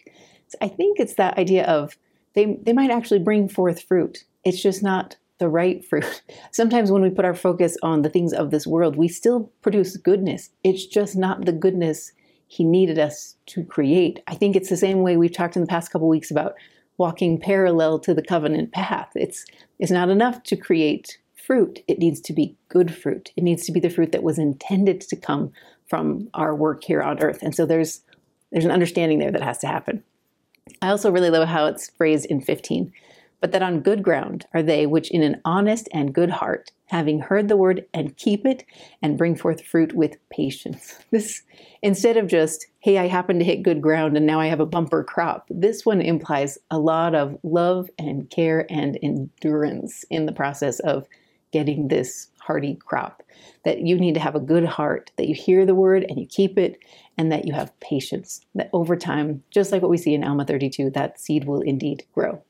is 0.47 0.55
I 0.61 0.67
think 0.67 0.99
it's 0.99 1.15
that 1.15 1.37
idea 1.37 1.65
of 1.65 1.97
they, 2.35 2.57
they 2.61 2.73
might 2.73 2.91
actually 2.91 3.19
bring 3.19 3.49
forth 3.49 3.81
fruit. 3.81 4.23
It's 4.43 4.61
just 4.61 4.83
not 4.83 5.15
the 5.39 5.49
right 5.49 5.83
fruit. 5.85 6.21
Sometimes 6.51 6.91
when 6.91 7.01
we 7.01 7.09
put 7.09 7.25
our 7.25 7.35
focus 7.35 7.77
on 7.83 8.01
the 8.01 8.09
things 8.09 8.33
of 8.33 8.51
this 8.51 8.67
world, 8.67 8.95
we 8.95 9.07
still 9.07 9.51
produce 9.61 9.97
goodness. 9.97 10.49
It's 10.63 10.85
just 10.85 11.15
not 11.15 11.45
the 11.45 11.51
goodness 11.51 12.11
he 12.47 12.63
needed 12.63 12.97
us 12.97 13.35
to 13.47 13.63
create. 13.63 14.21
I 14.27 14.35
think 14.35 14.55
it's 14.55 14.69
the 14.69 14.77
same 14.77 15.01
way 15.01 15.17
we've 15.17 15.33
talked 15.33 15.55
in 15.55 15.61
the 15.61 15.67
past 15.67 15.91
couple 15.91 16.07
weeks 16.07 16.31
about 16.31 16.55
walking 16.97 17.39
parallel 17.39 17.99
to 17.99 18.13
the 18.13 18.23
covenant 18.23 18.71
path. 18.71 19.11
It's 19.15 19.45
it's 19.79 19.91
not 19.91 20.09
enough 20.09 20.43
to 20.43 20.55
create 20.55 21.19
fruit. 21.35 21.83
It 21.87 21.99
needs 21.99 22.19
to 22.21 22.33
be 22.33 22.55
good 22.69 22.93
fruit. 22.93 23.31
It 23.35 23.43
needs 23.43 23.65
to 23.65 23.71
be 23.71 23.79
the 23.79 23.89
fruit 23.89 24.11
that 24.11 24.23
was 24.23 24.39
intended 24.39 25.01
to 25.01 25.15
come 25.15 25.51
from 25.87 26.29
our 26.33 26.55
work 26.55 26.83
here 26.83 27.01
on 27.01 27.19
earth. 27.19 27.39
And 27.41 27.55
so 27.55 27.65
there's 27.65 28.01
there's 28.51 28.65
an 28.65 28.71
understanding 28.71 29.19
there 29.19 29.31
that 29.31 29.43
has 29.43 29.57
to 29.59 29.67
happen. 29.67 30.03
I 30.81 30.89
also 30.89 31.11
really 31.11 31.29
love 31.29 31.47
how 31.47 31.65
it's 31.65 31.89
phrased 31.89 32.25
in 32.25 32.41
15 32.41 32.91
but 33.39 33.51
that 33.51 33.61
on 33.61 33.81
good 33.81 34.03
ground 34.03 34.45
are 34.53 34.63
they 34.63 34.85
which 34.85 35.11
in 35.11 35.21
an 35.21 35.41
honest 35.45 35.87
and 35.93 36.13
good 36.13 36.29
heart, 36.29 36.71
having 36.85 37.19
heard 37.19 37.47
the 37.47 37.57
word 37.57 37.85
and 37.93 38.17
keep 38.17 38.45
it 38.45 38.65
and 39.01 39.17
bring 39.17 39.35
forth 39.35 39.63
fruit 39.63 39.93
with 39.93 40.17
patience. 40.29 40.95
This, 41.11 41.43
instead 41.81 42.17
of 42.17 42.27
just, 42.27 42.67
hey, 42.79 42.97
I 42.97 43.07
happen 43.07 43.39
to 43.39 43.45
hit 43.45 43.63
good 43.63 43.81
ground 43.81 44.17
and 44.17 44.25
now 44.25 44.39
I 44.39 44.47
have 44.47 44.59
a 44.59 44.65
bumper 44.65 45.03
crop, 45.03 45.47
this 45.49 45.85
one 45.85 46.01
implies 46.01 46.57
a 46.69 46.79
lot 46.79 47.15
of 47.15 47.37
love 47.43 47.89
and 47.97 48.29
care 48.29 48.65
and 48.69 48.97
endurance 49.01 50.03
in 50.09 50.25
the 50.25 50.31
process 50.31 50.79
of 50.79 51.07
getting 51.51 51.87
this 51.87 52.27
hearty 52.39 52.75
crop. 52.75 53.23
That 53.63 53.81
you 53.81 53.99
need 53.99 54.13
to 54.13 54.19
have 54.19 54.35
a 54.35 54.39
good 54.39 54.65
heart, 54.65 55.11
that 55.17 55.27
you 55.27 55.35
hear 55.35 55.65
the 55.65 55.75
word 55.75 56.05
and 56.07 56.19
you 56.19 56.25
keep 56.25 56.57
it, 56.57 56.79
and 57.17 57.31
that 57.31 57.45
you 57.45 57.53
have 57.53 57.77
patience. 57.79 58.41
That 58.55 58.69
over 58.73 58.95
time, 58.95 59.43
just 59.51 59.71
like 59.71 59.81
what 59.81 59.91
we 59.91 59.97
see 59.97 60.13
in 60.13 60.23
Alma 60.23 60.45
32, 60.45 60.91
that 60.91 61.19
seed 61.19 61.45
will 61.45 61.61
indeed 61.61 62.05
grow. 62.13 62.41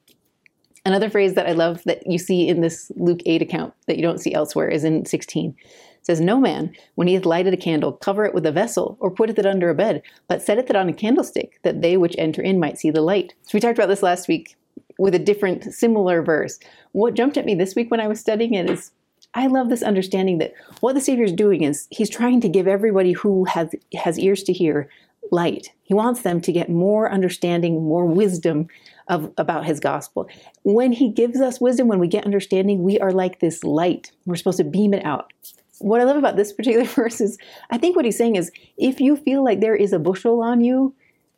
Another 0.87 1.09
phrase 1.09 1.33
that 1.33 1.49
I 1.49 1.51
love 1.51 1.83
that 1.83 2.09
you 2.09 2.17
see 2.17 2.47
in 2.47 2.61
this 2.61 2.93
Luke 2.95 3.19
8 3.25 3.41
account 3.41 3.73
that 3.87 3.97
you 3.97 4.01
don't 4.01 4.21
see 4.21 4.33
elsewhere 4.33 4.69
is 4.69 4.85
in 4.85 5.03
16. 5.03 5.53
It 5.59 6.05
says, 6.05 6.21
No 6.21 6.39
man, 6.39 6.73
when 6.95 7.09
he 7.09 7.13
hath 7.13 7.25
lighted 7.25 7.53
a 7.53 7.57
candle, 7.57 7.91
cover 7.91 8.23
it 8.23 8.33
with 8.33 8.45
a 8.45 8.53
vessel, 8.53 8.95
or 9.01 9.11
putteth 9.11 9.37
it 9.37 9.45
under 9.45 9.69
a 9.69 9.75
bed, 9.75 10.01
but 10.29 10.41
setteth 10.41 10.69
it 10.69 10.77
on 10.77 10.87
a 10.87 10.93
candlestick, 10.93 11.59
that 11.63 11.81
they 11.81 11.97
which 11.97 12.15
enter 12.17 12.41
in 12.41 12.57
might 12.57 12.77
see 12.77 12.89
the 12.89 13.01
light. 13.01 13.33
So 13.41 13.49
we 13.53 13.59
talked 13.59 13.77
about 13.77 13.89
this 13.89 14.01
last 14.01 14.29
week 14.29 14.55
with 14.97 15.13
a 15.13 15.19
different, 15.19 15.73
similar 15.73 16.23
verse. 16.23 16.57
What 16.93 17.15
jumped 17.15 17.35
at 17.35 17.45
me 17.45 17.53
this 17.53 17.75
week 17.75 17.91
when 17.91 17.99
I 17.99 18.07
was 18.07 18.21
studying 18.21 18.53
it 18.53 18.69
is 18.69 18.91
I 19.33 19.47
love 19.47 19.67
this 19.67 19.83
understanding 19.83 20.37
that 20.37 20.53
what 20.79 20.93
the 20.93 21.01
Savior 21.01 21.25
is 21.25 21.33
doing 21.33 21.63
is 21.63 21.89
he's 21.91 22.09
trying 22.09 22.39
to 22.39 22.49
give 22.49 22.65
everybody 22.65 23.11
who 23.11 23.43
has 23.43 23.75
has 23.93 24.17
ears 24.17 24.41
to 24.43 24.53
hear 24.53 24.87
light. 25.31 25.73
He 25.83 25.93
wants 25.93 26.21
them 26.21 26.39
to 26.39 26.53
get 26.53 26.69
more 26.69 27.11
understanding, 27.11 27.83
more 27.83 28.05
wisdom 28.05 28.69
of 29.09 29.31
about 29.37 29.65
his 29.65 29.79
gospel. 29.79 30.29
When 30.63 30.91
he 30.91 31.09
gives 31.09 31.39
us 31.39 31.61
wisdom, 31.61 31.87
when 31.87 31.99
we 31.99 32.07
get 32.07 32.25
understanding, 32.25 32.83
we 32.83 32.99
are 32.99 33.11
like 33.11 33.39
this 33.39 33.63
light. 33.63 34.11
We're 34.25 34.35
supposed 34.35 34.57
to 34.57 34.63
beam 34.63 34.93
it 34.93 35.05
out. 35.05 35.31
what 35.79 36.01
I 36.01 36.03
love 36.03 36.17
about 36.17 36.35
this 36.35 36.53
particular 36.53 36.85
verse 37.01 37.21
is 37.21 37.37
I 37.69 37.77
think 37.77 37.95
what 37.95 38.05
he's 38.05 38.17
saying 38.17 38.35
is 38.35 38.51
if 38.77 38.99
you 38.99 39.15
feel 39.15 39.43
like 39.43 39.59
there 39.59 39.75
is 39.75 39.93
a 39.93 39.99
bushel 39.99 40.41
on 40.41 40.61
you, 40.61 40.93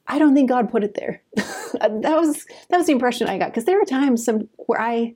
I 0.08 0.18
don't 0.18 0.34
think 0.34 0.50
God 0.50 0.72
put 0.72 0.84
it 0.84 0.96
there. 0.96 1.22
Uh, 1.82 1.88
that 2.02 2.20
was 2.20 2.48
that 2.70 2.78
was 2.78 2.88
the 2.88 2.94
impression 2.94 3.28
I 3.28 3.38
got 3.38 3.52
because 3.52 3.66
there 3.66 3.80
are 3.80 3.86
times 3.86 4.26
some 4.26 4.50
where 4.66 4.82
I 4.82 5.16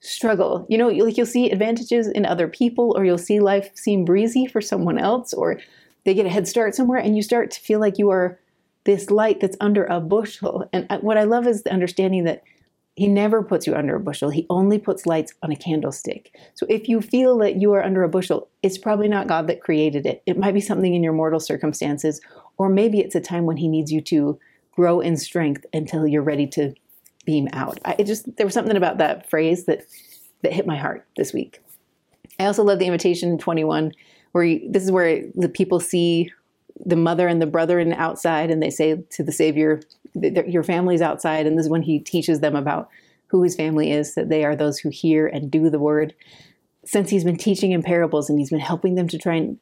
struggle. 0.00 0.66
You 0.70 0.78
know, 0.78 0.88
like 0.88 1.18
you'll 1.18 1.26
see 1.26 1.50
advantages 1.50 2.08
in 2.08 2.24
other 2.24 2.48
people, 2.48 2.94
or 2.96 3.04
you'll 3.04 3.18
see 3.18 3.38
life 3.38 3.70
seem 3.74 4.06
breezy 4.06 4.46
for 4.46 4.62
someone 4.62 4.96
else, 4.98 5.34
or 5.34 5.60
they 6.04 6.14
get 6.14 6.24
a 6.24 6.30
head 6.30 6.48
start 6.48 6.74
somewhere, 6.74 6.98
and 6.98 7.16
you 7.16 7.22
start 7.22 7.50
to 7.50 7.60
feel 7.60 7.80
like 7.80 7.98
you 7.98 8.08
are 8.10 8.38
this 8.84 9.10
light 9.10 9.40
that's 9.40 9.56
under 9.60 9.84
a 9.84 10.00
bushel. 10.00 10.68
And 10.72 10.86
what 11.00 11.18
I 11.18 11.24
love 11.24 11.46
is 11.46 11.62
the 11.62 11.72
understanding 11.72 12.24
that 12.24 12.42
he 12.96 13.06
never 13.06 13.42
puts 13.42 13.66
you 13.66 13.74
under 13.74 13.96
a 13.96 14.00
bushel. 14.00 14.30
He 14.30 14.46
only 14.50 14.78
puts 14.78 15.06
lights 15.06 15.32
on 15.42 15.52
a 15.52 15.56
candlestick. 15.56 16.34
So 16.54 16.66
if 16.68 16.88
you 16.88 17.00
feel 17.00 17.38
that 17.38 17.56
you 17.56 17.72
are 17.72 17.82
under 17.82 18.02
a 18.02 18.08
bushel, 18.08 18.48
it's 18.62 18.78
probably 18.78 19.08
not 19.08 19.26
God 19.26 19.46
that 19.46 19.60
created 19.60 20.06
it. 20.06 20.22
It 20.26 20.38
might 20.38 20.54
be 20.54 20.60
something 20.60 20.94
in 20.94 21.02
your 21.02 21.12
mortal 21.12 21.40
circumstances, 21.40 22.20
or 22.58 22.68
maybe 22.68 23.00
it's 23.00 23.14
a 23.14 23.20
time 23.20 23.46
when 23.46 23.56
he 23.56 23.68
needs 23.68 23.92
you 23.92 24.00
to 24.02 24.38
grow 24.72 25.00
in 25.00 25.16
strength 25.16 25.64
until 25.72 26.06
you're 26.06 26.22
ready 26.22 26.46
to 26.48 26.74
beam 27.24 27.48
out. 27.52 27.78
I, 27.84 28.02
just 28.02 28.36
there 28.36 28.46
was 28.46 28.54
something 28.54 28.76
about 28.76 28.98
that 28.98 29.28
phrase 29.30 29.66
that 29.66 29.86
that 30.42 30.52
hit 30.52 30.66
my 30.66 30.76
heart 30.76 31.06
this 31.16 31.32
week. 31.32 31.62
I 32.38 32.46
also 32.46 32.64
love 32.64 32.78
the 32.78 32.86
invitation 32.86 33.36
21 33.38 33.92
where 34.32 34.44
you, 34.44 34.70
this 34.70 34.82
is 34.82 34.90
where 34.90 35.22
the 35.34 35.48
people 35.48 35.80
see 35.80 36.32
the 36.84 36.96
mother 36.96 37.28
and 37.28 37.40
the 37.40 37.46
brother 37.46 37.78
in 37.78 37.92
outside 37.92 38.50
and 38.50 38.62
they 38.62 38.70
say 38.70 39.02
to 39.10 39.22
the 39.22 39.32
savior 39.32 39.80
your 40.14 40.62
family's 40.62 41.02
outside 41.02 41.46
and 41.46 41.56
this 41.56 41.66
is 41.66 41.70
when 41.70 41.82
he 41.82 41.98
teaches 41.98 42.40
them 42.40 42.56
about 42.56 42.88
who 43.28 43.42
his 43.42 43.54
family 43.54 43.92
is 43.92 44.14
that 44.14 44.28
they 44.28 44.44
are 44.44 44.56
those 44.56 44.78
who 44.78 44.88
hear 44.88 45.26
and 45.26 45.50
do 45.50 45.70
the 45.70 45.78
word 45.78 46.14
since 46.84 47.10
he's 47.10 47.24
been 47.24 47.36
teaching 47.36 47.72
in 47.72 47.82
parables 47.82 48.28
and 48.28 48.38
he's 48.38 48.50
been 48.50 48.58
helping 48.58 48.94
them 48.94 49.08
to 49.08 49.18
try 49.18 49.36
and 49.36 49.58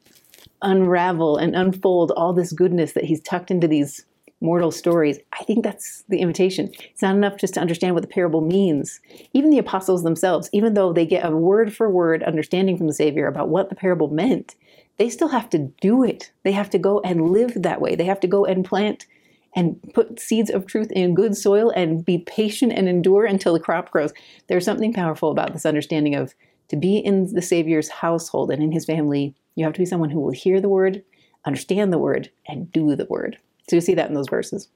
unravel 0.61 1.37
and 1.37 1.55
unfold 1.55 2.11
all 2.11 2.33
this 2.33 2.51
goodness 2.51 2.93
that 2.93 3.05
he's 3.05 3.21
tucked 3.21 3.51
into 3.51 3.67
these 3.67 4.05
mortal 4.41 4.71
stories. 4.71 5.19
I 5.33 5.43
think 5.43 5.63
that's 5.63 6.03
the 6.07 6.19
invitation. 6.19 6.71
It's 6.91 7.01
not 7.01 7.15
enough 7.15 7.37
just 7.37 7.53
to 7.55 7.59
understand 7.59 7.93
what 7.93 8.01
the 8.01 8.07
parable 8.07 8.41
means. 8.41 9.01
Even 9.33 9.49
the 9.49 9.57
apostles 9.57 10.03
themselves, 10.03 10.49
even 10.53 10.73
though 10.73 10.93
they 10.93 11.05
get 11.05 11.25
a 11.25 11.35
word 11.35 11.75
for 11.75 11.89
word 11.89 12.23
understanding 12.23 12.77
from 12.77 12.87
the 12.87 12.93
Savior 12.93 13.27
about 13.27 13.49
what 13.49 13.69
the 13.69 13.75
parable 13.75 14.07
meant, 14.07 14.55
they 14.99 15.09
still 15.09 15.29
have 15.29 15.49
to 15.49 15.71
do 15.81 16.03
it. 16.03 16.31
They 16.43 16.51
have 16.51 16.69
to 16.71 16.77
go 16.77 16.99
and 16.99 17.31
live 17.31 17.53
that 17.55 17.81
way. 17.81 17.95
They 17.95 18.03
have 18.03 18.19
to 18.19 18.27
go 18.27 18.45
and 18.45 18.63
plant 18.65 19.07
and 19.55 19.81
put 19.93 20.19
seeds 20.19 20.49
of 20.49 20.67
truth 20.67 20.91
in 20.91 21.15
good 21.15 21.35
soil 21.35 21.71
and 21.71 22.05
be 22.05 22.19
patient 22.19 22.73
and 22.73 22.87
endure 22.87 23.25
until 23.25 23.53
the 23.53 23.61
crop 23.61 23.89
grows. 23.89 24.13
There's 24.47 24.65
something 24.65 24.93
powerful 24.93 25.31
about 25.31 25.53
this 25.53 25.65
understanding 25.65 26.15
of 26.15 26.35
to 26.67 26.75
be 26.75 26.97
in 26.97 27.33
the 27.33 27.41
Savior's 27.41 27.89
household 27.89 28.51
and 28.51 28.61
in 28.61 28.71
his 28.73 28.85
family, 28.85 29.33
you 29.55 29.63
have 29.63 29.73
to 29.73 29.79
be 29.79 29.85
someone 29.85 30.11
who 30.11 30.19
will 30.19 30.31
hear 30.31 30.61
the 30.61 30.69
word, 30.69 31.01
understand 31.45 31.91
the 31.91 31.97
word, 31.97 32.29
and 32.47 32.71
do 32.71 32.95
the 32.95 33.05
word. 33.05 33.37
So 33.69 33.77
you 33.77 33.81
see 33.81 33.95
that 33.95 34.09
in 34.09 34.13
those 34.13 34.29
verses. 34.29 34.67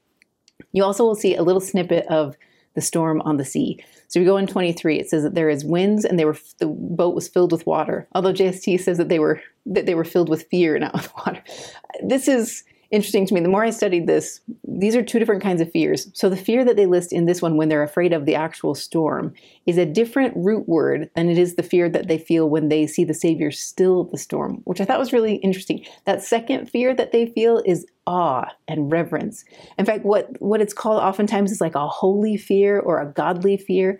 You 0.72 0.86
also 0.86 1.04
will 1.04 1.16
see 1.16 1.36
a 1.36 1.44
little 1.44 1.62
snippet 1.62 2.08
of 2.08 2.36
the 2.76 2.82
storm 2.82 3.22
on 3.22 3.38
the 3.38 3.46
sea. 3.46 3.84
So 4.08 4.20
we 4.20 4.26
go 4.26 4.38
in 4.38 4.48
23, 4.48 5.00
it 5.00 5.10
says 5.10 5.24
that 5.24 5.36
there 5.36 5.50
is 5.50 5.66
winds 5.66 6.06
and 6.06 6.20
they 6.20 6.26
were 6.26 6.38
the 6.60 6.68
boat 6.68 7.16
was 7.16 7.28
filled 7.28 7.52
with 7.52 7.66
water. 7.66 8.08
Although 8.14 8.34
JST 8.34 8.80
says 8.80 8.98
that 8.98 9.10
they 9.10 9.20
were 9.20 9.42
that 9.66 9.86
they 9.86 9.96
were 9.96 10.04
filled 10.04 10.30
with 10.30 10.48
fear, 10.50 10.78
not 10.78 10.94
with 10.94 11.12
water. 11.16 11.44
This 12.04 12.28
is 12.28 12.64
interesting 12.94 13.26
to 13.26 13.34
me. 13.34 13.42
The 13.42 13.50
more 13.50 13.64
I 13.64 13.72
studied 13.72 14.06
this, 14.06 14.40
these 14.68 14.96
are 14.96 15.02
two 15.02 15.18
different 15.18 15.42
kinds 15.42 15.62
of 15.62 15.72
fears. 15.72 16.08
So 16.14 16.30
the 16.30 16.38
fear 16.38 16.64
that 16.64 16.76
they 16.76 16.86
list 16.86 17.12
in 17.12 17.26
this 17.26 17.42
one 17.42 17.58
when 17.58 17.68
they're 17.68 17.82
afraid 17.82 18.14
of 18.14 18.26
the 18.26 18.36
actual 18.36 18.76
storm 18.76 19.34
is 19.66 19.80
a 19.80 19.86
different 19.86 20.34
root 20.38 20.70
word 20.70 21.10
than 21.16 21.28
it 21.28 21.40
is 21.40 21.56
the 21.56 21.64
fear 21.64 21.90
that 21.90 22.08
they 22.08 22.20
feel 22.20 22.48
when 22.48 22.70
they 22.70 22.86
see 22.86 23.04
the 23.04 23.16
Savior 23.16 23.50
still 23.50 24.04
the 24.04 24.18
storm, 24.18 24.62
which 24.66 24.80
I 24.80 24.86
thought 24.86 25.00
was 25.00 25.12
really 25.12 25.38
interesting. 25.38 25.84
That 26.06 26.22
second 26.22 26.70
fear 26.70 26.94
that 26.94 27.12
they 27.12 27.26
feel 27.26 27.64
is 27.66 27.88
awe 28.06 28.46
and 28.68 28.92
reverence. 28.92 29.44
In 29.80 29.86
fact, 29.86 30.06
what, 30.06 30.40
what 30.40 30.62
it's 30.62 30.74
called 30.74 31.02
oftentimes 31.02 31.52
is 31.52 31.62
like 31.62 31.76
a 31.76 31.88
holy 31.88 32.38
fear 32.38 32.80
or 32.80 33.02
a 33.02 33.12
godly 33.12 33.58
fear. 33.58 34.00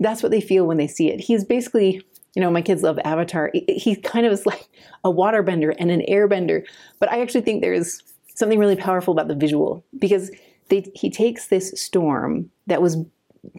That's 0.00 0.22
what 0.22 0.32
they 0.32 0.42
feel 0.42 0.66
when 0.66 0.76
they 0.76 0.88
see 0.88 1.10
it. 1.10 1.18
He's 1.18 1.44
basically 1.44 2.02
you 2.34 2.42
know, 2.42 2.50
my 2.50 2.62
kids 2.62 2.82
love 2.82 2.98
Avatar. 3.04 3.52
He 3.68 3.94
kind 3.94 4.26
of 4.26 4.32
is 4.32 4.44
like 4.44 4.68
a 5.04 5.12
waterbender 5.12 5.72
and 5.78 5.90
an 5.92 6.02
airbender. 6.10 6.64
But 6.98 7.08
I 7.12 7.20
actually 7.22 7.42
think 7.42 7.62
there's 7.62 8.02
something 8.34 8.58
really 8.58 8.76
powerful 8.76 9.12
about 9.12 9.28
the 9.28 9.34
visual 9.34 9.84
because 9.98 10.30
they, 10.68 10.84
he 10.94 11.10
takes 11.10 11.48
this 11.48 11.72
storm 11.80 12.50
that 12.66 12.82
was 12.82 12.96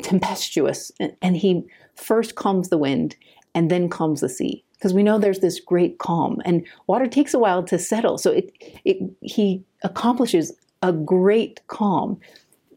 tempestuous 0.03 0.91
and, 0.99 1.15
and 1.21 1.37
he 1.37 1.63
first 1.95 2.35
calms 2.35 2.69
the 2.69 2.77
wind 2.77 3.15
and 3.53 3.69
then 3.71 3.89
calms 3.89 4.21
the 4.21 4.29
sea 4.29 4.63
because 4.73 4.93
we 4.93 5.03
know 5.03 5.17
there's 5.17 5.39
this 5.39 5.59
great 5.59 5.97
calm 5.99 6.41
and 6.45 6.65
water 6.87 7.07
takes 7.07 7.33
a 7.33 7.39
while 7.39 7.63
to 7.63 7.79
settle. 7.79 8.17
So 8.17 8.31
it, 8.31 8.51
it 8.83 8.97
he 9.21 9.63
accomplishes 9.83 10.51
a 10.81 10.91
great 10.91 11.65
calm. 11.67 12.19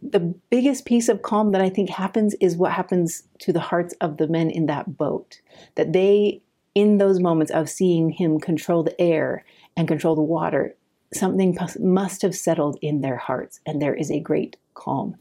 The 0.01 0.21
biggest 0.21 0.85
piece 0.85 1.09
of 1.09 1.23
calm 1.23 1.51
that 1.53 1.61
i 1.61 1.69
think 1.69 1.91
happens 1.91 2.35
is 2.41 2.57
what 2.57 2.71
happens 2.73 3.25
to 3.41 3.53
the 3.53 3.61
hearts 3.61 3.95
of 4.01 4.19
the 4.19 4.29
men 4.29 4.49
in 4.49 4.67
that 4.67 4.97
boat 4.97 5.41
that 5.75 5.93
they 5.93 6.41
in 6.77 6.99
those 6.99 7.19
moments 7.19 7.51
of 7.51 7.69
seeing 7.69 8.11
him 8.11 8.39
control 8.39 8.85
the 8.85 9.01
air 9.01 9.45
and 9.77 9.89
control 9.89 10.15
the 10.15 10.23
water 10.23 10.77
something 11.15 11.57
must 11.81 12.23
have 12.23 12.35
settled 12.35 12.79
in 12.83 13.01
their 13.01 13.17
hearts, 13.17 13.61
and 13.67 13.81
there 13.81 13.95
is 13.95 14.11
a 14.11 14.21
great 14.21 14.57
calm. 14.75 15.17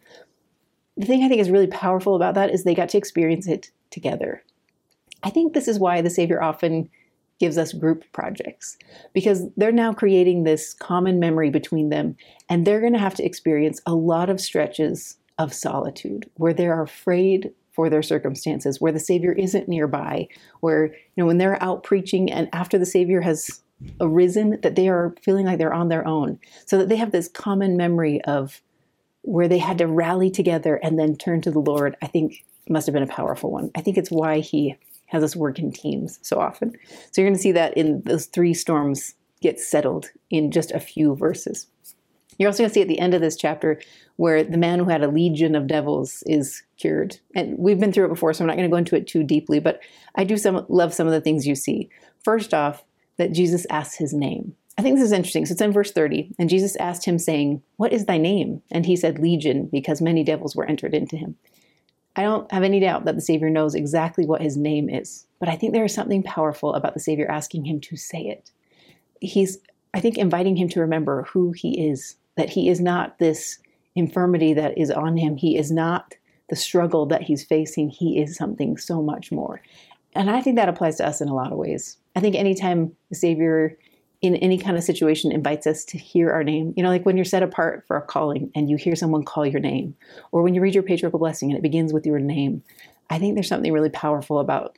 The 0.97 1.05
thing 1.05 1.23
I 1.23 1.29
think 1.29 1.41
is 1.41 1.51
really 1.51 1.67
powerful 1.67 2.15
about 2.15 2.35
that 2.35 2.51
is 2.51 2.63
they 2.63 2.75
got 2.75 2.89
to 2.89 2.97
experience 2.97 3.47
it 3.47 3.71
together. 3.91 4.43
I 5.23 5.29
think 5.29 5.53
this 5.53 5.67
is 5.67 5.79
why 5.79 6.01
the 6.01 6.09
Savior 6.09 6.41
often 6.41 6.89
gives 7.39 7.57
us 7.57 7.71
group 7.71 8.03
projects 8.13 8.77
because 9.13 9.43
they're 9.57 9.71
now 9.71 9.93
creating 9.93 10.43
this 10.43 10.73
common 10.73 11.19
memory 11.19 11.49
between 11.49 11.89
them, 11.89 12.15
and 12.49 12.65
they're 12.65 12.81
going 12.81 12.93
to 12.93 12.99
have 12.99 13.15
to 13.15 13.25
experience 13.25 13.79
a 13.85 13.93
lot 13.93 14.29
of 14.29 14.41
stretches 14.41 15.17
of 15.37 15.53
solitude 15.53 16.29
where 16.35 16.53
they're 16.53 16.81
afraid 16.81 17.51
for 17.71 17.91
their 17.91 18.01
circumstances, 18.01 18.81
where 18.81 18.91
the 18.91 18.99
Savior 18.99 19.33
isn't 19.33 19.69
nearby, 19.69 20.27
where, 20.61 20.87
you 20.87 20.93
know, 21.15 21.27
when 21.27 21.37
they're 21.37 21.61
out 21.61 21.83
preaching 21.83 22.31
and 22.31 22.49
after 22.51 22.79
the 22.79 22.87
Savior 22.87 23.21
has 23.21 23.61
arisen 23.99 24.59
that 24.61 24.75
they 24.75 24.87
are 24.89 25.13
feeling 25.21 25.45
like 25.45 25.57
they're 25.57 25.73
on 25.73 25.89
their 25.89 26.07
own 26.07 26.39
so 26.65 26.77
that 26.77 26.89
they 26.89 26.95
have 26.95 27.11
this 27.11 27.27
common 27.27 27.77
memory 27.77 28.21
of 28.23 28.61
where 29.21 29.47
they 29.47 29.57
had 29.57 29.77
to 29.77 29.87
rally 29.87 30.31
together 30.31 30.75
and 30.77 30.97
then 30.97 31.15
turn 31.15 31.41
to 31.41 31.51
the 31.51 31.59
lord 31.59 31.95
i 32.01 32.07
think 32.07 32.43
must 32.69 32.87
have 32.87 32.93
been 32.93 33.03
a 33.03 33.07
powerful 33.07 33.51
one 33.51 33.69
i 33.75 33.81
think 33.81 33.97
it's 33.97 34.11
why 34.11 34.39
he 34.39 34.75
has 35.05 35.23
us 35.23 35.35
work 35.35 35.59
in 35.59 35.71
teams 35.71 36.19
so 36.21 36.39
often 36.39 36.71
so 37.11 37.21
you're 37.21 37.29
going 37.29 37.35
to 37.35 37.41
see 37.41 37.51
that 37.51 37.75
in 37.77 38.01
those 38.01 38.25
three 38.25 38.53
storms 38.53 39.13
get 39.41 39.59
settled 39.59 40.09
in 40.31 40.49
just 40.49 40.71
a 40.71 40.79
few 40.79 41.15
verses 41.15 41.67
you're 42.37 42.47
also 42.47 42.63
going 42.63 42.69
to 42.69 42.73
see 42.73 42.81
at 42.81 42.87
the 42.87 42.99
end 42.99 43.13
of 43.13 43.21
this 43.21 43.35
chapter 43.35 43.81
where 44.15 44.43
the 44.43 44.57
man 44.57 44.79
who 44.79 44.85
had 44.85 45.03
a 45.03 45.07
legion 45.07 45.55
of 45.55 45.67
devils 45.67 46.23
is 46.25 46.63
cured. 46.77 47.19
And 47.35 47.57
we've 47.57 47.79
been 47.79 47.91
through 47.91 48.05
it 48.05 48.09
before, 48.09 48.33
so 48.33 48.43
I'm 48.43 48.47
not 48.47 48.57
going 48.57 48.69
to 48.69 48.73
go 48.73 48.77
into 48.77 48.95
it 48.95 49.07
too 49.07 49.23
deeply, 49.23 49.59
but 49.59 49.79
I 50.15 50.23
do 50.23 50.37
some, 50.37 50.65
love 50.69 50.93
some 50.93 51.07
of 51.07 51.13
the 51.13 51.21
things 51.21 51.47
you 51.47 51.55
see. 51.55 51.89
First 52.23 52.53
off, 52.53 52.83
that 53.17 53.31
Jesus 53.31 53.65
asks 53.69 53.95
his 53.95 54.13
name. 54.13 54.55
I 54.77 54.83
think 54.83 54.95
this 54.95 55.05
is 55.05 55.11
interesting. 55.11 55.45
So 55.45 55.53
it's 55.53 55.61
in 55.61 55.71
verse 55.71 55.91
30. 55.91 56.35
And 56.37 56.49
Jesus 56.49 56.75
asked 56.75 57.05
him, 57.05 57.17
saying, 57.17 57.63
What 57.77 57.93
is 57.93 58.05
thy 58.05 58.17
name? 58.17 58.61
And 58.71 58.85
he 58.85 58.95
said, 58.95 59.19
Legion, 59.19 59.69
because 59.71 60.01
many 60.01 60.23
devils 60.23 60.55
were 60.55 60.65
entered 60.65 60.93
into 60.93 61.17
him. 61.17 61.35
I 62.15 62.23
don't 62.23 62.51
have 62.51 62.63
any 62.63 62.79
doubt 62.79 63.05
that 63.05 63.15
the 63.15 63.21
Savior 63.21 63.49
knows 63.49 63.75
exactly 63.75 64.25
what 64.25 64.41
his 64.41 64.57
name 64.57 64.89
is, 64.89 65.27
but 65.39 65.49
I 65.49 65.55
think 65.55 65.73
there 65.73 65.85
is 65.85 65.93
something 65.93 66.23
powerful 66.23 66.73
about 66.73 66.95
the 66.95 66.99
Savior 66.99 67.29
asking 67.29 67.65
him 67.65 67.79
to 67.81 67.95
say 67.95 68.21
it. 68.21 68.49
He's, 69.21 69.59
I 69.93 69.99
think, 69.99 70.17
inviting 70.17 70.55
him 70.55 70.67
to 70.69 70.79
remember 70.79 71.23
who 71.23 71.51
he 71.51 71.89
is, 71.89 72.15
that 72.35 72.49
he 72.49 72.69
is 72.69 72.79
not 72.79 73.19
this 73.19 73.59
infirmity 73.95 74.53
that 74.53 74.77
is 74.77 74.89
on 74.89 75.15
him. 75.15 75.37
He 75.37 75.57
is 75.57 75.71
not 75.71 76.15
the 76.49 76.55
struggle 76.55 77.05
that 77.07 77.21
he's 77.23 77.43
facing. 77.43 77.89
He 77.89 78.19
is 78.19 78.35
something 78.35 78.77
so 78.77 79.01
much 79.01 79.31
more. 79.31 79.61
And 80.17 80.31
I 80.31 80.41
think 80.41 80.55
that 80.55 80.67
applies 80.67 80.97
to 80.97 81.07
us 81.07 81.21
in 81.21 81.27
a 81.27 81.35
lot 81.35 81.51
of 81.51 81.57
ways. 81.57 81.97
I 82.15 82.19
think 82.19 82.35
anytime 82.35 82.95
the 83.09 83.15
Savior 83.15 83.77
in 84.21 84.35
any 84.37 84.57
kind 84.57 84.75
of 84.75 84.83
situation 84.83 85.31
invites 85.31 85.67
us 85.67 85.85
to 85.85 85.97
hear 85.99 86.31
our 86.31 86.43
name, 86.43 86.73
you 86.75 86.81
know, 86.81 86.89
like 86.89 87.05
when 87.05 87.17
you're 87.17 87.23
set 87.25 87.43
apart 87.43 87.83
for 87.87 87.95
a 87.97 88.01
calling 88.01 88.51
and 88.55 88.67
you 88.67 88.77
hear 88.77 88.95
someone 88.95 89.23
call 89.23 89.45
your 89.45 89.59
name, 89.59 89.95
or 90.31 90.41
when 90.41 90.55
you 90.55 90.61
read 90.61 90.73
your 90.73 90.83
patriarchal 90.83 91.19
blessing 91.19 91.51
and 91.51 91.57
it 91.57 91.61
begins 91.61 91.93
with 91.93 92.05
your 92.05 92.17
name, 92.17 92.63
I 93.11 93.19
think 93.19 93.35
there's 93.35 93.47
something 93.47 93.71
really 93.71 93.91
powerful 93.91 94.39
about 94.39 94.77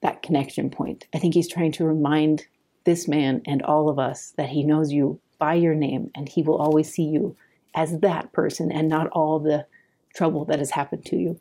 that 0.00 0.22
connection 0.22 0.70
point. 0.70 1.06
I 1.14 1.18
think 1.18 1.34
he's 1.34 1.48
trying 1.48 1.72
to 1.72 1.84
remind 1.84 2.46
this 2.84 3.06
man 3.06 3.42
and 3.44 3.62
all 3.62 3.90
of 3.90 3.98
us 3.98 4.32
that 4.38 4.48
he 4.48 4.64
knows 4.64 4.90
you 4.90 5.20
by 5.38 5.54
your 5.54 5.74
name 5.74 6.10
and 6.14 6.26
he 6.26 6.40
will 6.40 6.56
always 6.56 6.90
see 6.90 7.04
you 7.04 7.36
as 7.74 8.00
that 8.00 8.32
person 8.32 8.72
and 8.72 8.88
not 8.88 9.08
all 9.08 9.38
the 9.38 9.66
trouble 10.14 10.46
that 10.46 10.58
has 10.58 10.70
happened 10.70 11.04
to 11.04 11.16
you. 11.16 11.38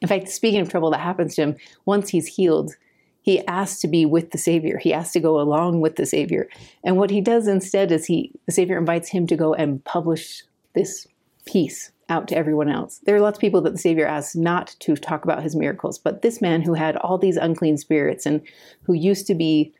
In 0.00 0.08
fact, 0.08 0.28
speaking 0.28 0.60
of 0.60 0.68
trouble 0.68 0.90
that 0.90 1.00
happens 1.00 1.34
to 1.34 1.42
him, 1.42 1.56
once 1.84 2.08
he's 2.08 2.26
healed, 2.26 2.74
he 3.22 3.46
asks 3.46 3.80
to 3.80 3.88
be 3.88 4.06
with 4.06 4.30
the 4.30 4.38
Savior. 4.38 4.78
He 4.78 4.94
asks 4.94 5.12
to 5.12 5.20
go 5.20 5.40
along 5.40 5.80
with 5.80 5.96
the 5.96 6.06
Savior. 6.06 6.48
And 6.84 6.96
what 6.96 7.10
he 7.10 7.20
does 7.20 7.46
instead 7.46 7.92
is 7.92 8.06
he 8.06 8.32
the 8.46 8.52
Savior 8.52 8.78
invites 8.78 9.08
him 9.08 9.26
to 9.26 9.36
go 9.36 9.54
and 9.54 9.84
publish 9.84 10.42
this 10.74 11.06
peace 11.44 11.92
out 12.08 12.28
to 12.28 12.36
everyone 12.36 12.68
else. 12.68 13.00
There 13.04 13.14
are 13.14 13.20
lots 13.20 13.36
of 13.36 13.40
people 13.40 13.60
that 13.62 13.72
the 13.72 13.78
Savior 13.78 14.06
asks 14.06 14.34
not 14.34 14.74
to 14.80 14.96
talk 14.96 15.24
about 15.24 15.42
his 15.42 15.54
miracles, 15.54 15.98
but 15.98 16.22
this 16.22 16.40
man 16.40 16.62
who 16.62 16.74
had 16.74 16.96
all 16.96 17.18
these 17.18 17.36
unclean 17.36 17.76
spirits 17.76 18.26
and 18.26 18.40
who 18.82 18.94
used 18.94 19.26
to 19.28 19.34
be 19.34 19.72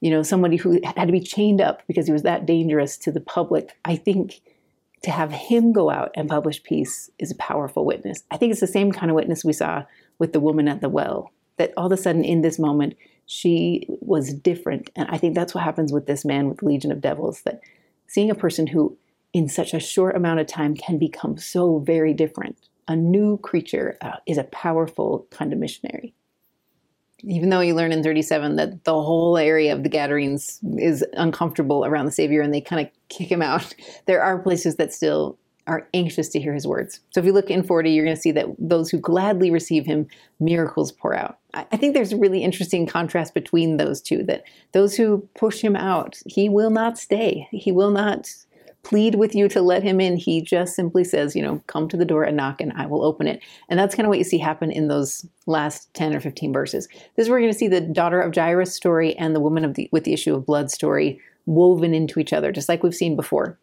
you 0.00 0.10
know, 0.10 0.22
somebody 0.22 0.56
who 0.56 0.80
had 0.82 1.06
to 1.06 1.12
be 1.12 1.20
chained 1.20 1.60
up 1.60 1.82
because 1.86 2.06
he 2.06 2.12
was 2.12 2.22
that 2.22 2.46
dangerous 2.46 2.96
to 2.96 3.12
the 3.12 3.20
public. 3.20 3.76
I 3.84 3.96
think 3.96 4.40
to 5.02 5.10
have 5.10 5.32
him 5.32 5.72
go 5.72 5.90
out 5.90 6.10
and 6.14 6.28
publish 6.28 6.62
peace 6.62 7.10
is 7.18 7.30
a 7.30 7.36
powerful 7.36 7.84
witness. 7.84 8.22
I 8.30 8.36
think 8.36 8.52
it's 8.52 8.60
the 8.60 8.66
same 8.66 8.92
kind 8.92 9.10
of 9.10 9.16
witness 9.16 9.44
we 9.44 9.52
saw 9.52 9.84
with 10.18 10.32
the 10.32 10.40
woman 10.40 10.68
at 10.68 10.80
the 10.80 10.88
well, 10.88 11.32
that 11.56 11.72
all 11.76 11.86
of 11.86 11.92
a 11.92 11.96
sudden 11.96 12.24
in 12.24 12.42
this 12.42 12.58
moment, 12.58 12.96
she 13.26 13.86
was 13.88 14.34
different. 14.34 14.90
And 14.96 15.08
I 15.10 15.16
think 15.16 15.34
that's 15.34 15.54
what 15.54 15.64
happens 15.64 15.92
with 15.92 16.06
this 16.06 16.24
man 16.24 16.48
with 16.48 16.62
Legion 16.62 16.92
of 16.92 17.00
Devils, 17.00 17.42
that 17.42 17.60
seeing 18.06 18.30
a 18.30 18.34
person 18.34 18.66
who 18.66 18.96
in 19.32 19.48
such 19.48 19.72
a 19.72 19.80
short 19.80 20.16
amount 20.16 20.40
of 20.40 20.46
time 20.46 20.74
can 20.74 20.98
become 20.98 21.38
so 21.38 21.78
very 21.78 22.12
different, 22.12 22.56
a 22.88 22.96
new 22.96 23.38
creature, 23.38 23.96
uh, 24.00 24.16
is 24.26 24.36
a 24.36 24.44
powerful 24.44 25.26
kind 25.30 25.52
of 25.52 25.58
missionary 25.58 26.12
even 27.24 27.50
though 27.50 27.60
you 27.60 27.74
learn 27.74 27.92
in 27.92 28.02
37 28.02 28.56
that 28.56 28.84
the 28.84 28.92
whole 28.92 29.36
area 29.36 29.72
of 29.72 29.82
the 29.82 29.88
Gadarenes 29.88 30.60
is 30.78 31.04
uncomfortable 31.14 31.84
around 31.84 32.06
the 32.06 32.12
Savior 32.12 32.40
and 32.40 32.52
they 32.52 32.60
kind 32.60 32.86
of 32.86 32.92
kick 33.08 33.30
him 33.30 33.42
out, 33.42 33.74
there 34.06 34.22
are 34.22 34.38
places 34.38 34.76
that 34.76 34.92
still 34.92 35.38
are 35.66 35.88
anxious 35.94 36.28
to 36.30 36.40
hear 36.40 36.52
his 36.52 36.66
words. 36.66 37.00
So 37.10 37.20
if 37.20 37.26
you 37.26 37.32
look 37.32 37.50
in 37.50 37.62
40, 37.62 37.90
you're 37.90 38.04
going 38.04 38.16
to 38.16 38.20
see 38.20 38.32
that 38.32 38.46
those 38.58 38.90
who 38.90 38.98
gladly 38.98 39.50
receive 39.50 39.86
him, 39.86 40.08
miracles 40.40 40.90
pour 40.90 41.14
out. 41.14 41.38
I 41.54 41.76
think 41.76 41.94
there's 41.94 42.12
a 42.12 42.16
really 42.16 42.42
interesting 42.42 42.86
contrast 42.86 43.34
between 43.34 43.76
those 43.76 44.00
two 44.00 44.24
that 44.24 44.44
those 44.72 44.96
who 44.96 45.28
push 45.34 45.60
him 45.60 45.76
out, 45.76 46.18
he 46.26 46.48
will 46.48 46.70
not 46.70 46.98
stay. 46.98 47.46
He 47.52 47.70
will 47.70 47.90
not 47.90 48.28
plead 48.82 49.14
with 49.14 49.34
you 49.34 49.48
to 49.48 49.60
let 49.60 49.82
him 49.82 50.00
in. 50.00 50.16
He 50.16 50.40
just 50.40 50.74
simply 50.74 51.04
says, 51.04 51.36
you 51.36 51.42
know, 51.42 51.62
come 51.66 51.88
to 51.88 51.96
the 51.96 52.04
door 52.04 52.24
and 52.24 52.36
knock 52.36 52.60
and 52.60 52.72
I 52.74 52.86
will 52.86 53.04
open 53.04 53.26
it. 53.26 53.42
And 53.68 53.78
that's 53.78 53.94
kind 53.94 54.06
of 54.06 54.08
what 54.08 54.18
you 54.18 54.24
see 54.24 54.38
happen 54.38 54.70
in 54.70 54.88
those 54.88 55.26
last 55.46 55.92
10 55.94 56.14
or 56.14 56.20
15 56.20 56.52
verses. 56.52 56.88
This 57.16 57.24
is 57.24 57.28
where 57.28 57.38
you're 57.38 57.46
going 57.46 57.52
to 57.52 57.58
see 57.58 57.68
the 57.68 57.80
daughter 57.80 58.20
of 58.20 58.34
Jairus 58.34 58.74
story 58.74 59.16
and 59.16 59.34
the 59.34 59.40
woman 59.40 59.64
of 59.64 59.74
the, 59.74 59.88
with 59.92 60.04
the 60.04 60.12
issue 60.12 60.34
of 60.34 60.46
blood 60.46 60.70
story 60.70 61.20
woven 61.46 61.94
into 61.94 62.20
each 62.20 62.32
other, 62.32 62.52
just 62.52 62.68
like 62.68 62.82
we've 62.82 62.94
seen 62.94 63.16
before. 63.16 63.58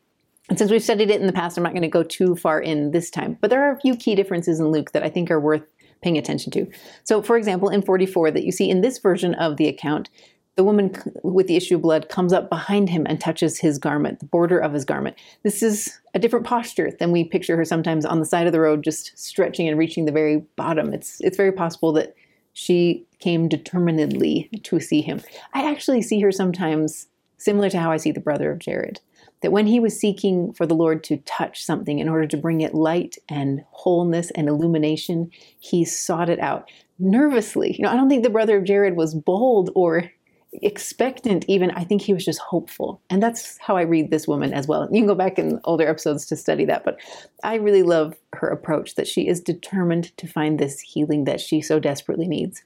And 0.49 0.57
since 0.57 0.72
we've 0.72 0.84
studied 0.84 1.09
it 1.09 1.20
in 1.20 1.28
the 1.28 1.34
past, 1.34 1.57
I'm 1.57 1.63
not 1.63 1.74
going 1.74 1.82
to 1.82 1.89
go 1.89 2.03
too 2.03 2.36
far 2.36 2.61
in 2.61 2.91
this 2.91 3.09
time. 3.09 3.38
But 3.41 3.49
there 3.49 3.68
are 3.68 3.74
a 3.74 3.80
few 3.80 3.95
key 3.95 4.15
differences 4.15 4.59
in 4.59 4.72
Luke 4.72 4.91
that 4.91 5.03
I 5.03 5.09
think 5.09 5.30
are 5.30 5.41
worth 5.41 5.63
paying 6.01 6.18
attention 6.18 6.51
to. 6.51 6.68
So, 7.03 7.22
for 7.22 7.38
example, 7.38 7.70
in 7.70 7.82
44, 7.82 8.32
that 8.32 8.43
you 8.43 8.51
see 8.51 8.70
in 8.70 8.82
this 8.82 8.99
version 8.99 9.34
of 9.36 9.57
the 9.57 9.68
account, 9.68 10.09
the 10.58 10.64
woman 10.64 10.91
with 11.24 11.45
the 11.45 11.55
issue 11.55 11.76
of 11.76 11.84
blood 11.84 12.10
comes 12.10 12.34
up 12.34 12.49
behind 12.49 12.89
him 12.89 13.05
and 13.08 13.22
touches 13.22 13.60
his 13.60 13.78
garment, 13.78 14.20
the 14.20 14.26
border 14.26 14.58
of 14.58 14.74
his 14.74 14.84
garment. 14.84 15.16
This 15.43 15.62
is 15.62 15.99
a 16.16 16.20
different 16.20 16.47
posture 16.47 16.91
than 16.99 17.12
we 17.12 17.24
picture 17.24 17.55
her 17.55 17.64
sometimes 17.64 18.05
on 18.05 18.20
the 18.20 18.26
side 18.26 18.47
of 18.47 18.53
the 18.53 18.60
road, 18.60 18.84
just 18.84 19.18
stretching 19.18 19.68
and 19.68 19.78
reaching 19.78 20.05
the 20.05 20.12
very 20.12 20.38
bottom. 20.55 20.93
It's 20.93 21.22
it's 21.22 21.38
very 21.38 21.51
possible 21.51 21.93
that 21.93 22.16
she 22.53 23.05
came 23.20 23.47
determinedly 23.47 24.49
to 24.64 24.80
see 24.80 25.01
him. 25.01 25.22
I 25.53 25.70
actually 25.70 26.01
see 26.01 26.20
her 26.22 26.32
sometimes 26.32 27.08
similar 27.38 27.70
to 27.70 27.80
how 27.80 27.91
I 27.91 27.97
see 27.97 28.12
the 28.12 28.20
brother 28.20 28.51
of 28.51 28.58
Jared. 28.58 28.99
That 29.41 29.51
when 29.51 29.68
he 29.68 29.80
was 29.80 29.99
seeking 29.99 30.53
for 30.53 30.66
the 30.66 30.74
Lord 30.74 31.03
to 31.03 31.18
touch 31.18 31.64
something 31.64 31.99
in 31.99 32.10
order 32.10 32.26
to 32.26 32.38
bring 32.38 32.62
it 32.62 32.74
light 32.74 33.20
and 33.30 33.64
wholeness 33.70 34.32
and 34.32 34.49
illumination, 34.49 35.30
he 35.60 35.86
sought 35.86 36.32
it 36.32 36.39
out 36.39 36.68
nervously. 36.97 37.76
You 37.78 37.84
know, 37.84 37.91
I 37.91 37.95
don't 37.95 38.10
think 38.10 38.24
the 38.24 38.32
brother 38.32 38.58
of 38.58 38.64
Jared 38.64 38.95
was 38.95 39.14
bold 39.14 39.70
or 39.76 40.12
expectant 40.54 41.43
even 41.48 41.72
i 41.72 41.84
think 41.84 42.02
he 42.02 42.14
was 42.14 42.24
just 42.24 42.39
hopeful 42.39 43.02
and 43.10 43.22
that's 43.22 43.58
how 43.60 43.76
i 43.76 43.82
read 43.82 44.10
this 44.10 44.28
woman 44.28 44.54
as 44.54 44.68
well 44.68 44.88
you 44.91 45.00
can 45.00 45.08
go 45.08 45.14
back 45.14 45.38
in 45.38 45.60
older 45.66 45.88
episodes 45.88 46.26
to 46.26 46.36
study 46.36 46.66
that 46.66 46.86
but 46.86 46.98
i 47.43 47.56
really 47.56 47.84
love 47.84 48.16
her 48.34 48.48
approach 48.48 48.95
that 48.95 49.08
she 49.08 49.28
is 49.28 49.41
determined 49.41 50.16
to 50.18 50.26
find 50.26 50.58
this 50.58 50.80
healing 50.80 51.26
that 51.26 51.41
she 51.41 51.62
so 51.62 51.80
desperately 51.80 52.28
needs 52.28 52.64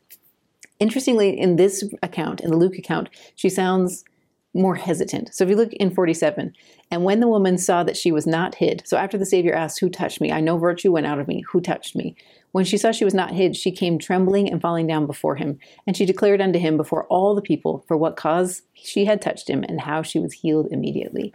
interestingly 0.80 1.38
in 1.38 1.56
this 1.56 1.84
account 2.04 2.40
in 2.40 2.52
the 2.52 2.58
luke 2.58 2.78
account 2.78 3.10
she 3.36 3.50
sounds 3.50 4.04
more 4.54 4.76
hesitant. 4.76 5.34
So 5.34 5.44
if 5.44 5.50
you 5.50 5.56
look 5.56 5.74
in 5.74 5.92
47, 5.92 6.54
and 6.90 7.04
when 7.04 7.20
the 7.20 7.28
woman 7.28 7.58
saw 7.58 7.84
that 7.84 7.96
she 7.96 8.12
was 8.12 8.28
not 8.28 8.56
hid, 8.56 8.84
so 8.86 8.98
after 8.98 9.18
the 9.18 9.26
Savior 9.26 9.54
asked, 9.54 9.80
Who 9.80 9.90
touched 9.90 10.20
me? 10.20 10.32
I 10.32 10.42
know 10.42 10.58
virtue 10.58 10.92
went 10.92 11.08
out 11.08 11.20
of 11.20 11.28
me. 11.28 11.44
Who 11.52 11.62
touched 11.62 11.96
me? 11.96 12.16
When 12.52 12.66
she 12.66 12.78
saw 12.78 12.92
she 12.92 13.06
was 13.06 13.14
not 13.14 13.32
hid, 13.32 13.56
she 13.56 13.72
came 13.72 13.98
trembling 13.98 14.50
and 14.52 14.62
falling 14.62 14.88
down 14.88 15.08
before 15.08 15.36
him. 15.36 15.58
And 15.88 15.96
she 15.96 16.06
declared 16.06 16.42
unto 16.42 16.60
him 16.60 16.76
before 16.78 17.06
all 17.06 17.34
the 17.34 17.42
people 17.42 17.86
for 17.88 17.96
what 17.96 18.18
cause 18.18 18.64
she 18.74 19.06
had 19.06 19.22
touched 19.22 19.50
him 19.50 19.64
and 19.68 19.80
how 19.80 20.02
she 20.02 20.20
was 20.20 20.34
healed 20.34 20.68
immediately. 20.72 21.34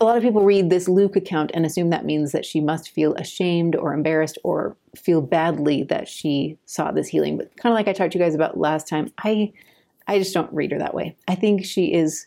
A 0.00 0.04
lot 0.04 0.16
of 0.16 0.22
people 0.22 0.42
read 0.42 0.70
this 0.70 0.88
Luke 0.88 1.14
account 1.14 1.50
and 1.52 1.66
assume 1.66 1.90
that 1.90 2.06
means 2.06 2.32
that 2.32 2.46
she 2.46 2.60
must 2.60 2.90
feel 2.90 3.14
ashamed 3.14 3.76
or 3.76 3.92
embarrassed 3.92 4.38
or 4.42 4.76
feel 4.96 5.20
badly 5.20 5.82
that 5.84 6.08
she 6.08 6.58
saw 6.64 6.90
this 6.90 7.08
healing. 7.08 7.36
But 7.36 7.54
kind 7.56 7.72
of 7.72 7.76
like 7.76 7.86
I 7.86 7.92
talked 7.92 8.12
to 8.12 8.18
you 8.18 8.24
guys 8.24 8.34
about 8.34 8.58
last 8.58 8.88
time, 8.88 9.12
I 9.18 9.52
I 10.08 10.18
just 10.18 10.34
don't 10.34 10.52
read 10.52 10.72
her 10.72 10.78
that 10.78 10.94
way. 10.94 11.16
I 11.28 11.34
think 11.36 11.64
she 11.64 11.92
is 11.92 12.26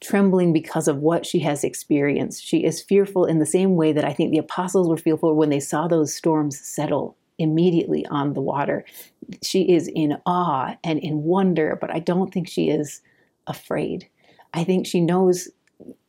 trembling 0.00 0.52
because 0.52 0.88
of 0.88 0.98
what 0.98 1.24
she 1.24 1.38
has 1.40 1.64
experienced. 1.64 2.44
She 2.44 2.64
is 2.64 2.82
fearful 2.82 3.24
in 3.24 3.38
the 3.38 3.46
same 3.46 3.76
way 3.76 3.92
that 3.92 4.04
I 4.04 4.12
think 4.12 4.30
the 4.30 4.38
apostles 4.38 4.88
were 4.88 4.96
fearful 4.96 5.34
when 5.34 5.50
they 5.50 5.60
saw 5.60 5.88
those 5.88 6.14
storms 6.14 6.58
settle 6.58 7.16
immediately 7.38 8.06
on 8.06 8.34
the 8.34 8.40
water. 8.40 8.84
She 9.42 9.70
is 9.70 9.88
in 9.88 10.16
awe 10.26 10.76
and 10.84 10.98
in 10.98 11.22
wonder, 11.22 11.76
but 11.80 11.90
I 11.90 11.98
don't 11.98 12.32
think 12.32 12.48
she 12.48 12.68
is 12.68 13.00
afraid. 13.46 14.08
I 14.54 14.64
think 14.64 14.86
she 14.86 15.00
knows 15.00 15.48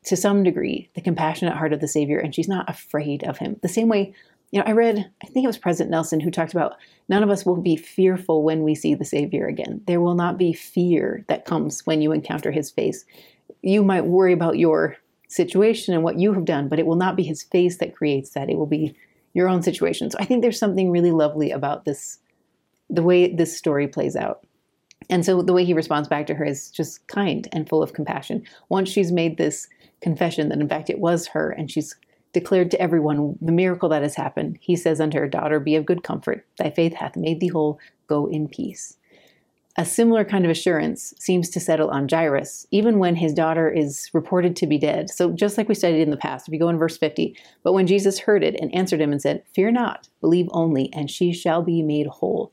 to 0.05 0.15
some 0.15 0.43
degree 0.43 0.89
the 0.95 1.01
compassionate 1.01 1.55
heart 1.55 1.73
of 1.73 1.81
the 1.81 1.87
Savior 1.87 2.19
and 2.19 2.33
she's 2.33 2.47
not 2.47 2.69
afraid 2.69 3.23
of 3.23 3.37
him. 3.37 3.57
The 3.61 3.67
same 3.67 3.89
way 3.89 4.13
you 4.51 4.59
know, 4.59 4.65
I 4.65 4.71
read, 4.71 5.11
I 5.21 5.27
think 5.27 5.43
it 5.43 5.47
was 5.47 5.57
President 5.57 5.91
Nelson 5.91 6.21
who 6.21 6.31
talked 6.31 6.53
about 6.53 6.77
none 7.09 7.21
of 7.21 7.29
us 7.29 7.45
will 7.45 7.57
be 7.57 7.75
fearful 7.75 8.43
when 8.43 8.63
we 8.63 8.75
see 8.75 8.95
the 8.95 9.03
Savior 9.03 9.45
again. 9.45 9.81
There 9.87 9.99
will 9.99 10.15
not 10.15 10.37
be 10.37 10.53
fear 10.53 11.25
that 11.27 11.45
comes 11.45 11.85
when 11.85 12.01
you 12.01 12.13
encounter 12.13 12.51
his 12.51 12.71
face. 12.71 13.03
You 13.61 13.83
might 13.83 14.05
worry 14.05 14.33
about 14.33 14.57
your 14.57 14.97
situation 15.27 15.93
and 15.93 16.03
what 16.03 16.19
you 16.19 16.33
have 16.33 16.45
done, 16.45 16.67
but 16.67 16.79
it 16.79 16.85
will 16.85 16.95
not 16.95 17.15
be 17.15 17.23
his 17.23 17.43
face 17.43 17.77
that 17.77 17.95
creates 17.95 18.31
that. 18.31 18.49
It 18.49 18.57
will 18.57 18.65
be 18.65 18.95
your 19.33 19.49
own 19.49 19.61
situation. 19.61 20.09
So 20.09 20.17
I 20.19 20.25
think 20.25 20.41
there's 20.41 20.59
something 20.59 20.89
really 20.89 21.11
lovely 21.11 21.51
about 21.51 21.85
this, 21.85 22.19
the 22.89 23.03
way 23.03 23.33
this 23.33 23.57
story 23.57 23.87
plays 23.87 24.15
out. 24.15 24.45
And 25.09 25.25
so 25.25 25.41
the 25.41 25.53
way 25.53 25.63
he 25.63 25.73
responds 25.73 26.07
back 26.07 26.27
to 26.27 26.33
her 26.33 26.45
is 26.45 26.71
just 26.71 27.05
kind 27.07 27.47
and 27.51 27.67
full 27.69 27.83
of 27.83 27.93
compassion. 27.93 28.43
Once 28.69 28.89
she's 28.89 29.11
made 29.11 29.37
this 29.37 29.67
confession 30.01 30.49
that 30.49 30.59
in 30.59 30.67
fact 30.67 30.89
it 30.89 30.99
was 30.99 31.27
her 31.27 31.49
and 31.51 31.71
she's 31.71 31.95
declared 32.33 32.69
to 32.71 32.81
everyone 32.81 33.37
the 33.41 33.51
miracle 33.51 33.89
that 33.89 34.01
has 34.01 34.15
happened, 34.15 34.57
he 34.59 34.75
says 34.75 34.99
unto 34.99 35.17
her 35.17 35.27
daughter, 35.27 35.59
Be 35.59 35.75
of 35.75 35.85
good 35.85 36.03
comfort, 36.03 36.45
thy 36.57 36.69
faith 36.69 36.93
hath 36.93 37.15
made 37.15 37.39
thee 37.39 37.47
whole, 37.47 37.79
go 38.07 38.27
in 38.27 38.47
peace. 38.47 38.97
A 39.79 39.85
similar 39.85 40.25
kind 40.25 40.43
of 40.43 40.49
assurance 40.49 41.13
seems 41.19 41.51
to 41.51 41.59
settle 41.59 41.91
on 41.91 42.07
Jairus, 42.09 42.65
even 42.71 42.97
when 42.97 43.15
his 43.15 43.31
daughter 43.31 43.69
is 43.69 44.09
reported 44.11 44.55
to 44.55 44.65
be 44.65 44.79
dead. 44.79 45.11
So, 45.11 45.31
just 45.31 45.55
like 45.55 45.69
we 45.69 45.75
studied 45.75 46.01
in 46.01 46.09
the 46.09 46.17
past, 46.17 46.47
if 46.47 46.53
you 46.53 46.59
go 46.59 46.69
in 46.69 46.79
verse 46.79 46.97
50, 46.97 47.37
but 47.61 47.73
when 47.73 47.85
Jesus 47.85 48.17
heard 48.17 48.43
it 48.43 48.59
and 48.59 48.73
answered 48.73 48.99
him 48.99 49.11
and 49.11 49.21
said, 49.21 49.43
Fear 49.53 49.73
not, 49.73 50.07
believe 50.19 50.49
only, 50.51 50.91
and 50.93 51.11
she 51.11 51.31
shall 51.31 51.61
be 51.61 51.83
made 51.83 52.07
whole 52.07 52.51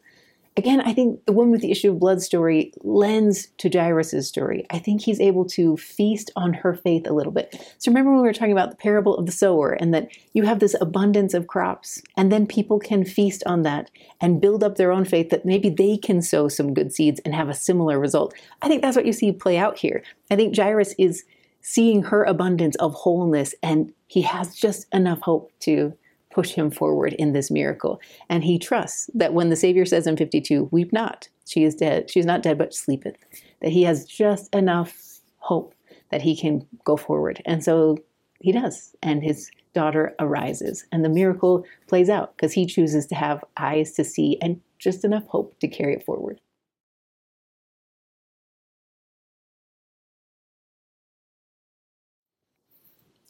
again, 0.56 0.80
I 0.80 0.92
think 0.92 1.24
the 1.26 1.32
woman 1.32 1.50
with 1.50 1.62
the 1.62 1.70
issue 1.70 1.90
of 1.90 1.98
blood 1.98 2.22
story 2.22 2.72
lends 2.82 3.48
to 3.58 3.68
Jairus' 3.68 4.28
story. 4.28 4.64
I 4.70 4.78
think 4.78 5.02
he's 5.02 5.20
able 5.20 5.44
to 5.46 5.76
feast 5.76 6.30
on 6.36 6.54
her 6.54 6.74
faith 6.74 7.06
a 7.06 7.12
little 7.12 7.32
bit. 7.32 7.74
So 7.78 7.90
remember 7.90 8.12
when 8.12 8.22
we 8.22 8.28
were 8.28 8.32
talking 8.32 8.52
about 8.52 8.70
the 8.70 8.76
parable 8.76 9.16
of 9.16 9.26
the 9.26 9.32
sower 9.32 9.72
and 9.72 9.92
that 9.94 10.08
you 10.32 10.44
have 10.44 10.60
this 10.60 10.76
abundance 10.80 11.34
of 11.34 11.48
crops, 11.48 12.02
and 12.16 12.30
then 12.30 12.46
people 12.46 12.78
can 12.78 13.04
feast 13.04 13.42
on 13.46 13.62
that 13.62 13.90
and 14.20 14.40
build 14.40 14.62
up 14.62 14.76
their 14.76 14.92
own 14.92 15.04
faith 15.04 15.30
that 15.30 15.44
maybe 15.44 15.70
they 15.70 15.96
can 15.96 16.22
sow 16.22 16.48
some 16.48 16.74
good 16.74 16.92
seeds 16.92 17.20
and 17.24 17.34
have 17.34 17.48
a 17.48 17.54
similar 17.54 17.98
result. 17.98 18.34
I 18.62 18.68
think 18.68 18.82
that's 18.82 18.96
what 18.96 19.06
you 19.06 19.12
see 19.12 19.32
play 19.32 19.58
out 19.58 19.78
here. 19.78 20.02
I 20.30 20.36
think 20.36 20.56
Jairus 20.56 20.94
is 20.98 21.24
seeing 21.60 22.02
her 22.02 22.24
abundance 22.24 22.76
of 22.76 22.94
wholeness 22.94 23.54
and 23.62 23.92
he 24.06 24.20
has 24.22 24.54
just 24.54 24.86
enough 24.92 25.20
hope 25.22 25.50
to 25.60 25.94
push 26.34 26.52
him 26.52 26.70
forward 26.70 27.12
in 27.14 27.32
this 27.32 27.50
miracle. 27.50 28.00
And 28.28 28.42
he 28.42 28.58
trusts 28.58 29.08
that 29.14 29.32
when 29.32 29.50
the 29.50 29.56
Savior 29.56 29.86
says 29.86 30.06
in 30.06 30.16
52, 30.16 30.68
Weep 30.72 30.92
not, 30.92 31.28
she 31.46 31.62
is 31.62 31.76
dead, 31.76 32.10
she 32.10 32.18
is 32.18 32.26
not 32.26 32.42
dead, 32.42 32.58
but 32.58 32.74
sleepeth, 32.74 33.16
that 33.60 33.70
he 33.70 33.84
has 33.84 34.04
just 34.04 34.52
enough 34.54 35.20
hope 35.38 35.74
that 36.10 36.22
he 36.22 36.36
can 36.36 36.66
go 36.84 36.96
forward. 36.96 37.40
And 37.46 37.62
so 37.62 37.98
he 38.40 38.52
does. 38.52 38.94
And 39.02 39.22
his 39.22 39.50
daughter 39.74 40.14
arises. 40.18 40.86
And 40.92 41.04
the 41.04 41.08
miracle 41.08 41.64
plays 41.86 42.10
out 42.10 42.36
because 42.36 42.52
he 42.52 42.66
chooses 42.66 43.06
to 43.06 43.14
have 43.14 43.44
eyes 43.56 43.92
to 43.92 44.04
see 44.04 44.38
and 44.42 44.60
just 44.78 45.04
enough 45.04 45.26
hope 45.28 45.58
to 45.60 45.68
carry 45.68 45.94
it 45.94 46.04
forward. 46.04 46.40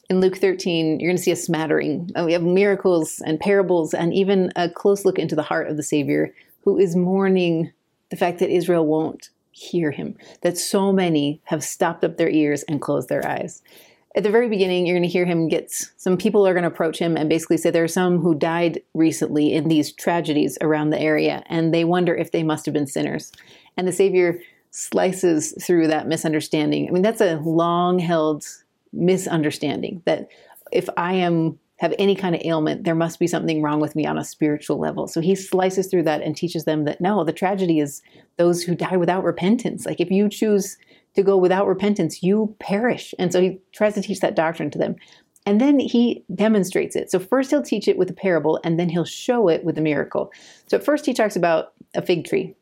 In 0.09 0.21
Luke 0.21 0.37
13, 0.37 0.99
you're 0.99 1.09
going 1.09 1.17
to 1.17 1.23
see 1.23 1.31
a 1.31 1.35
smattering. 1.35 2.11
Uh, 2.15 2.23
we 2.25 2.33
have 2.33 2.43
miracles 2.43 3.21
and 3.25 3.39
parables 3.39 3.93
and 3.93 4.13
even 4.13 4.51
a 4.55 4.69
close 4.69 5.05
look 5.05 5.17
into 5.17 5.35
the 5.35 5.43
heart 5.43 5.67
of 5.67 5.77
the 5.77 5.83
Savior 5.83 6.33
who 6.63 6.77
is 6.77 6.95
mourning 6.95 7.71
the 8.09 8.15
fact 8.15 8.39
that 8.39 8.49
Israel 8.49 8.85
won't 8.85 9.29
hear 9.51 9.91
him, 9.91 10.15
that 10.41 10.57
so 10.57 10.91
many 10.91 11.41
have 11.45 11.63
stopped 11.63 12.03
up 12.03 12.17
their 12.17 12.29
ears 12.29 12.63
and 12.63 12.81
closed 12.81 13.09
their 13.09 13.25
eyes. 13.25 13.61
At 14.15 14.23
the 14.23 14.29
very 14.29 14.47
beginning, 14.47 14.85
you're 14.85 14.95
going 14.95 15.03
to 15.03 15.09
hear 15.09 15.25
him 15.25 15.47
get 15.47 15.71
some 15.97 16.17
people 16.17 16.47
are 16.47 16.53
going 16.53 16.63
to 16.63 16.69
approach 16.69 16.99
him 16.99 17.17
and 17.17 17.27
basically 17.27 17.57
say 17.57 17.69
there 17.69 17.83
are 17.83 17.87
some 17.87 18.19
who 18.19 18.33
died 18.33 18.81
recently 18.93 19.53
in 19.53 19.67
these 19.67 19.91
tragedies 19.91 20.57
around 20.61 20.89
the 20.89 21.01
area, 21.01 21.43
and 21.47 21.73
they 21.73 21.83
wonder 21.83 22.15
if 22.15 22.31
they 22.31 22.43
must 22.43 22.65
have 22.65 22.73
been 22.73 22.87
sinners. 22.87 23.31
And 23.75 23.87
the 23.87 23.91
Savior 23.91 24.39
slices 24.71 25.53
through 25.61 25.87
that 25.87 26.07
misunderstanding. 26.07 26.87
I 26.87 26.91
mean, 26.91 27.01
that's 27.01 27.21
a 27.21 27.35
long 27.37 27.99
held 27.99 28.45
misunderstanding 28.95 30.01
that 30.05 30.27
if 30.71 30.89
I 30.97 31.13
am 31.13 31.59
have 31.77 31.93
any 31.99 32.15
kind 32.15 32.35
of 32.35 32.41
ailment, 32.45 32.85
there 32.85 32.95
must 32.95 33.19
be 33.19 33.27
something 33.27 33.61
wrong 33.61 33.81
with 33.81 33.95
me 33.95 34.05
on 34.05 34.17
a 34.17 34.23
spiritual 34.23 34.79
level. 34.79 35.07
So 35.07 35.19
he 35.19 35.35
slices 35.35 35.87
through 35.87 36.03
that 36.03 36.21
and 36.21 36.35
teaches 36.35 36.63
them 36.63 36.85
that 36.85 37.01
no, 37.01 37.23
the 37.25 37.33
tragedy 37.33 37.79
is 37.79 38.01
those 38.37 38.63
who 38.63 38.75
die 38.75 38.95
without 38.95 39.25
repentance. 39.25 39.85
Like 39.85 39.99
if 39.99 40.09
you 40.09 40.29
choose 40.29 40.77
to 41.15 41.23
go 41.23 41.37
without 41.37 41.67
repentance, 41.67 42.23
you 42.23 42.55
perish. 42.59 43.13
And 43.19 43.31
so 43.31 43.41
he 43.41 43.59
tries 43.73 43.93
to 43.95 44.01
teach 44.01 44.21
that 44.21 44.35
doctrine 44.35 44.71
to 44.71 44.77
them. 44.77 44.95
And 45.45 45.61
then 45.61 45.79
he 45.79 46.23
demonstrates 46.33 46.95
it. 46.95 47.11
So 47.11 47.19
first 47.19 47.49
he'll 47.49 47.61
teach 47.61 47.87
it 47.87 47.97
with 47.97 48.09
a 48.09 48.13
parable 48.13 48.59
and 48.63 48.79
then 48.79 48.89
he'll 48.89 49.05
show 49.05 49.47
it 49.49 49.63
with 49.63 49.77
a 49.77 49.81
miracle. 49.81 50.31
So 50.67 50.77
at 50.77 50.85
first 50.85 51.05
he 51.05 51.13
talks 51.13 51.35
about 51.35 51.73
a 51.93 52.01
fig 52.01 52.25
tree. 52.25 52.55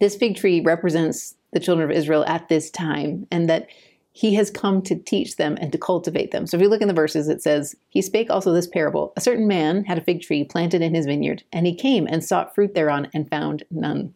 This 0.00 0.16
fig 0.16 0.36
tree 0.36 0.60
represents 0.60 1.36
the 1.52 1.60
children 1.60 1.90
of 1.90 1.96
Israel 1.96 2.24
at 2.26 2.48
this 2.48 2.70
time 2.70 3.26
and 3.30 3.48
that 3.48 3.68
he 4.16 4.32
has 4.32 4.50
come 4.50 4.80
to 4.80 4.96
teach 4.96 5.36
them 5.36 5.58
and 5.60 5.70
to 5.70 5.76
cultivate 5.76 6.30
them. 6.30 6.46
So 6.46 6.56
if 6.56 6.62
you 6.62 6.70
look 6.70 6.80
in 6.80 6.88
the 6.88 6.94
verses, 6.94 7.28
it 7.28 7.42
says, 7.42 7.76
He 7.90 8.00
spake 8.00 8.30
also 8.30 8.50
this 8.50 8.66
parable 8.66 9.12
A 9.14 9.20
certain 9.20 9.46
man 9.46 9.84
had 9.84 9.98
a 9.98 10.00
fig 10.00 10.22
tree 10.22 10.42
planted 10.42 10.80
in 10.80 10.94
his 10.94 11.04
vineyard, 11.04 11.42
and 11.52 11.66
he 11.66 11.74
came 11.74 12.06
and 12.06 12.24
sought 12.24 12.54
fruit 12.54 12.72
thereon 12.74 13.10
and 13.12 13.28
found 13.28 13.64
none. 13.70 14.14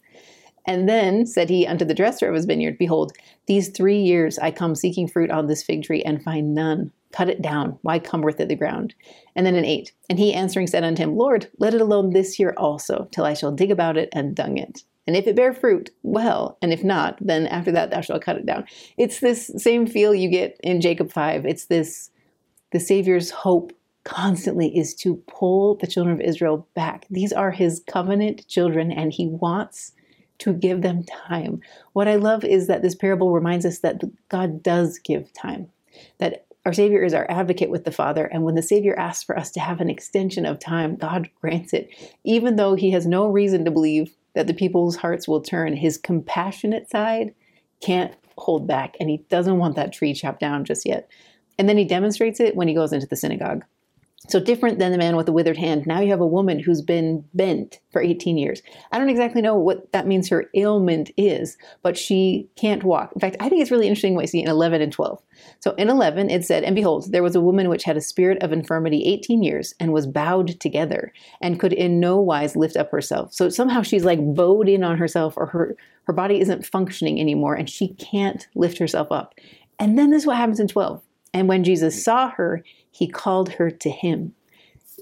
And 0.64 0.88
then 0.88 1.26
said 1.26 1.50
he 1.50 1.66
unto 1.66 1.84
the 1.84 1.92
dresser 1.92 2.30
of 2.30 2.34
his 2.34 2.46
vineyard, 2.46 2.78
Behold, 2.78 3.12
these 3.44 3.68
three 3.68 3.98
years 3.98 4.38
I 4.38 4.52
come 4.52 4.74
seeking 4.74 5.06
fruit 5.06 5.30
on 5.30 5.48
this 5.48 5.62
fig 5.62 5.82
tree 5.82 6.02
and 6.02 6.22
find 6.22 6.54
none. 6.54 6.92
Cut 7.12 7.28
it 7.28 7.42
down. 7.42 7.78
Why 7.82 7.98
cumbereth 7.98 8.40
it 8.40 8.48
the 8.48 8.56
ground? 8.56 8.94
And 9.36 9.44
then 9.44 9.54
in 9.54 9.66
eight, 9.66 9.92
and 10.08 10.18
he 10.18 10.32
answering 10.32 10.66
said 10.66 10.82
unto 10.82 11.02
him, 11.02 11.18
Lord, 11.18 11.50
let 11.58 11.74
it 11.74 11.82
alone 11.82 12.14
this 12.14 12.38
year 12.38 12.54
also, 12.56 13.06
till 13.12 13.26
I 13.26 13.34
shall 13.34 13.52
dig 13.52 13.70
about 13.70 13.98
it 13.98 14.08
and 14.14 14.34
dung 14.34 14.56
it. 14.56 14.82
And 15.10 15.16
if 15.16 15.26
it 15.26 15.34
bear 15.34 15.52
fruit, 15.52 15.90
well, 16.04 16.56
and 16.62 16.72
if 16.72 16.84
not, 16.84 17.18
then 17.20 17.48
after 17.48 17.72
that 17.72 17.90
thou 17.90 18.00
shalt 18.00 18.22
cut 18.22 18.36
it 18.36 18.46
down. 18.46 18.64
It's 18.96 19.18
this 19.18 19.50
same 19.56 19.88
feel 19.88 20.14
you 20.14 20.30
get 20.30 20.56
in 20.62 20.80
Jacob 20.80 21.10
5. 21.10 21.44
It's 21.46 21.64
this 21.64 22.12
the 22.70 22.78
Savior's 22.78 23.30
hope 23.32 23.72
constantly 24.04 24.68
is 24.78 24.94
to 24.94 25.16
pull 25.26 25.74
the 25.74 25.88
children 25.88 26.14
of 26.14 26.20
Israel 26.20 26.68
back. 26.76 27.06
These 27.10 27.32
are 27.32 27.50
his 27.50 27.82
covenant 27.90 28.46
children, 28.46 28.92
and 28.92 29.12
he 29.12 29.26
wants 29.26 29.94
to 30.38 30.52
give 30.52 30.82
them 30.82 31.02
time. 31.02 31.60
What 31.92 32.06
I 32.06 32.14
love 32.14 32.44
is 32.44 32.68
that 32.68 32.82
this 32.82 32.94
parable 32.94 33.32
reminds 33.32 33.66
us 33.66 33.80
that 33.80 34.00
God 34.28 34.62
does 34.62 35.00
give 35.00 35.32
time, 35.32 35.70
that 36.18 36.46
our 36.64 36.72
Savior 36.72 37.02
is 37.02 37.14
our 37.14 37.28
advocate 37.28 37.68
with 37.68 37.82
the 37.82 37.90
Father, 37.90 38.26
and 38.26 38.44
when 38.44 38.54
the 38.54 38.62
Savior 38.62 38.96
asks 38.96 39.24
for 39.24 39.36
us 39.36 39.50
to 39.50 39.60
have 39.60 39.80
an 39.80 39.90
extension 39.90 40.46
of 40.46 40.60
time, 40.60 40.94
God 40.94 41.28
grants 41.40 41.72
it, 41.72 41.90
even 42.22 42.54
though 42.54 42.76
he 42.76 42.92
has 42.92 43.08
no 43.08 43.26
reason 43.26 43.64
to 43.64 43.72
believe 43.72 44.14
that 44.34 44.46
the 44.46 44.54
people's 44.54 44.96
hearts 44.96 45.26
will 45.26 45.40
turn. 45.40 45.74
His 45.74 45.98
compassionate 45.98 46.88
side 46.90 47.34
can't 47.80 48.14
hold 48.38 48.66
back, 48.66 48.96
and 49.00 49.10
he 49.10 49.18
doesn't 49.28 49.58
want 49.58 49.76
that 49.76 49.92
tree 49.92 50.14
chopped 50.14 50.40
down 50.40 50.64
just 50.64 50.86
yet. 50.86 51.08
And 51.58 51.68
then 51.68 51.76
he 51.76 51.84
demonstrates 51.84 52.40
it 52.40 52.56
when 52.56 52.68
he 52.68 52.74
goes 52.74 52.92
into 52.92 53.06
the 53.06 53.16
synagogue. 53.16 53.64
So 54.30 54.38
different 54.38 54.78
than 54.78 54.92
the 54.92 54.98
man 54.98 55.16
with 55.16 55.26
the 55.26 55.32
withered 55.32 55.56
hand. 55.56 55.86
Now 55.86 56.00
you 56.00 56.10
have 56.10 56.20
a 56.20 56.26
woman 56.26 56.60
who's 56.60 56.82
been 56.82 57.24
bent 57.34 57.80
for 57.90 58.00
18 58.00 58.38
years. 58.38 58.62
I 58.92 58.98
don't 58.98 59.08
exactly 59.08 59.42
know 59.42 59.56
what 59.56 59.90
that 59.92 60.06
means 60.06 60.28
her 60.28 60.48
ailment 60.54 61.10
is, 61.16 61.56
but 61.82 61.98
she 61.98 62.48
can't 62.54 62.84
walk. 62.84 63.10
In 63.12 63.20
fact, 63.20 63.36
I 63.40 63.48
think 63.48 63.60
it's 63.60 63.72
really 63.72 63.88
interesting 63.88 64.14
what 64.14 64.22
you 64.22 64.28
see 64.28 64.42
in 64.42 64.48
11 64.48 64.80
and 64.82 64.92
12. 64.92 65.20
So 65.58 65.72
in 65.72 65.88
11, 65.88 66.30
it 66.30 66.44
said, 66.44 66.62
And 66.62 66.76
behold, 66.76 67.10
there 67.10 67.24
was 67.24 67.34
a 67.34 67.40
woman 67.40 67.68
which 67.68 67.82
had 67.82 67.96
a 67.96 68.00
spirit 68.00 68.40
of 68.42 68.52
infirmity 68.52 69.02
18 69.04 69.42
years 69.42 69.74
and 69.80 69.92
was 69.92 70.06
bowed 70.06 70.60
together 70.60 71.12
and 71.40 71.58
could 71.58 71.72
in 71.72 71.98
no 71.98 72.20
wise 72.20 72.54
lift 72.54 72.76
up 72.76 72.90
herself. 72.90 73.32
So 73.32 73.48
somehow 73.48 73.82
she's 73.82 74.04
like 74.04 74.20
bowed 74.34 74.68
in 74.68 74.84
on 74.84 74.96
herself 74.96 75.34
or 75.36 75.46
her, 75.46 75.76
her 76.04 76.12
body 76.12 76.40
isn't 76.40 76.66
functioning 76.66 77.20
anymore 77.20 77.54
and 77.54 77.68
she 77.68 77.88
can't 77.94 78.46
lift 78.54 78.78
herself 78.78 79.10
up. 79.10 79.34
And 79.80 79.98
then 79.98 80.10
this 80.10 80.22
is 80.22 80.26
what 80.26 80.36
happens 80.36 80.60
in 80.60 80.68
12. 80.68 81.02
And 81.32 81.48
when 81.48 81.64
Jesus 81.64 82.04
saw 82.04 82.30
her, 82.30 82.64
he 82.90 83.06
called 83.06 83.50
her 83.54 83.70
to 83.70 83.90
him. 83.90 84.34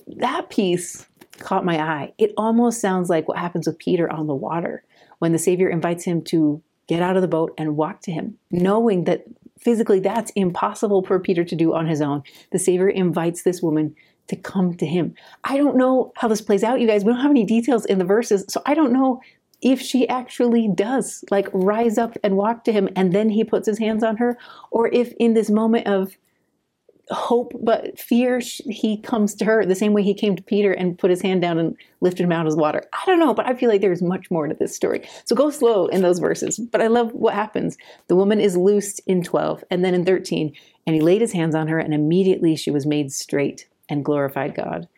That 0.07 0.51
piece 0.51 1.07
caught 1.39 1.65
my 1.65 1.81
eye. 1.81 2.13
It 2.19 2.33
almost 2.37 2.81
sounds 2.81 3.09
like 3.09 3.29
what 3.29 3.39
happens 3.39 3.67
with 3.67 3.79
Peter 3.79 4.11
on 4.11 4.27
the 4.27 4.35
water 4.35 4.85
when 5.19 5.33
the 5.33 5.39
Savior 5.39 5.69
invites 5.69 6.05
him 6.05 6.23
to 6.23 6.63
get 6.87 7.03
out 7.03 7.17
of 7.17 7.23
the 7.23 7.29
boat 7.29 7.53
and 7.59 7.77
walk 7.77 8.01
to 8.03 8.13
him, 8.13 8.39
knowing 8.51 9.05
that 9.05 9.25
physically 9.59 10.01
that's 10.01 10.31
impossible 10.33 11.03
for 11.05 11.19
Peter 11.19 11.45
to 11.45 11.57
do 11.57 11.75
on 11.75 11.87
his 11.87 12.01
own. 12.01 12.23
The 12.53 12.59
Savior 12.59 12.89
invites 12.89 13.43
this 13.43 13.63
woman 13.63 13.95
to 14.29 14.37
come 14.37 14.75
to 14.75 14.87
him. 14.87 15.15
I 15.45 15.57
don't 15.57 15.77
know 15.77 16.13
how 16.17 16.29
this 16.29 16.41
plays 16.41 16.63
out, 16.63 16.81
you 16.81 16.87
guys. 16.87 17.05
We 17.05 17.13
don't 17.13 17.21
have 17.21 17.31
any 17.31 17.45
details 17.45 17.85
in 17.85 17.99
the 17.99 18.05
verses, 18.05 18.45
so 18.49 18.63
I 18.67 18.75
don't 18.75 18.93
know 18.93 19.21
if 19.61 19.81
she 19.81 20.09
actually 20.09 20.69
does 20.69 21.25
like 21.31 21.49
rise 21.53 21.99
up 21.99 22.17
and 22.23 22.37
walk 22.37 22.63
to 22.65 22.73
him 22.73 22.89
and 22.95 23.13
then 23.13 23.29
he 23.29 23.43
puts 23.43 23.67
his 23.67 23.79
hands 23.79 24.05
on 24.05 24.17
her, 24.19 24.39
or 24.71 24.89
if 24.89 25.13
in 25.19 25.35
this 25.35 25.51
moment 25.51 25.87
of 25.87 26.17
hope 27.11 27.53
but 27.61 27.99
fear 27.99 28.41
he 28.41 28.99
comes 28.99 29.35
to 29.35 29.45
her 29.45 29.65
the 29.65 29.75
same 29.75 29.93
way 29.93 30.03
he 30.03 30.15
came 30.15 30.37
to 30.37 30.43
peter 30.43 30.73
and 30.73 30.99
put 30.99 31.11
his 31.11 31.23
hand 31.23 31.41
down 31.41 31.59
and 31.59 31.77
lifted 32.01 32.23
him 32.23 32.33
out 32.33 32.47
of 32.47 32.53
the 32.53 32.59
water. 32.59 32.83
I 32.93 33.03
don't 33.07 33.19
know 33.19 33.35
but 33.35 33.47
i 33.47 33.55
feel 33.55 33.69
like 33.69 33.81
there's 33.81 34.03
much 34.03 34.31
more 34.31 34.47
to 34.47 34.55
this 34.55 34.75
story. 34.75 35.09
So 35.25 35.35
go 35.35 35.51
slow 35.51 35.87
in 35.87 36.03
those 36.03 36.19
verses. 36.19 36.59
But 36.59 36.83
i 36.83 36.87
love 36.87 37.13
what 37.13 37.35
happens. 37.35 37.77
The 38.09 38.17
woman 38.17 38.41
is 38.41 38.57
loosed 38.57 39.01
in 39.07 39.23
12 39.23 39.65
and 39.71 39.85
then 39.85 39.95
in 39.95 40.05
13 40.05 40.53
and 40.87 40.95
he 40.95 41.01
laid 41.01 41.21
his 41.21 41.33
hands 41.33 41.55
on 41.55 41.69
her 41.69 41.79
and 41.79 41.95
immediately 41.95 42.57
she 42.57 42.71
was 42.71 42.87
made 42.87 43.13
straight 43.13 43.69
and 43.89 44.05
glorified 44.05 44.55
god. 44.55 44.89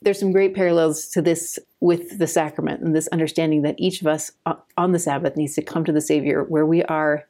There's 0.00 0.20
some 0.20 0.32
great 0.32 0.54
parallels 0.54 1.08
to 1.08 1.22
this 1.22 1.58
with 1.80 2.18
the 2.18 2.26
sacrament 2.28 2.82
and 2.82 2.94
this 2.94 3.08
understanding 3.08 3.62
that 3.62 3.74
each 3.78 4.00
of 4.00 4.06
us 4.06 4.30
uh, 4.46 4.54
on 4.76 4.92
the 4.92 4.98
sabbath 4.98 5.36
needs 5.36 5.54
to 5.54 5.62
come 5.62 5.84
to 5.84 5.92
the 5.92 6.00
savior 6.00 6.44
where 6.44 6.66
we 6.66 6.84
are 6.84 7.26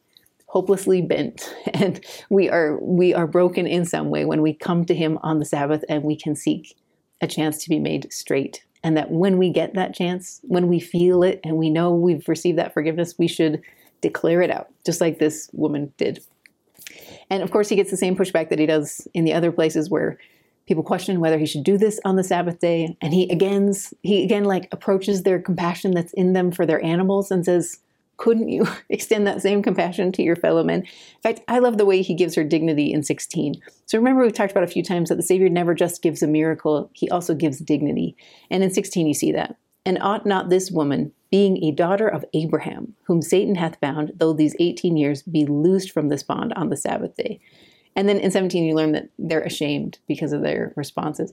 hopelessly 0.49 1.01
bent. 1.01 1.55
And 1.74 2.05
we 2.28 2.51
are 2.51 2.76
we 2.80 3.14
are 3.14 3.26
broken 3.26 3.66
in 3.66 3.84
some 3.84 4.11
way 4.11 4.24
when 4.24 4.42
we 4.42 4.53
come 4.53 4.84
to 4.86 4.94
him 4.94 5.18
on 5.22 5.38
the 5.38 5.44
sabbath 5.44 5.84
and 5.88 6.03
we 6.03 6.16
can 6.16 6.34
seek 6.34 6.76
a 7.20 7.28
chance 7.28 7.62
to 7.62 7.68
be 7.68 7.78
made 7.78 8.12
straight. 8.12 8.64
And 8.82 8.96
that 8.96 9.11
when 9.11 9.38
we 9.38 9.51
get 9.51 9.74
that 9.74 9.94
chance 9.94 10.40
when 10.42 10.66
we 10.66 10.80
feel 10.80 11.22
it 11.22 11.40
and 11.44 11.57
we 11.57 11.70
know 11.70 11.92
we've 11.92 12.28
received 12.28 12.59
that 12.59 12.74
forgiveness 12.74 13.14
we 13.16 13.28
should 13.28 13.62
declare 14.01 14.42
it 14.42 14.51
out 14.51 14.68
just 14.84 15.01
like 15.01 15.18
this 15.18 15.49
woman 15.53 15.92
did. 15.99 16.24
And 17.30 17.42
of 17.42 17.51
course 17.53 17.68
he 17.68 17.76
gets 17.76 17.90
the 17.90 17.96
same 17.96 18.16
pushback 18.16 18.49
that 18.51 18.59
he 18.59 18.66
does 18.66 19.07
in 19.14 19.24
the 19.24 19.34
other 19.34 19.53
places 19.53 19.88
where 19.88 20.18
people 20.66 20.82
question 20.82 21.20
whether 21.20 21.38
he 21.38 21.46
should 21.46 21.64
do 21.64 21.78
this 21.78 22.01
on 22.05 22.16
the 22.16 22.24
sabbath 22.24 22.59
day. 22.59 22.96
And 23.01 23.14
he 23.14 23.28
again 23.30 23.72
he 24.03 24.24
again 24.24 24.44
like 24.44 24.68
approaches 24.72 25.22
their 25.22 25.40
compassion 25.40 25.92
that's 25.92 26.12
in 26.14 26.32
them 26.32 26.51
for 26.51 26.66
their 26.66 26.82
animals 26.84 27.30
and 27.30 27.44
says 27.44 27.78
couldn't 28.18 28.50
you 28.50 28.66
extend 28.90 29.26
that 29.26 29.40
same 29.40 29.62
compassion 29.62 30.12
to 30.12 30.22
your 30.22 30.36
fellow 30.36 30.62
men? 30.62 30.80
In 30.80 31.22
fact, 31.22 31.40
I 31.48 31.60
love 31.60 31.78
the 31.78 31.86
way 31.86 32.02
he 32.02 32.14
gives 32.14 32.34
her 32.34 32.44
dignity 32.44 32.92
in 32.92 33.02
16. 33.02 33.54
So 33.86 33.96
remember, 33.96 34.22
we've 34.22 34.32
talked 34.32 34.52
about 34.52 34.64
a 34.64 34.68
few 34.68 34.82
times 34.82 35.08
that 35.08 35.14
the 35.14 35.22
Savior 35.22 35.48
never 35.48 35.74
just 35.74 36.02
gives 36.02 36.22
a 36.22 36.28
miracle, 36.28 36.90
he 36.92 37.08
also 37.08 37.34
gives 37.34 37.58
dignity. 37.58 38.16
And 38.50 38.62
in 38.62 38.70
16, 38.70 39.06
you 39.06 39.14
see 39.14 39.32
that. 39.32 39.56
And 39.86 39.98
ought 40.02 40.26
not 40.26 40.50
this 40.50 40.70
woman, 40.70 41.12
being 41.30 41.64
a 41.64 41.70
daughter 41.70 42.08
of 42.08 42.24
Abraham, 42.34 42.94
whom 43.04 43.22
Satan 43.22 43.54
hath 43.54 43.80
bound, 43.80 44.12
though 44.16 44.34
these 44.34 44.56
18 44.60 44.96
years, 44.96 45.22
be 45.22 45.46
loosed 45.46 45.92
from 45.92 46.08
this 46.08 46.22
bond 46.22 46.52
on 46.54 46.68
the 46.68 46.76
Sabbath 46.76 47.16
day? 47.16 47.40
And 47.96 48.08
then 48.08 48.18
in 48.18 48.30
17, 48.30 48.64
you 48.64 48.74
learn 48.74 48.92
that 48.92 49.08
they're 49.18 49.40
ashamed 49.40 49.98
because 50.06 50.32
of 50.32 50.42
their 50.42 50.72
responses. 50.76 51.32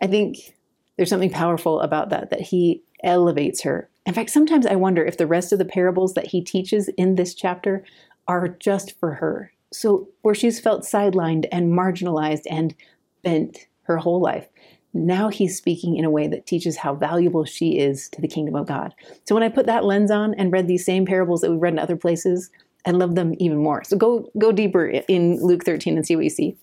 I 0.00 0.06
think 0.06 0.55
there's 0.96 1.10
something 1.10 1.30
powerful 1.30 1.80
about 1.80 2.10
that, 2.10 2.30
that 2.30 2.40
he 2.40 2.82
elevates 3.02 3.62
her 3.62 3.88
in 4.06 4.14
fact, 4.14 4.30
sometimes 4.30 4.66
I 4.66 4.76
wonder 4.76 5.04
if 5.04 5.18
the 5.18 5.26
rest 5.26 5.52
of 5.52 5.58
the 5.58 5.64
parables 5.64 6.14
that 6.14 6.28
he 6.28 6.40
teaches 6.40 6.88
in 6.96 7.16
this 7.16 7.34
chapter 7.34 7.84
are 8.28 8.48
just 8.48 8.98
for 8.98 9.14
her. 9.14 9.52
So, 9.72 10.08
where 10.22 10.34
she's 10.34 10.60
felt 10.60 10.82
sidelined 10.82 11.46
and 11.50 11.72
marginalized 11.72 12.44
and 12.48 12.74
bent 13.24 13.66
her 13.82 13.96
whole 13.98 14.20
life, 14.20 14.46
now 14.94 15.28
he's 15.28 15.56
speaking 15.56 15.96
in 15.96 16.04
a 16.04 16.10
way 16.10 16.28
that 16.28 16.46
teaches 16.46 16.76
how 16.76 16.94
valuable 16.94 17.44
she 17.44 17.78
is 17.78 18.08
to 18.10 18.20
the 18.20 18.28
kingdom 18.28 18.54
of 18.54 18.68
God. 18.68 18.94
So, 19.24 19.34
when 19.34 19.42
I 19.42 19.48
put 19.48 19.66
that 19.66 19.84
lens 19.84 20.12
on 20.12 20.34
and 20.34 20.52
read 20.52 20.68
these 20.68 20.86
same 20.86 21.04
parables 21.04 21.40
that 21.40 21.50
we've 21.50 21.60
read 21.60 21.72
in 21.72 21.80
other 21.80 21.96
places, 21.96 22.50
I 22.86 22.92
love 22.92 23.16
them 23.16 23.34
even 23.38 23.58
more. 23.58 23.82
So, 23.82 23.96
go, 23.96 24.30
go 24.38 24.52
deeper 24.52 24.86
in 24.86 25.44
Luke 25.44 25.64
13 25.64 25.96
and 25.96 26.06
see 26.06 26.14
what 26.14 26.24
you 26.24 26.30
see 26.30 26.56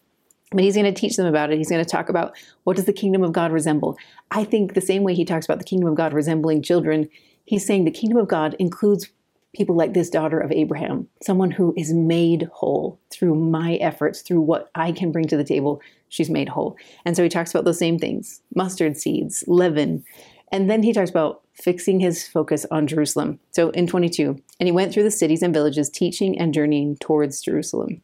but 0.54 0.64
he's 0.64 0.76
going 0.76 0.92
to 0.92 1.00
teach 1.00 1.18
them 1.18 1.26
about 1.26 1.52
it. 1.52 1.58
He's 1.58 1.70
going 1.70 1.84
to 1.84 1.90
talk 1.90 2.10
about 2.10 2.36
what 2.64 2.76
does 2.76 2.86
the 2.86 2.94
kingdom 2.94 3.24
of 3.24 3.32
God 3.32 3.52
resemble. 3.52 3.98
I 4.32 4.44
think 4.44 4.74
the 4.74 4.82
same 4.82 5.04
way 5.04 5.14
he 5.14 5.26
talks 5.26 5.46
about 5.46 5.58
the 5.58 5.66
kingdom 5.66 5.90
of 5.90 5.96
God 5.96 6.14
resembling 6.14 6.62
children, 6.62 7.10
He's 7.46 7.66
saying 7.66 7.86
the 7.86 7.92
kingdom 7.92 8.18
of 8.18 8.28
God 8.28 8.56
includes 8.60 9.10
people 9.54 9.76
like 9.76 9.94
this 9.94 10.10
daughter 10.10 10.40
of 10.40 10.52
Abraham, 10.52 11.08
someone 11.22 11.52
who 11.52 11.74
is 11.78 11.94
made 11.94 12.50
whole 12.52 13.00
through 13.12 13.36
my 13.36 13.76
efforts, 13.76 14.22
through 14.22 14.42
what 14.42 14.72
I 14.74 14.92
can 14.92 15.12
bring 15.12 15.28
to 15.28 15.38
the 15.38 15.44
table. 15.44 15.82
She's 16.10 16.30
made 16.30 16.50
whole. 16.50 16.76
And 17.06 17.16
so 17.16 17.24
he 17.24 17.30
talks 17.30 17.52
about 17.52 17.66
those 17.66 17.78
same 17.78 18.00
things 18.00 18.42
mustard 18.56 18.98
seeds, 18.98 19.44
leaven. 19.48 20.04
And 20.52 20.70
then 20.70 20.84
he 20.84 20.94
talks 20.94 21.10
about 21.10 21.42
fixing 21.54 22.00
his 22.00 22.28
focus 22.28 22.66
on 22.72 22.88
Jerusalem. 22.88 23.40
So 23.52 23.70
in 23.72 23.86
22, 23.86 24.40
and 24.60 24.68
he 24.68 24.72
went 24.72 24.92
through 24.92 25.04
the 25.04 25.12
cities 25.12 25.44
and 25.44 25.54
villages, 25.54 25.90
teaching 25.90 26.38
and 26.40 26.54
journeying 26.54 26.98
towards 26.98 27.42
Jerusalem. 27.42 28.02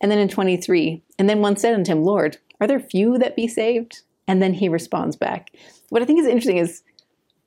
And 0.00 0.10
then 0.10 0.18
in 0.18 0.28
23, 0.28 1.02
and 1.18 1.28
then 1.28 1.40
one 1.40 1.56
said 1.56 1.74
unto 1.74 1.92
him, 1.92 2.02
Lord, 2.02 2.38
are 2.60 2.66
there 2.66 2.80
few 2.80 3.18
that 3.18 3.36
be 3.36 3.48
saved? 3.48 4.02
And 4.28 4.42
then 4.42 4.54
he 4.54 4.68
responds 4.68 5.16
back. 5.16 5.52
What 5.88 6.02
I 6.02 6.04
think 6.04 6.20
is 6.20 6.26
interesting 6.26 6.58
is 6.58 6.82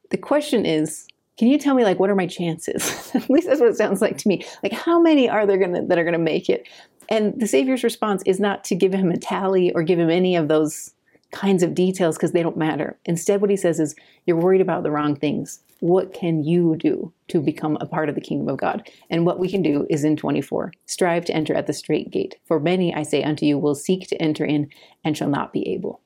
the 0.09 0.17
question 0.17 0.65
is 0.65 1.07
can 1.37 1.47
you 1.47 1.57
tell 1.57 1.73
me 1.73 1.85
like 1.85 1.99
what 1.99 2.09
are 2.09 2.15
my 2.15 2.27
chances? 2.27 3.11
At 3.15 3.29
least 3.29 3.47
that's 3.47 3.61
what 3.61 3.69
it 3.69 3.77
sounds 3.77 4.01
like 4.01 4.17
to 4.17 4.27
me. 4.27 4.45
Like 4.61 4.73
how 4.73 4.99
many 4.99 5.29
are 5.29 5.45
there 5.45 5.57
gonna 5.57 5.85
that 5.85 5.97
are 5.97 6.03
gonna 6.03 6.17
make 6.17 6.49
it? 6.49 6.67
And 7.07 7.39
the 7.39 7.47
Savior's 7.47 7.83
response 7.83 8.21
is 8.25 8.39
not 8.39 8.63
to 8.65 8.75
give 8.75 8.93
him 8.93 9.09
a 9.09 9.17
tally 9.17 9.71
or 9.73 9.81
give 9.81 9.97
him 9.97 10.09
any 10.09 10.35
of 10.35 10.47
those 10.47 10.93
kinds 11.31 11.63
of 11.63 11.73
details 11.73 12.17
because 12.17 12.33
they 12.33 12.43
don't 12.43 12.57
matter. 12.57 12.97
Instead, 13.05 13.41
what 13.41 13.49
he 13.49 13.55
says 13.55 13.79
is, 13.79 13.95
You're 14.25 14.37
worried 14.37 14.61
about 14.61 14.83
the 14.83 14.91
wrong 14.91 15.15
things. 15.15 15.59
What 15.79 16.13
can 16.13 16.43
you 16.43 16.75
do 16.75 17.13
to 17.29 17.39
become 17.39 17.77
a 17.79 17.85
part 17.85 18.09
of 18.09 18.15
the 18.15 18.21
kingdom 18.21 18.49
of 18.49 18.57
God? 18.57 18.89
And 19.09 19.25
what 19.25 19.39
we 19.39 19.49
can 19.49 19.61
do 19.61 19.87
is 19.89 20.03
in 20.03 20.17
24 20.17 20.73
strive 20.85 21.25
to 21.25 21.33
enter 21.33 21.53
at 21.53 21.67
the 21.67 21.73
strait 21.73 22.11
gate. 22.11 22.35
For 22.45 22.59
many, 22.59 22.93
I 22.93 23.03
say 23.03 23.23
unto 23.23 23.45
you, 23.45 23.57
will 23.57 23.75
seek 23.75 24.07
to 24.07 24.21
enter 24.21 24.45
in 24.45 24.69
and 25.03 25.15
shall 25.15 25.29
not 25.29 25.53
be 25.53 25.67
able. 25.69 26.01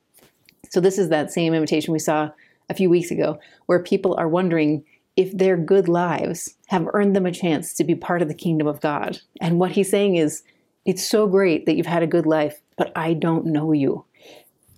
So, 0.70 0.80
this 0.80 0.98
is 0.98 1.08
that 1.08 1.32
same 1.32 1.54
invitation 1.54 1.92
we 1.92 1.98
saw 1.98 2.30
a 2.68 2.74
few 2.74 2.88
weeks 2.88 3.10
ago, 3.10 3.38
where 3.66 3.82
people 3.82 4.14
are 4.16 4.28
wondering 4.28 4.84
if 5.16 5.36
their 5.36 5.56
good 5.56 5.88
lives 5.88 6.56
have 6.68 6.88
earned 6.92 7.14
them 7.14 7.26
a 7.26 7.32
chance 7.32 7.74
to 7.74 7.84
be 7.84 7.94
part 7.94 8.22
of 8.22 8.28
the 8.28 8.34
kingdom 8.34 8.66
of 8.66 8.80
God. 8.80 9.20
And 9.40 9.58
what 9.58 9.72
he's 9.72 9.90
saying 9.90 10.16
is, 10.16 10.42
it's 10.84 11.06
so 11.06 11.26
great 11.26 11.66
that 11.66 11.76
you've 11.76 11.86
had 11.86 12.02
a 12.02 12.08
good 12.08 12.26
life, 12.26 12.60
but 12.76 12.92
I 12.96 13.14
don't 13.14 13.46
know 13.46 13.72
you. 13.72 14.04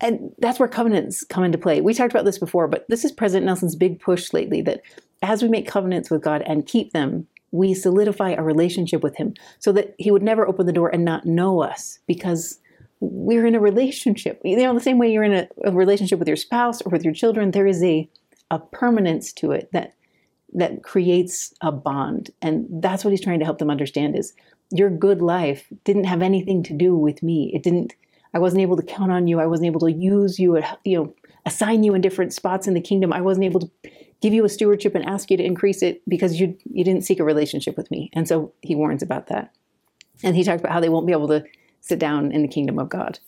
And 0.00 0.32
that's 0.38 0.58
where 0.58 0.68
covenants 0.68 1.24
come 1.24 1.44
into 1.44 1.58
play. 1.58 1.80
We 1.80 1.94
talked 1.94 2.12
about 2.12 2.24
this 2.24 2.38
before, 2.38 2.68
but 2.68 2.86
this 2.88 3.04
is 3.04 3.12
President 3.12 3.46
Nelson's 3.46 3.76
big 3.76 4.00
push 4.00 4.32
lately 4.32 4.60
that 4.62 4.82
as 5.22 5.42
we 5.42 5.48
make 5.48 5.66
covenants 5.66 6.10
with 6.10 6.22
God 6.22 6.42
and 6.46 6.66
keep 6.66 6.92
them, 6.92 7.26
we 7.50 7.72
solidify 7.72 8.32
a 8.32 8.42
relationship 8.42 9.02
with 9.02 9.16
Him 9.16 9.34
so 9.58 9.72
that 9.72 9.94
He 9.98 10.10
would 10.10 10.22
never 10.22 10.46
open 10.46 10.66
the 10.66 10.72
door 10.72 10.88
and 10.88 11.04
not 11.04 11.24
know 11.24 11.62
us 11.62 11.98
because 12.06 12.58
we're 13.00 13.46
in 13.46 13.54
a 13.54 13.60
relationship. 13.60 14.40
You 14.44 14.56
know, 14.56 14.74
the 14.74 14.80
same 14.80 14.98
way 14.98 15.10
you're 15.10 15.22
in 15.22 15.32
a, 15.32 15.48
a 15.64 15.72
relationship 15.72 16.18
with 16.18 16.28
your 16.28 16.36
spouse 16.36 16.82
or 16.82 16.90
with 16.90 17.04
your 17.04 17.14
children, 17.14 17.50
there 17.50 17.66
is 17.66 17.82
a, 17.82 18.08
a 18.50 18.58
permanence 18.58 19.32
to 19.34 19.52
it 19.52 19.70
that 19.72 19.94
that 20.54 20.82
creates 20.82 21.52
a 21.60 21.70
bond. 21.70 22.30
And 22.40 22.66
that's 22.80 23.04
what 23.04 23.10
he's 23.10 23.20
trying 23.20 23.40
to 23.40 23.44
help 23.44 23.58
them 23.58 23.70
understand 23.70 24.16
is 24.16 24.32
your 24.70 24.90
good 24.90 25.20
life 25.20 25.66
didn't 25.84 26.04
have 26.04 26.22
anything 26.22 26.62
to 26.64 26.72
do 26.72 26.96
with 26.96 27.22
me. 27.22 27.50
It 27.54 27.62
didn't 27.62 27.94
I 28.36 28.38
wasn't 28.38 28.60
able 28.60 28.76
to 28.76 28.82
count 28.82 29.10
on 29.10 29.26
you. 29.26 29.40
I 29.40 29.46
wasn't 29.46 29.68
able 29.68 29.80
to 29.80 29.90
use 29.90 30.38
you, 30.38 30.62
you 30.84 30.98
know, 30.98 31.14
assign 31.46 31.82
you 31.84 31.94
in 31.94 32.02
different 32.02 32.34
spots 32.34 32.66
in 32.66 32.74
the 32.74 32.82
kingdom. 32.82 33.10
I 33.10 33.22
wasn't 33.22 33.46
able 33.46 33.60
to 33.60 33.70
give 34.20 34.34
you 34.34 34.44
a 34.44 34.48
stewardship 34.50 34.94
and 34.94 35.06
ask 35.06 35.30
you 35.30 35.38
to 35.38 35.42
increase 35.42 35.80
it 35.80 36.02
because 36.06 36.38
you 36.38 36.54
you 36.70 36.84
didn't 36.84 37.04
seek 37.04 37.18
a 37.18 37.24
relationship 37.24 37.78
with 37.78 37.90
me. 37.90 38.10
And 38.12 38.28
so 38.28 38.52
he 38.60 38.74
warns 38.74 39.02
about 39.02 39.28
that. 39.28 39.54
And 40.22 40.36
he 40.36 40.44
talks 40.44 40.60
about 40.60 40.72
how 40.72 40.80
they 40.80 40.90
won't 40.90 41.06
be 41.06 41.14
able 41.14 41.28
to 41.28 41.44
sit 41.80 41.98
down 41.98 42.30
in 42.30 42.42
the 42.42 42.48
kingdom 42.48 42.78
of 42.78 42.90
God. 42.90 43.18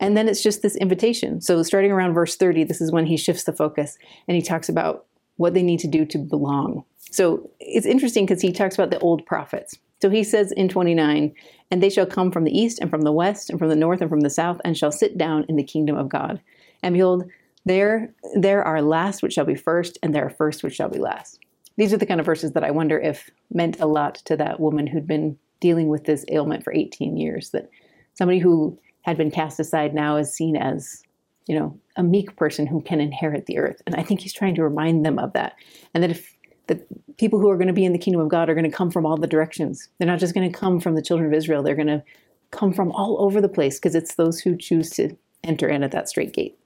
And 0.00 0.16
then 0.16 0.28
it's 0.28 0.42
just 0.42 0.60
this 0.62 0.74
invitation. 0.74 1.40
So 1.40 1.62
starting 1.62 1.92
around 1.92 2.14
verse 2.14 2.34
30, 2.34 2.64
this 2.64 2.80
is 2.80 2.90
when 2.90 3.06
he 3.06 3.16
shifts 3.16 3.44
the 3.44 3.52
focus 3.52 3.96
and 4.26 4.34
he 4.34 4.42
talks 4.42 4.68
about 4.68 5.06
what 5.36 5.54
they 5.54 5.62
need 5.62 5.78
to 5.80 5.86
do 5.86 6.04
to 6.06 6.18
belong. 6.18 6.82
So 7.12 7.48
it's 7.60 7.86
interesting 7.86 8.26
because 8.26 8.42
he 8.42 8.50
talks 8.50 8.74
about 8.74 8.90
the 8.90 8.98
old 8.98 9.24
prophets. 9.24 9.78
So 10.00 10.10
he 10.10 10.22
says 10.22 10.52
in 10.52 10.68
29, 10.68 11.34
and 11.70 11.82
they 11.82 11.90
shall 11.90 12.06
come 12.06 12.30
from 12.30 12.44
the 12.44 12.56
east 12.56 12.78
and 12.80 12.90
from 12.90 13.02
the 13.02 13.12
west 13.12 13.50
and 13.50 13.58
from 13.58 13.68
the 13.68 13.76
north 13.76 14.00
and 14.00 14.10
from 14.10 14.20
the 14.20 14.30
south 14.30 14.60
and 14.64 14.76
shall 14.76 14.92
sit 14.92 15.18
down 15.18 15.44
in 15.48 15.56
the 15.56 15.64
kingdom 15.64 15.96
of 15.96 16.08
God. 16.08 16.40
And 16.82 16.94
behold, 16.94 17.24
there 17.64 18.14
there 18.34 18.62
are 18.64 18.80
last 18.80 19.22
which 19.22 19.34
shall 19.34 19.44
be 19.44 19.54
first, 19.54 19.98
and 20.02 20.14
there 20.14 20.24
are 20.24 20.30
first 20.30 20.62
which 20.62 20.74
shall 20.74 20.88
be 20.88 20.98
last. 20.98 21.38
These 21.76 21.92
are 21.92 21.96
the 21.96 22.06
kind 22.06 22.20
of 22.20 22.26
verses 22.26 22.52
that 22.52 22.64
I 22.64 22.70
wonder 22.70 22.98
if 22.98 23.30
meant 23.52 23.78
a 23.80 23.86
lot 23.86 24.16
to 24.26 24.36
that 24.36 24.58
woman 24.58 24.86
who'd 24.86 25.06
been 25.06 25.38
dealing 25.60 25.88
with 25.88 26.04
this 26.04 26.24
ailment 26.30 26.64
for 26.64 26.72
18 26.72 27.16
years. 27.16 27.50
That 27.50 27.70
somebody 28.14 28.38
who 28.38 28.78
had 29.02 29.16
been 29.16 29.30
cast 29.30 29.60
aside 29.60 29.94
now 29.94 30.16
is 30.16 30.34
seen 30.34 30.56
as, 30.56 31.02
you 31.46 31.58
know, 31.58 31.78
a 31.96 32.02
meek 32.02 32.36
person 32.36 32.66
who 32.66 32.80
can 32.80 33.00
inherit 33.00 33.46
the 33.46 33.58
earth. 33.58 33.80
And 33.86 33.94
I 33.96 34.02
think 34.02 34.20
he's 34.20 34.32
trying 34.32 34.54
to 34.56 34.64
remind 34.64 35.04
them 35.04 35.18
of 35.18 35.32
that. 35.34 35.54
And 35.94 36.02
that 36.02 36.10
if 36.10 36.36
the 36.68 36.84
people 37.18 37.40
who 37.40 37.50
are 37.50 37.56
going 37.56 37.68
to 37.68 37.72
be 37.72 37.84
in 37.84 37.92
the 37.92 37.98
kingdom 37.98 38.20
of 38.20 38.28
God 38.28 38.48
are 38.48 38.54
going 38.54 38.70
to 38.70 38.76
come 38.76 38.90
from 38.90 39.04
all 39.04 39.16
the 39.16 39.26
directions. 39.26 39.88
They're 39.98 40.08
not 40.08 40.20
just 40.20 40.34
going 40.34 40.50
to 40.50 40.58
come 40.58 40.80
from 40.80 40.94
the 40.94 41.02
children 41.02 41.28
of 41.28 41.36
Israel. 41.36 41.62
They're 41.62 41.74
going 41.74 41.88
to 41.88 42.02
come 42.50 42.72
from 42.72 42.92
all 42.92 43.20
over 43.20 43.40
the 43.40 43.48
place 43.48 43.78
because 43.78 43.94
it's 43.94 44.14
those 44.14 44.40
who 44.40 44.56
choose 44.56 44.90
to 44.90 45.16
enter 45.44 45.68
in 45.68 45.82
at 45.82 45.90
that 45.90 46.08
strait 46.08 46.32
gate. 46.32 46.58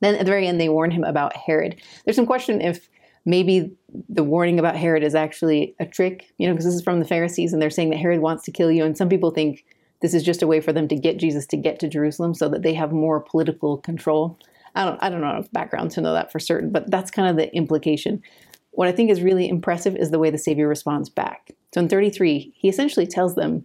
Then 0.00 0.14
at 0.14 0.20
the 0.20 0.30
very 0.30 0.46
end, 0.46 0.60
they 0.60 0.68
warn 0.68 0.90
him 0.90 1.04
about 1.04 1.36
Herod. 1.36 1.80
There's 2.04 2.16
some 2.16 2.26
question 2.26 2.60
if 2.60 2.88
maybe 3.24 3.74
the 4.08 4.24
warning 4.24 4.58
about 4.58 4.76
Herod 4.76 5.02
is 5.02 5.14
actually 5.14 5.74
a 5.80 5.86
trick, 5.86 6.32
you 6.38 6.46
know, 6.46 6.52
because 6.52 6.66
this 6.66 6.74
is 6.74 6.82
from 6.82 7.00
the 7.00 7.06
Pharisees 7.06 7.52
and 7.52 7.60
they're 7.60 7.70
saying 7.70 7.90
that 7.90 7.98
Herod 7.98 8.20
wants 8.20 8.44
to 8.44 8.52
kill 8.52 8.70
you. 8.70 8.84
And 8.84 8.96
some 8.96 9.08
people 9.08 9.30
think 9.30 9.64
this 10.02 10.14
is 10.14 10.22
just 10.22 10.42
a 10.42 10.46
way 10.46 10.60
for 10.60 10.72
them 10.72 10.88
to 10.88 10.96
get 10.96 11.16
Jesus 11.16 11.46
to 11.46 11.56
get 11.56 11.78
to 11.80 11.88
Jerusalem 11.88 12.34
so 12.34 12.48
that 12.48 12.62
they 12.62 12.74
have 12.74 12.92
more 12.92 13.20
political 13.20 13.78
control. 13.78 14.38
I 14.74 14.84
don't, 14.84 15.02
I 15.02 15.08
don't 15.08 15.20
know 15.20 15.30
enough 15.30 15.50
background 15.52 15.92
to 15.92 16.00
know 16.00 16.12
that 16.12 16.32
for 16.32 16.38
certain, 16.38 16.70
but 16.70 16.90
that's 16.90 17.10
kind 17.10 17.28
of 17.28 17.36
the 17.36 17.54
implication. 17.54 18.22
What 18.74 18.88
I 18.88 18.92
think 18.92 19.10
is 19.10 19.22
really 19.22 19.48
impressive 19.48 19.94
is 19.96 20.10
the 20.10 20.18
way 20.18 20.30
the 20.30 20.38
Savior 20.38 20.66
responds 20.66 21.08
back. 21.08 21.52
So 21.72 21.80
in 21.80 21.88
33, 21.88 22.54
he 22.56 22.68
essentially 22.68 23.06
tells 23.06 23.34
them, 23.34 23.64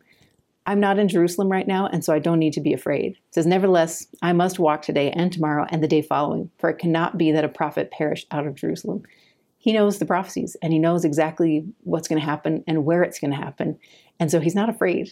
I'm 0.65 0.79
not 0.79 0.99
in 0.99 1.07
Jerusalem 1.07 1.49
right 1.51 1.67
now, 1.67 1.87
and 1.87 2.05
so 2.05 2.13
I 2.13 2.19
don't 2.19 2.37
need 2.37 2.53
to 2.53 2.61
be 2.61 2.73
afraid. 2.73 3.13
He 3.13 3.31
says, 3.31 3.47
Nevertheless, 3.47 4.05
I 4.21 4.33
must 4.33 4.59
walk 4.59 4.83
today 4.83 5.09
and 5.09 5.31
tomorrow 5.31 5.65
and 5.71 5.81
the 5.81 5.87
day 5.87 6.03
following, 6.03 6.51
for 6.59 6.69
it 6.69 6.77
cannot 6.77 7.17
be 7.17 7.31
that 7.31 7.43
a 7.43 7.49
prophet 7.49 7.89
perish 7.89 8.27
out 8.29 8.45
of 8.45 8.53
Jerusalem. 8.53 9.01
He 9.57 9.73
knows 9.73 9.97
the 9.97 10.05
prophecies 10.05 10.55
and 10.61 10.71
he 10.71 10.79
knows 10.79 11.03
exactly 11.03 11.65
what's 11.81 12.07
going 12.07 12.19
to 12.19 12.25
happen 12.25 12.63
and 12.67 12.85
where 12.85 13.03
it's 13.03 13.19
going 13.19 13.31
to 13.31 13.37
happen. 13.37 13.79
And 14.19 14.29
so 14.29 14.39
he's 14.39 14.55
not 14.55 14.69
afraid. 14.69 15.09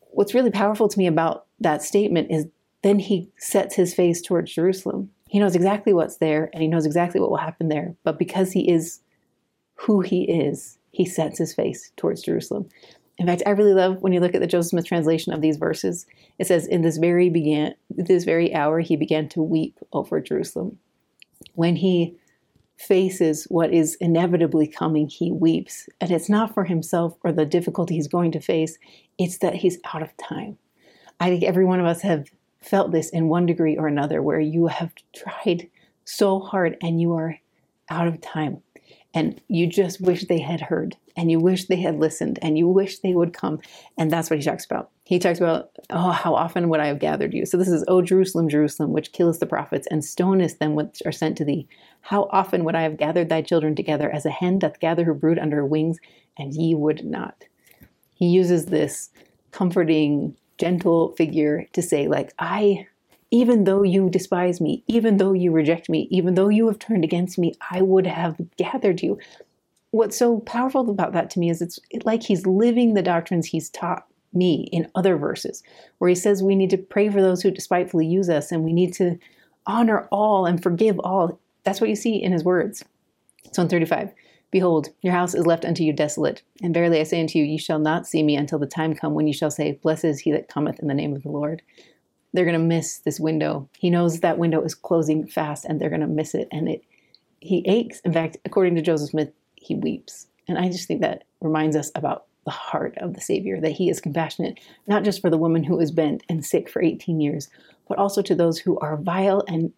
What's 0.00 0.34
really 0.34 0.50
powerful 0.50 0.88
to 0.88 0.98
me 0.98 1.06
about 1.06 1.46
that 1.60 1.82
statement 1.82 2.30
is 2.30 2.46
then 2.82 2.98
he 2.98 3.30
sets 3.38 3.74
his 3.74 3.94
face 3.94 4.20
towards 4.20 4.52
Jerusalem. 4.52 5.10
He 5.28 5.38
knows 5.38 5.54
exactly 5.54 5.94
what's 5.94 6.18
there 6.18 6.50
and 6.52 6.62
he 6.62 6.68
knows 6.68 6.84
exactly 6.84 7.20
what 7.20 7.30
will 7.30 7.38
happen 7.38 7.68
there. 7.68 7.94
But 8.04 8.18
because 8.18 8.52
he 8.52 8.70
is 8.70 9.00
who 9.74 10.00
he 10.00 10.24
is, 10.24 10.78
he 10.90 11.04
sets 11.04 11.38
his 11.38 11.54
face 11.54 11.92
towards 11.96 12.22
Jerusalem. 12.22 12.68
In 13.18 13.26
fact, 13.26 13.42
I 13.46 13.50
really 13.50 13.74
love 13.74 14.02
when 14.02 14.12
you 14.12 14.20
look 14.20 14.34
at 14.34 14.40
the 14.40 14.46
Joseph 14.46 14.70
Smith 14.70 14.86
translation 14.86 15.32
of 15.32 15.40
these 15.40 15.56
verses. 15.56 16.06
It 16.38 16.46
says, 16.46 16.66
"In 16.66 16.82
this 16.82 16.96
very 16.96 17.28
began 17.30 17.74
this 17.90 18.24
very 18.24 18.52
hour, 18.54 18.80
he 18.80 18.96
began 18.96 19.28
to 19.30 19.42
weep 19.42 19.78
over 19.92 20.20
Jerusalem." 20.20 20.78
When 21.54 21.76
he 21.76 22.16
faces 22.76 23.44
what 23.44 23.72
is 23.72 23.94
inevitably 23.96 24.66
coming, 24.66 25.08
he 25.08 25.30
weeps, 25.30 25.88
and 26.00 26.10
it's 26.10 26.28
not 26.28 26.52
for 26.52 26.64
himself 26.64 27.16
or 27.22 27.30
the 27.30 27.46
difficulty 27.46 27.94
he's 27.94 28.08
going 28.08 28.32
to 28.32 28.40
face; 28.40 28.78
it's 29.16 29.38
that 29.38 29.56
he's 29.56 29.78
out 29.92 30.02
of 30.02 30.16
time. 30.16 30.58
I 31.20 31.28
think 31.28 31.44
every 31.44 31.64
one 31.64 31.78
of 31.78 31.86
us 31.86 32.02
have 32.02 32.30
felt 32.60 32.90
this 32.90 33.10
in 33.10 33.28
one 33.28 33.46
degree 33.46 33.76
or 33.76 33.86
another, 33.86 34.22
where 34.22 34.40
you 34.40 34.66
have 34.66 34.92
tried 35.14 35.68
so 36.04 36.40
hard 36.40 36.76
and 36.82 37.00
you 37.00 37.12
are 37.14 37.38
out 37.88 38.08
of 38.08 38.20
time 38.20 38.62
and 39.14 39.40
you 39.46 39.68
just 39.68 40.00
wish 40.00 40.24
they 40.24 40.40
had 40.40 40.60
heard 40.60 40.96
and 41.16 41.30
you 41.30 41.38
wish 41.38 41.66
they 41.66 41.80
had 41.80 42.00
listened 42.00 42.40
and 42.42 42.58
you 42.58 42.66
wish 42.66 42.98
they 42.98 43.14
would 43.14 43.32
come. 43.32 43.60
And 43.96 44.10
that's 44.10 44.28
what 44.28 44.40
he 44.40 44.44
talks 44.44 44.64
about. 44.64 44.90
He 45.04 45.20
talks 45.20 45.38
about 45.38 45.70
oh 45.90 46.10
how 46.10 46.34
often 46.34 46.68
would 46.68 46.80
i 46.80 46.86
have 46.86 46.98
gathered 46.98 47.32
you? 47.32 47.46
So 47.46 47.56
this 47.56 47.68
is 47.68 47.84
oh 47.86 48.02
jerusalem 48.02 48.48
jerusalem 48.48 48.92
which 48.92 49.12
killest 49.12 49.40
the 49.40 49.46
prophets 49.46 49.86
and 49.90 50.04
stonest 50.04 50.58
them 50.58 50.74
which 50.74 51.00
are 51.06 51.12
sent 51.12 51.38
to 51.38 51.44
thee. 51.44 51.68
How 52.00 52.28
often 52.32 52.64
would 52.64 52.74
i 52.74 52.82
have 52.82 52.96
gathered 52.96 53.28
thy 53.28 53.42
children 53.42 53.76
together 53.76 54.10
as 54.10 54.26
a 54.26 54.30
hen 54.30 54.58
doth 54.58 54.80
gather 54.80 55.04
her 55.04 55.14
brood 55.14 55.38
under 55.38 55.56
her 55.56 55.66
wings 55.66 55.98
and 56.36 56.52
ye 56.52 56.74
would 56.74 57.04
not. 57.04 57.44
He 58.14 58.26
uses 58.26 58.66
this 58.66 59.10
comforting 59.52 60.36
gentle 60.58 61.12
figure 61.12 61.66
to 61.72 61.82
say 61.82 62.08
like 62.08 62.32
i 62.38 62.86
even 63.34 63.64
though 63.64 63.82
you 63.82 64.08
despise 64.08 64.60
me, 64.60 64.84
even 64.86 65.16
though 65.16 65.32
you 65.32 65.50
reject 65.50 65.88
me, 65.88 66.06
even 66.12 66.36
though 66.36 66.48
you 66.48 66.68
have 66.68 66.78
turned 66.78 67.02
against 67.02 67.36
me, 67.36 67.52
I 67.68 67.82
would 67.82 68.06
have 68.06 68.36
gathered 68.56 69.02
you. 69.02 69.18
What's 69.90 70.16
so 70.16 70.38
powerful 70.38 70.88
about 70.88 71.14
that 71.14 71.30
to 71.30 71.40
me 71.40 71.50
is 71.50 71.60
it's 71.60 71.80
like 72.04 72.22
he's 72.22 72.46
living 72.46 72.94
the 72.94 73.02
doctrines 73.02 73.46
he's 73.46 73.70
taught 73.70 74.06
me 74.32 74.68
in 74.70 74.88
other 74.94 75.16
verses, 75.16 75.64
where 75.98 76.08
he 76.08 76.14
says 76.14 76.44
we 76.44 76.54
need 76.54 76.70
to 76.70 76.78
pray 76.78 77.08
for 77.08 77.20
those 77.20 77.42
who 77.42 77.50
despitefully 77.50 78.06
use 78.06 78.30
us 78.30 78.52
and 78.52 78.62
we 78.62 78.72
need 78.72 78.94
to 78.94 79.18
honor 79.66 80.06
all 80.12 80.46
and 80.46 80.62
forgive 80.62 81.00
all. 81.00 81.40
That's 81.64 81.80
what 81.80 81.90
you 81.90 81.96
see 81.96 82.22
in 82.22 82.30
his 82.30 82.44
words. 82.44 82.84
So 83.50 83.62
in 83.62 83.68
35, 83.68 84.14
Behold, 84.52 84.90
your 85.02 85.12
house 85.12 85.34
is 85.34 85.44
left 85.44 85.64
unto 85.64 85.82
you 85.82 85.92
desolate. 85.92 86.42
And 86.62 86.72
verily 86.72 87.00
I 87.00 87.02
say 87.02 87.20
unto 87.20 87.40
you, 87.40 87.44
ye 87.44 87.58
shall 87.58 87.80
not 87.80 88.06
see 88.06 88.22
me 88.22 88.36
until 88.36 88.60
the 88.60 88.66
time 88.66 88.94
come 88.94 89.12
when 89.12 89.26
ye 89.26 89.32
shall 89.32 89.50
say, 89.50 89.72
Blessed 89.72 90.04
is 90.04 90.20
he 90.20 90.30
that 90.30 90.46
cometh 90.46 90.78
in 90.78 90.86
the 90.86 90.94
name 90.94 91.16
of 91.16 91.24
the 91.24 91.30
Lord 91.30 91.62
they're 92.34 92.44
going 92.44 92.58
to 92.58 92.66
miss 92.66 92.98
this 92.98 93.20
window. 93.20 93.68
He 93.78 93.88
knows 93.88 94.20
that 94.20 94.38
window 94.38 94.60
is 94.62 94.74
closing 94.74 95.26
fast 95.26 95.64
and 95.64 95.80
they're 95.80 95.88
going 95.88 96.00
to 96.00 96.06
miss 96.06 96.34
it. 96.34 96.48
And 96.50 96.68
it, 96.68 96.84
he 97.40 97.64
aches. 97.66 98.00
In 98.00 98.12
fact, 98.12 98.36
according 98.44 98.74
to 98.74 98.82
Joseph 98.82 99.10
Smith, 99.10 99.30
he 99.54 99.76
weeps. 99.76 100.26
And 100.48 100.58
I 100.58 100.68
just 100.68 100.88
think 100.88 101.00
that 101.00 101.24
reminds 101.40 101.76
us 101.76 101.92
about 101.94 102.26
the 102.44 102.50
heart 102.50 102.98
of 102.98 103.14
the 103.14 103.20
Savior, 103.20 103.60
that 103.60 103.70
he 103.70 103.88
is 103.88 104.00
compassionate, 104.00 104.58
not 104.88 105.04
just 105.04 105.22
for 105.22 105.30
the 105.30 105.38
woman 105.38 105.62
who 105.62 105.78
is 105.78 105.92
bent 105.92 106.24
and 106.28 106.44
sick 106.44 106.68
for 106.68 106.82
18 106.82 107.20
years, 107.20 107.48
but 107.88 107.98
also 107.98 108.20
to 108.20 108.34
those 108.34 108.58
who 108.58 108.78
are 108.80 108.96
vile 108.96 109.44
and 109.46 109.72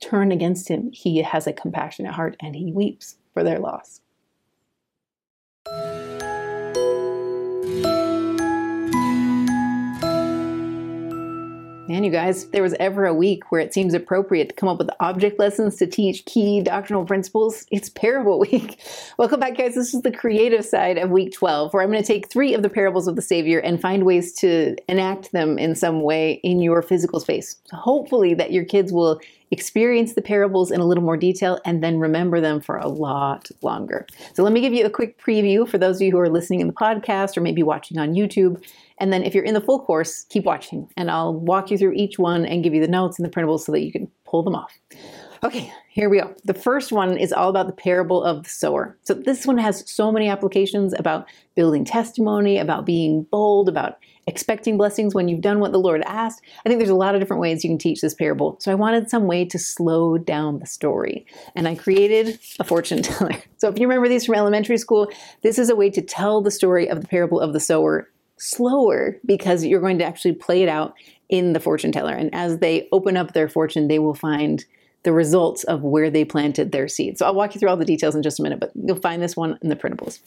turn 0.00 0.30
against 0.30 0.68
him. 0.68 0.92
He 0.92 1.22
has 1.22 1.46
a 1.46 1.52
compassionate 1.52 2.12
heart 2.12 2.36
and 2.40 2.54
he 2.54 2.72
weeps 2.72 3.16
for 3.32 3.42
their 3.42 3.58
loss. 3.58 4.02
Man, 11.88 12.02
you 12.02 12.10
guys, 12.10 12.42
if 12.42 12.50
there 12.50 12.64
was 12.64 12.74
ever 12.80 13.06
a 13.06 13.14
week 13.14 13.52
where 13.52 13.60
it 13.60 13.72
seems 13.72 13.94
appropriate 13.94 14.48
to 14.48 14.54
come 14.56 14.68
up 14.68 14.78
with 14.78 14.90
object 14.98 15.38
lessons 15.38 15.76
to 15.76 15.86
teach 15.86 16.24
key 16.24 16.60
doctrinal 16.60 17.04
principles, 17.04 17.64
it's 17.70 17.88
Parable 17.88 18.40
Week. 18.50 18.80
Welcome 19.18 19.38
back, 19.38 19.56
guys. 19.56 19.76
This 19.76 19.94
is 19.94 20.02
the 20.02 20.10
creative 20.10 20.64
side 20.64 20.98
of 20.98 21.10
week 21.10 21.32
12, 21.32 21.72
where 21.72 21.84
I'm 21.84 21.92
going 21.92 22.02
to 22.02 22.06
take 22.06 22.28
three 22.28 22.54
of 22.54 22.62
the 22.64 22.68
parables 22.68 23.06
of 23.06 23.14
the 23.14 23.22
Savior 23.22 23.60
and 23.60 23.80
find 23.80 24.04
ways 24.04 24.32
to 24.38 24.74
enact 24.88 25.30
them 25.30 25.60
in 25.60 25.76
some 25.76 26.02
way 26.02 26.40
in 26.42 26.60
your 26.60 26.82
physical 26.82 27.20
space. 27.20 27.54
So 27.66 27.76
hopefully, 27.76 28.34
that 28.34 28.50
your 28.50 28.64
kids 28.64 28.92
will 28.92 29.20
experience 29.52 30.14
the 30.14 30.22
parables 30.22 30.72
in 30.72 30.80
a 30.80 30.84
little 30.84 31.04
more 31.04 31.16
detail 31.16 31.60
and 31.64 31.84
then 31.84 32.00
remember 32.00 32.40
them 32.40 32.60
for 32.60 32.78
a 32.78 32.88
lot 32.88 33.48
longer. 33.62 34.08
So, 34.34 34.42
let 34.42 34.52
me 34.52 34.60
give 34.60 34.72
you 34.72 34.84
a 34.84 34.90
quick 34.90 35.22
preview 35.22 35.68
for 35.68 35.78
those 35.78 35.98
of 35.98 36.02
you 36.02 36.10
who 36.10 36.18
are 36.18 36.28
listening 36.28 36.58
in 36.58 36.66
the 36.66 36.72
podcast 36.72 37.36
or 37.36 37.42
maybe 37.42 37.62
watching 37.62 37.96
on 37.96 38.14
YouTube. 38.14 38.60
And 38.98 39.12
then 39.12 39.22
if 39.22 39.34
you're 39.34 39.44
in 39.44 39.54
the 39.54 39.60
full 39.60 39.80
course, 39.80 40.24
keep 40.28 40.44
watching 40.44 40.88
and 40.96 41.10
I'll 41.10 41.34
walk 41.34 41.70
you 41.70 41.78
through 41.78 41.92
each 41.92 42.18
one 42.18 42.44
and 42.46 42.62
give 42.62 42.74
you 42.74 42.80
the 42.80 42.88
notes 42.88 43.18
and 43.18 43.26
the 43.26 43.30
printables 43.30 43.60
so 43.60 43.72
that 43.72 43.82
you 43.82 43.92
can 43.92 44.08
pull 44.24 44.42
them 44.42 44.54
off. 44.54 44.72
Okay, 45.44 45.72
here 45.90 46.08
we 46.08 46.20
go. 46.20 46.34
The 46.44 46.54
first 46.54 46.92
one 46.92 47.16
is 47.16 47.32
all 47.32 47.50
about 47.50 47.66
the 47.66 47.72
parable 47.72 48.22
of 48.22 48.44
the 48.44 48.48
sower. 48.48 48.96
So 49.02 49.14
this 49.14 49.46
one 49.46 49.58
has 49.58 49.88
so 49.88 50.10
many 50.10 50.28
applications 50.28 50.94
about 50.98 51.28
building 51.54 51.84
testimony, 51.84 52.58
about 52.58 52.86
being 52.86 53.24
bold, 53.30 53.68
about 53.68 53.98
expecting 54.26 54.76
blessings 54.76 55.14
when 55.14 55.28
you've 55.28 55.42
done 55.42 55.60
what 55.60 55.72
the 55.72 55.78
Lord 55.78 56.02
asked. 56.06 56.42
I 56.64 56.68
think 56.68 56.80
there's 56.80 56.90
a 56.90 56.94
lot 56.96 57.14
of 57.14 57.20
different 57.20 57.40
ways 57.40 57.62
you 57.62 57.70
can 57.70 57.78
teach 57.78 58.00
this 58.00 58.14
parable. 58.14 58.56
So 58.60 58.72
I 58.72 58.74
wanted 58.74 59.08
some 59.08 59.26
way 59.26 59.44
to 59.44 59.58
slow 59.58 60.18
down 60.18 60.58
the 60.58 60.66
story. 60.66 61.26
And 61.54 61.68
I 61.68 61.74
created 61.74 62.40
a 62.58 62.64
fortune 62.64 63.02
teller. 63.02 63.32
So 63.58 63.70
if 63.70 63.78
you 63.78 63.88
remember 63.88 64.06
these 64.06 64.26
from 64.26 64.34
elementary 64.34 64.76
school, 64.76 65.10
this 65.42 65.58
is 65.58 65.70
a 65.70 65.76
way 65.76 65.88
to 65.88 66.02
tell 66.02 66.42
the 66.42 66.50
story 66.50 66.88
of 66.88 67.00
the 67.00 67.08
parable 67.08 67.40
of 67.40 67.54
the 67.54 67.60
sower 67.60 68.06
slower 68.38 69.18
because 69.24 69.64
you're 69.64 69.80
going 69.80 69.98
to 69.98 70.04
actually 70.04 70.34
play 70.34 70.62
it 70.62 70.68
out 70.68 70.94
in 71.28 71.52
the 71.52 71.60
fortune 71.60 71.92
teller. 71.92 72.12
And 72.12 72.34
as 72.34 72.58
they 72.58 72.88
open 72.92 73.16
up 73.16 73.32
their 73.32 73.48
fortune, 73.48 73.88
they 73.88 73.98
will 73.98 74.14
find 74.14 74.64
the 75.02 75.12
results 75.12 75.64
of 75.64 75.82
where 75.82 76.10
they 76.10 76.24
planted 76.24 76.72
their 76.72 76.88
seed. 76.88 77.18
So 77.18 77.26
I'll 77.26 77.34
walk 77.34 77.54
you 77.54 77.60
through 77.60 77.68
all 77.68 77.76
the 77.76 77.84
details 77.84 78.14
in 78.14 78.22
just 78.22 78.40
a 78.40 78.42
minute, 78.42 78.60
but 78.60 78.72
you'll 78.74 78.96
find 78.96 79.22
this 79.22 79.36
one 79.36 79.58
in 79.62 79.68
the 79.68 79.76
printables. 79.76 80.18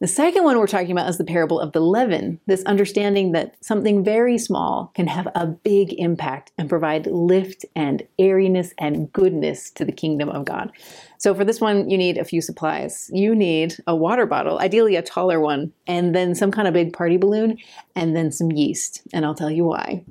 The 0.00 0.08
second 0.08 0.42
one 0.42 0.58
we're 0.58 0.66
talking 0.66 0.90
about 0.90 1.08
is 1.08 1.18
the 1.18 1.24
parable 1.24 1.60
of 1.60 1.70
the 1.72 1.80
leaven, 1.80 2.40
this 2.46 2.64
understanding 2.64 3.30
that 3.32 3.54
something 3.60 4.02
very 4.02 4.38
small 4.38 4.90
can 4.94 5.06
have 5.06 5.28
a 5.36 5.46
big 5.46 5.94
impact 5.96 6.50
and 6.58 6.68
provide 6.68 7.06
lift 7.06 7.64
and 7.76 8.02
airiness 8.18 8.74
and 8.76 9.12
goodness 9.12 9.70
to 9.70 9.84
the 9.84 9.92
kingdom 9.92 10.28
of 10.28 10.46
God. 10.46 10.72
So, 11.18 11.32
for 11.32 11.44
this 11.44 11.60
one, 11.60 11.88
you 11.88 11.96
need 11.96 12.18
a 12.18 12.24
few 12.24 12.40
supplies. 12.40 13.08
You 13.12 13.36
need 13.36 13.76
a 13.86 13.94
water 13.94 14.26
bottle, 14.26 14.58
ideally 14.58 14.96
a 14.96 15.02
taller 15.02 15.38
one, 15.38 15.72
and 15.86 16.12
then 16.12 16.34
some 16.34 16.50
kind 16.50 16.66
of 16.66 16.74
big 16.74 16.92
party 16.92 17.16
balloon, 17.16 17.56
and 17.94 18.16
then 18.16 18.32
some 18.32 18.50
yeast. 18.50 19.02
And 19.12 19.24
I'll 19.24 19.34
tell 19.34 19.50
you 19.50 19.64
why. 19.64 20.04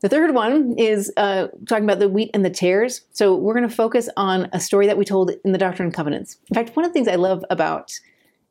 The 0.00 0.08
third 0.08 0.34
one 0.34 0.74
is 0.76 1.12
uh, 1.16 1.48
talking 1.68 1.84
about 1.84 2.00
the 2.00 2.08
wheat 2.08 2.30
and 2.34 2.44
the 2.44 2.50
tares. 2.50 3.02
So, 3.12 3.36
we're 3.36 3.54
going 3.54 3.68
to 3.68 3.74
focus 3.74 4.08
on 4.16 4.48
a 4.52 4.58
story 4.58 4.88
that 4.88 4.98
we 4.98 5.04
told 5.04 5.30
in 5.44 5.52
the 5.52 5.58
Doctrine 5.58 5.86
and 5.86 5.94
Covenants. 5.94 6.38
In 6.50 6.54
fact, 6.54 6.74
one 6.74 6.84
of 6.84 6.90
the 6.90 6.92
things 6.92 7.06
I 7.06 7.14
love 7.14 7.44
about 7.50 7.92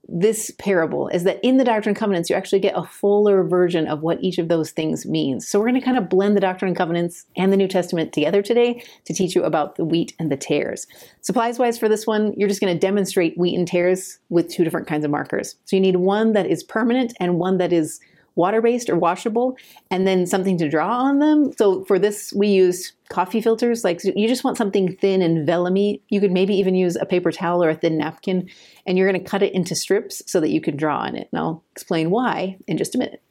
this 0.09 0.51
parable 0.57 1.07
is 1.09 1.23
that 1.23 1.39
in 1.43 1.57
the 1.57 1.63
Doctrine 1.63 1.91
and 1.91 1.97
Covenants, 1.97 2.29
you 2.29 2.35
actually 2.35 2.59
get 2.59 2.77
a 2.77 2.83
fuller 2.83 3.43
version 3.43 3.87
of 3.87 4.01
what 4.01 4.23
each 4.23 4.37
of 4.37 4.47
those 4.47 4.71
things 4.71 5.05
means. 5.05 5.47
So 5.47 5.59
we're 5.59 5.69
going 5.69 5.79
to 5.79 5.85
kind 5.85 5.97
of 5.97 6.09
blend 6.09 6.35
the 6.35 6.41
Doctrine 6.41 6.69
and 6.69 6.77
Covenants 6.77 7.25
and 7.35 7.51
the 7.51 7.57
New 7.57 7.67
Testament 7.67 8.13
together 8.13 8.41
today 8.41 8.83
to 9.05 9.13
teach 9.13 9.35
you 9.35 9.43
about 9.43 9.75
the 9.75 9.85
wheat 9.85 10.13
and 10.19 10.31
the 10.31 10.37
tares. 10.37 10.87
Supplies 11.21 11.59
wise 11.59 11.77
for 11.77 11.89
this 11.89 12.07
one, 12.07 12.33
you're 12.37 12.49
just 12.49 12.61
going 12.61 12.73
to 12.73 12.79
demonstrate 12.79 13.37
wheat 13.37 13.57
and 13.57 13.67
tares 13.67 14.19
with 14.29 14.49
two 14.49 14.63
different 14.63 14.87
kinds 14.87 15.03
of 15.03 15.11
markers. 15.11 15.55
So 15.65 15.75
you 15.75 15.81
need 15.81 15.97
one 15.97 16.33
that 16.33 16.47
is 16.47 16.63
permanent 16.63 17.13
and 17.19 17.37
one 17.37 17.57
that 17.57 17.73
is 17.73 17.99
water 18.37 18.61
based 18.61 18.89
or 18.89 18.95
washable, 18.95 19.57
and 19.91 20.07
then 20.07 20.25
something 20.25 20.57
to 20.59 20.69
draw 20.69 20.99
on 20.99 21.19
them. 21.19 21.51
So 21.57 21.83
for 21.85 21.99
this, 21.99 22.31
we 22.33 22.47
use 22.47 22.93
coffee 23.09 23.41
filters. 23.41 23.83
Like 23.83 24.01
you 24.03 24.27
just 24.27 24.43
want 24.43 24.57
something 24.57 24.95
thin 24.97 25.21
and 25.21 25.47
vellumy. 25.47 26.01
You 26.09 26.21
could 26.21 26.31
maybe 26.31 26.55
even 26.55 26.75
use 26.75 26.95
a 26.95 27.05
paper 27.05 27.31
towel 27.31 27.63
or 27.63 27.69
a 27.71 27.75
thin 27.75 27.97
napkin, 27.97 28.49
and 28.85 28.97
you're 28.97 29.09
going 29.11 29.21
to 29.21 29.29
cut 29.29 29.43
it 29.43 29.53
into 29.53 29.75
strips 29.75 30.21
so 30.27 30.39
that 30.39 30.51
you 30.51 30.61
can 30.61 30.77
draw 30.77 30.99
on 30.99 31.15
it. 31.15 31.27
And 31.31 31.39
I'll 31.39 31.63
explain 31.73 32.09
why 32.09 32.57
in 32.67 32.77
just 32.77 32.95
a 32.95 32.97
minute. 32.97 33.21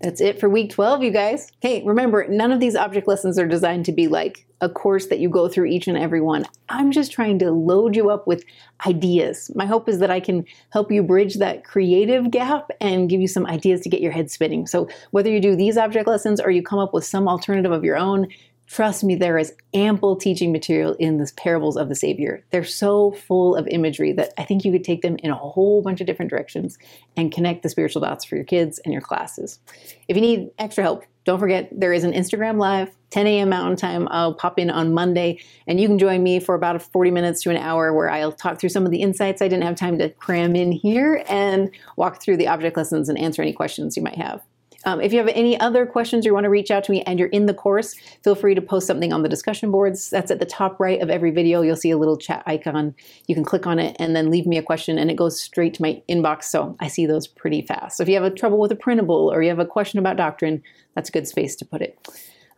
That's 0.00 0.22
it 0.22 0.40
for 0.40 0.48
week 0.48 0.70
12, 0.70 1.02
you 1.02 1.10
guys. 1.10 1.52
Hey, 1.60 1.82
remember, 1.84 2.26
none 2.26 2.52
of 2.52 2.58
these 2.58 2.74
object 2.74 3.06
lessons 3.06 3.38
are 3.38 3.46
designed 3.46 3.84
to 3.84 3.92
be 3.92 4.08
like 4.08 4.46
a 4.62 4.68
course 4.68 5.06
that 5.06 5.18
you 5.18 5.28
go 5.28 5.46
through 5.46 5.66
each 5.66 5.88
and 5.88 5.96
every 5.96 6.22
one. 6.22 6.46
I'm 6.70 6.90
just 6.90 7.12
trying 7.12 7.38
to 7.40 7.50
load 7.50 7.94
you 7.94 8.08
up 8.08 8.26
with 8.26 8.44
ideas. 8.86 9.50
My 9.54 9.66
hope 9.66 9.90
is 9.90 9.98
that 9.98 10.10
I 10.10 10.20
can 10.20 10.46
help 10.70 10.90
you 10.90 11.02
bridge 11.02 11.34
that 11.34 11.64
creative 11.64 12.30
gap 12.30 12.70
and 12.80 13.10
give 13.10 13.20
you 13.20 13.28
some 13.28 13.44
ideas 13.44 13.82
to 13.82 13.90
get 13.90 14.00
your 14.00 14.12
head 14.12 14.30
spinning. 14.30 14.66
So, 14.66 14.88
whether 15.10 15.30
you 15.30 15.40
do 15.40 15.54
these 15.54 15.76
object 15.76 16.06
lessons 16.06 16.40
or 16.40 16.50
you 16.50 16.62
come 16.62 16.78
up 16.78 16.94
with 16.94 17.04
some 17.04 17.28
alternative 17.28 17.72
of 17.72 17.84
your 17.84 17.98
own, 17.98 18.28
Trust 18.70 19.02
me, 19.02 19.16
there 19.16 19.36
is 19.36 19.52
ample 19.74 20.14
teaching 20.14 20.52
material 20.52 20.94
in 21.00 21.18
the 21.18 21.28
parables 21.36 21.76
of 21.76 21.88
the 21.88 21.96
Savior. 21.96 22.44
They're 22.50 22.62
so 22.62 23.10
full 23.10 23.56
of 23.56 23.66
imagery 23.66 24.12
that 24.12 24.32
I 24.38 24.44
think 24.44 24.64
you 24.64 24.70
could 24.70 24.84
take 24.84 25.02
them 25.02 25.16
in 25.24 25.30
a 25.32 25.34
whole 25.34 25.82
bunch 25.82 26.00
of 26.00 26.06
different 26.06 26.30
directions 26.30 26.78
and 27.16 27.32
connect 27.32 27.64
the 27.64 27.68
spiritual 27.68 28.02
dots 28.02 28.24
for 28.24 28.36
your 28.36 28.44
kids 28.44 28.78
and 28.84 28.92
your 28.92 29.02
classes. 29.02 29.58
If 30.06 30.16
you 30.16 30.22
need 30.22 30.50
extra 30.56 30.84
help, 30.84 31.04
don't 31.24 31.40
forget 31.40 31.68
there 31.72 31.92
is 31.92 32.04
an 32.04 32.12
Instagram 32.12 32.58
Live, 32.58 32.96
10 33.10 33.26
a.m. 33.26 33.48
Mountain 33.48 33.76
Time. 33.76 34.06
I'll 34.08 34.34
pop 34.34 34.56
in 34.56 34.70
on 34.70 34.94
Monday, 34.94 35.40
and 35.66 35.80
you 35.80 35.88
can 35.88 35.98
join 35.98 36.22
me 36.22 36.38
for 36.38 36.54
about 36.54 36.80
40 36.80 37.10
minutes 37.10 37.42
to 37.42 37.50
an 37.50 37.56
hour 37.56 37.92
where 37.92 38.08
I'll 38.08 38.30
talk 38.30 38.60
through 38.60 38.68
some 38.68 38.84
of 38.84 38.92
the 38.92 39.02
insights 39.02 39.42
I 39.42 39.48
didn't 39.48 39.64
have 39.64 39.74
time 39.74 39.98
to 39.98 40.10
cram 40.10 40.54
in 40.54 40.70
here 40.70 41.24
and 41.28 41.72
walk 41.96 42.22
through 42.22 42.36
the 42.36 42.46
object 42.46 42.76
lessons 42.76 43.08
and 43.08 43.18
answer 43.18 43.42
any 43.42 43.52
questions 43.52 43.96
you 43.96 44.02
might 44.04 44.16
have. 44.16 44.42
Um, 44.84 45.00
if 45.00 45.12
you 45.12 45.18
have 45.18 45.28
any 45.28 45.58
other 45.60 45.84
questions 45.84 46.24
or 46.24 46.30
you 46.30 46.34
want 46.34 46.44
to 46.44 46.50
reach 46.50 46.70
out 46.70 46.84
to 46.84 46.92
me 46.92 47.02
and 47.02 47.18
you're 47.18 47.28
in 47.28 47.46
the 47.46 47.54
course, 47.54 47.94
feel 48.24 48.34
free 48.34 48.54
to 48.54 48.62
post 48.62 48.86
something 48.86 49.12
on 49.12 49.22
the 49.22 49.28
discussion 49.28 49.70
boards. 49.70 50.10
That's 50.10 50.30
at 50.30 50.38
the 50.38 50.46
top 50.46 50.80
right 50.80 51.00
of 51.02 51.10
every 51.10 51.30
video. 51.30 51.62
You'll 51.62 51.76
see 51.76 51.90
a 51.90 51.98
little 51.98 52.16
chat 52.16 52.42
icon. 52.46 52.94
You 53.26 53.34
can 53.34 53.44
click 53.44 53.66
on 53.66 53.78
it 53.78 53.96
and 53.98 54.16
then 54.16 54.30
leave 54.30 54.46
me 54.46 54.56
a 54.56 54.62
question, 54.62 54.98
and 54.98 55.10
it 55.10 55.16
goes 55.16 55.40
straight 55.40 55.74
to 55.74 55.82
my 55.82 56.02
inbox. 56.08 56.44
So 56.44 56.76
I 56.80 56.88
see 56.88 57.06
those 57.06 57.26
pretty 57.26 57.62
fast. 57.62 57.96
So 57.96 58.02
if 58.02 58.08
you 58.08 58.14
have 58.14 58.24
a 58.24 58.30
trouble 58.30 58.58
with 58.58 58.72
a 58.72 58.76
printable 58.76 59.30
or 59.30 59.42
you 59.42 59.48
have 59.50 59.58
a 59.58 59.66
question 59.66 59.98
about 59.98 60.16
doctrine, 60.16 60.62
that's 60.94 61.08
a 61.08 61.12
good 61.12 61.28
space 61.28 61.56
to 61.56 61.64
put 61.64 61.82
it. 61.82 61.98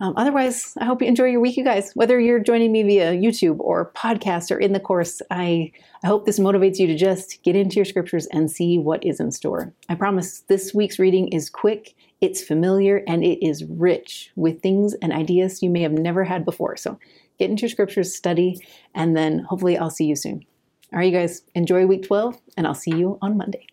Um, 0.00 0.14
otherwise, 0.16 0.74
I 0.80 0.84
hope 0.84 1.00
you 1.00 1.06
enjoy 1.06 1.26
your 1.26 1.40
week, 1.40 1.56
you 1.56 1.62
guys. 1.62 1.92
Whether 1.94 2.18
you're 2.18 2.40
joining 2.40 2.72
me 2.72 2.82
via 2.82 3.12
YouTube 3.12 3.60
or 3.60 3.92
podcast 3.94 4.50
or 4.50 4.58
in 4.58 4.72
the 4.72 4.80
course, 4.80 5.22
I, 5.30 5.70
I 6.02 6.08
hope 6.08 6.26
this 6.26 6.40
motivates 6.40 6.78
you 6.78 6.88
to 6.88 6.96
just 6.96 7.40
get 7.44 7.54
into 7.54 7.76
your 7.76 7.84
scriptures 7.84 8.26
and 8.32 8.50
see 8.50 8.78
what 8.78 9.04
is 9.06 9.20
in 9.20 9.30
store. 9.30 9.72
I 9.88 9.94
promise 9.94 10.40
this 10.48 10.74
week's 10.74 10.98
reading 10.98 11.28
is 11.28 11.48
quick, 11.48 11.94
it's 12.22 12.42
familiar, 12.42 13.02
and 13.06 13.22
it 13.22 13.44
is 13.44 13.64
rich 13.64 14.30
with 14.36 14.62
things 14.62 14.94
and 15.02 15.12
ideas 15.12 15.62
you 15.62 15.68
may 15.68 15.82
have 15.82 15.92
never 15.92 16.24
had 16.24 16.44
before. 16.44 16.76
So 16.76 16.98
get 17.38 17.50
into 17.50 17.62
your 17.62 17.70
scriptures, 17.70 18.14
study, 18.14 18.64
and 18.94 19.16
then 19.16 19.40
hopefully 19.40 19.76
I'll 19.76 19.90
see 19.90 20.06
you 20.06 20.16
soon. 20.16 20.44
All 20.92 21.00
right, 21.00 21.12
you 21.12 21.18
guys, 21.18 21.42
enjoy 21.54 21.84
week 21.84 22.04
12, 22.04 22.38
and 22.56 22.66
I'll 22.66 22.74
see 22.74 22.92
you 22.92 23.18
on 23.20 23.36
Monday. 23.36 23.66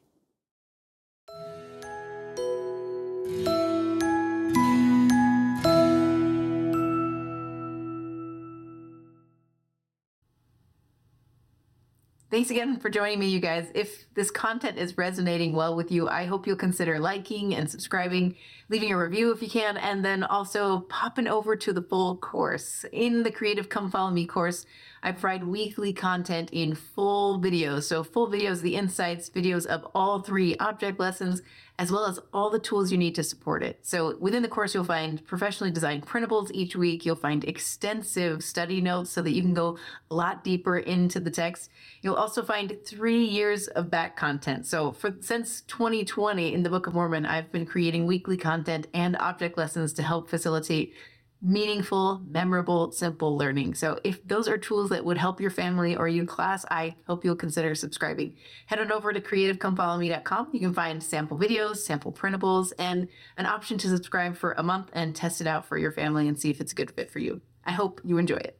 Thanks 12.40 12.52
again 12.52 12.80
for 12.80 12.90
joining 12.90 13.20
me, 13.20 13.28
you 13.28 13.42
guys. 13.42 13.68
If 13.76 14.06
this 14.14 14.32
content 14.32 14.78
is 14.78 14.98
resonating 14.98 15.52
well 15.52 15.76
with 15.76 15.92
you, 15.92 16.08
I 16.08 16.24
hope 16.24 16.48
you'll 16.48 16.56
consider 16.56 16.98
liking 16.98 17.54
and 17.54 17.70
subscribing, 17.70 18.38
leaving 18.70 18.94
a 18.94 18.98
review 18.98 19.34
if 19.34 19.42
you 19.42 19.50
can, 19.50 19.76
and 19.76 20.06
then 20.06 20.24
also 20.24 20.80
popping 20.88 21.28
over 21.28 21.58
to 21.58 21.74
the 21.74 21.82
full 21.82 22.16
course. 22.16 22.86
In 22.94 23.24
the 23.24 23.30
Creative 23.30 23.68
Come 23.68 23.92
Follow 23.92 24.12
Me 24.12 24.26
course, 24.26 24.66
I 25.04 25.12
provide 25.12 25.44
weekly 25.44 25.92
content 25.92 26.50
in 26.54 26.76
full 26.76 27.42
videos. 27.42 27.84
So, 27.84 28.06
full 28.06 28.30
videos, 28.30 28.62
the 28.62 28.78
insights, 28.78 29.30
videos 29.30 29.66
of 29.66 29.86
all 29.94 30.22
three 30.22 30.56
object 30.60 30.98
lessons, 30.98 31.42
as 31.80 31.94
well 31.94 32.06
as 32.06 32.20
all 32.34 32.50
the 32.50 32.60
tools 32.60 32.92
you 32.92 32.98
need 32.98 33.16
to 33.16 33.24
support 33.24 33.64
it. 33.64 33.80
So, 33.84 34.18
within 34.20 34.44
the 34.44 34.50
course, 34.50 34.74
you'll 34.76 34.84
find 34.84 35.26
professionally 35.26 35.72
designed 35.72 36.06
printables 36.06 36.52
each 36.54 36.76
week. 36.76 37.06
You'll 37.06 37.16
find 37.16 37.46
extensive 37.46 38.44
study 38.44 38.82
notes 38.82 39.12
so 39.12 39.22
that 39.22 39.32
you 39.32 39.42
can 39.42 39.54
go 39.54 39.78
a 40.12 40.16
lot 40.16 40.44
deeper 40.44 40.78
into 40.78 41.22
the 41.22 41.32
text. 41.32 41.72
You'll 42.02 42.16
also 42.16 42.44
find 42.44 42.78
three 42.86 43.24
years 43.24 43.68
of 43.70 43.90
back 43.90 44.18
content. 44.18 44.68
So, 44.68 44.92
for 44.92 45.16
since 45.22 45.62
2020 45.62 46.54
in 46.54 46.64
the 46.64 46.70
Book 46.70 46.86
of 46.86 46.94
Mormon, 46.94 47.26
I've 47.26 47.50
been 47.50 47.66
creating 47.66 48.06
weekly 48.06 48.36
content 48.36 48.88
and 48.94 49.16
object 49.16 49.58
lessons 49.58 49.94
to 49.94 50.04
help 50.04 50.30
facilitate 50.30 50.94
meaningful, 51.42 52.22
memorable, 52.30 52.92
simple 52.92 53.38
learning. 53.38 53.74
So 53.74 54.00
if 54.04 54.26
those 54.28 54.48
are 54.48 54.58
tools 54.58 54.90
that 54.90 55.06
would 55.06 55.18
help 55.18 55.40
your 55.40 55.52
family 55.52 55.96
or 55.96 56.08
your 56.08 56.26
class, 56.26 56.66
I 56.70 56.96
hope 57.08 57.24
you'll 57.24 57.36
consider 57.36 57.76
subscribing. 57.76 58.36
Head 58.66 58.80
on 58.80 58.92
over 58.92 59.14
to 59.14 59.22
creativecomefollowme.com. 59.22 60.50
You 60.52 60.60
can 60.60 60.74
find 60.74 61.02
sample 61.02 61.38
videos, 61.38 61.78
sample 61.78 62.12
printables, 62.12 62.74
and 62.78 63.08
an 63.38 63.46
option 63.46 63.78
to 63.80 63.88
subscribe 63.88 64.36
for 64.36 64.54
a 64.54 64.64
month 64.64 64.90
and 64.94 65.16
test 65.16 65.40
it 65.40 65.48
out 65.48 65.66
for 65.66 65.78
your 65.78 65.92
family 65.92 66.28
and 66.28 66.40
see 66.40 66.50
if 66.50 66.60
it's 66.60 66.74
a 66.74 66.76
good 66.76 66.92
fit 66.92 67.10
for 67.10 67.20
you. 67.20 67.42
I 67.66 67.72
hope 67.72 68.02
you 68.04 68.18
enjoy 68.18 68.38
it. 68.38 68.60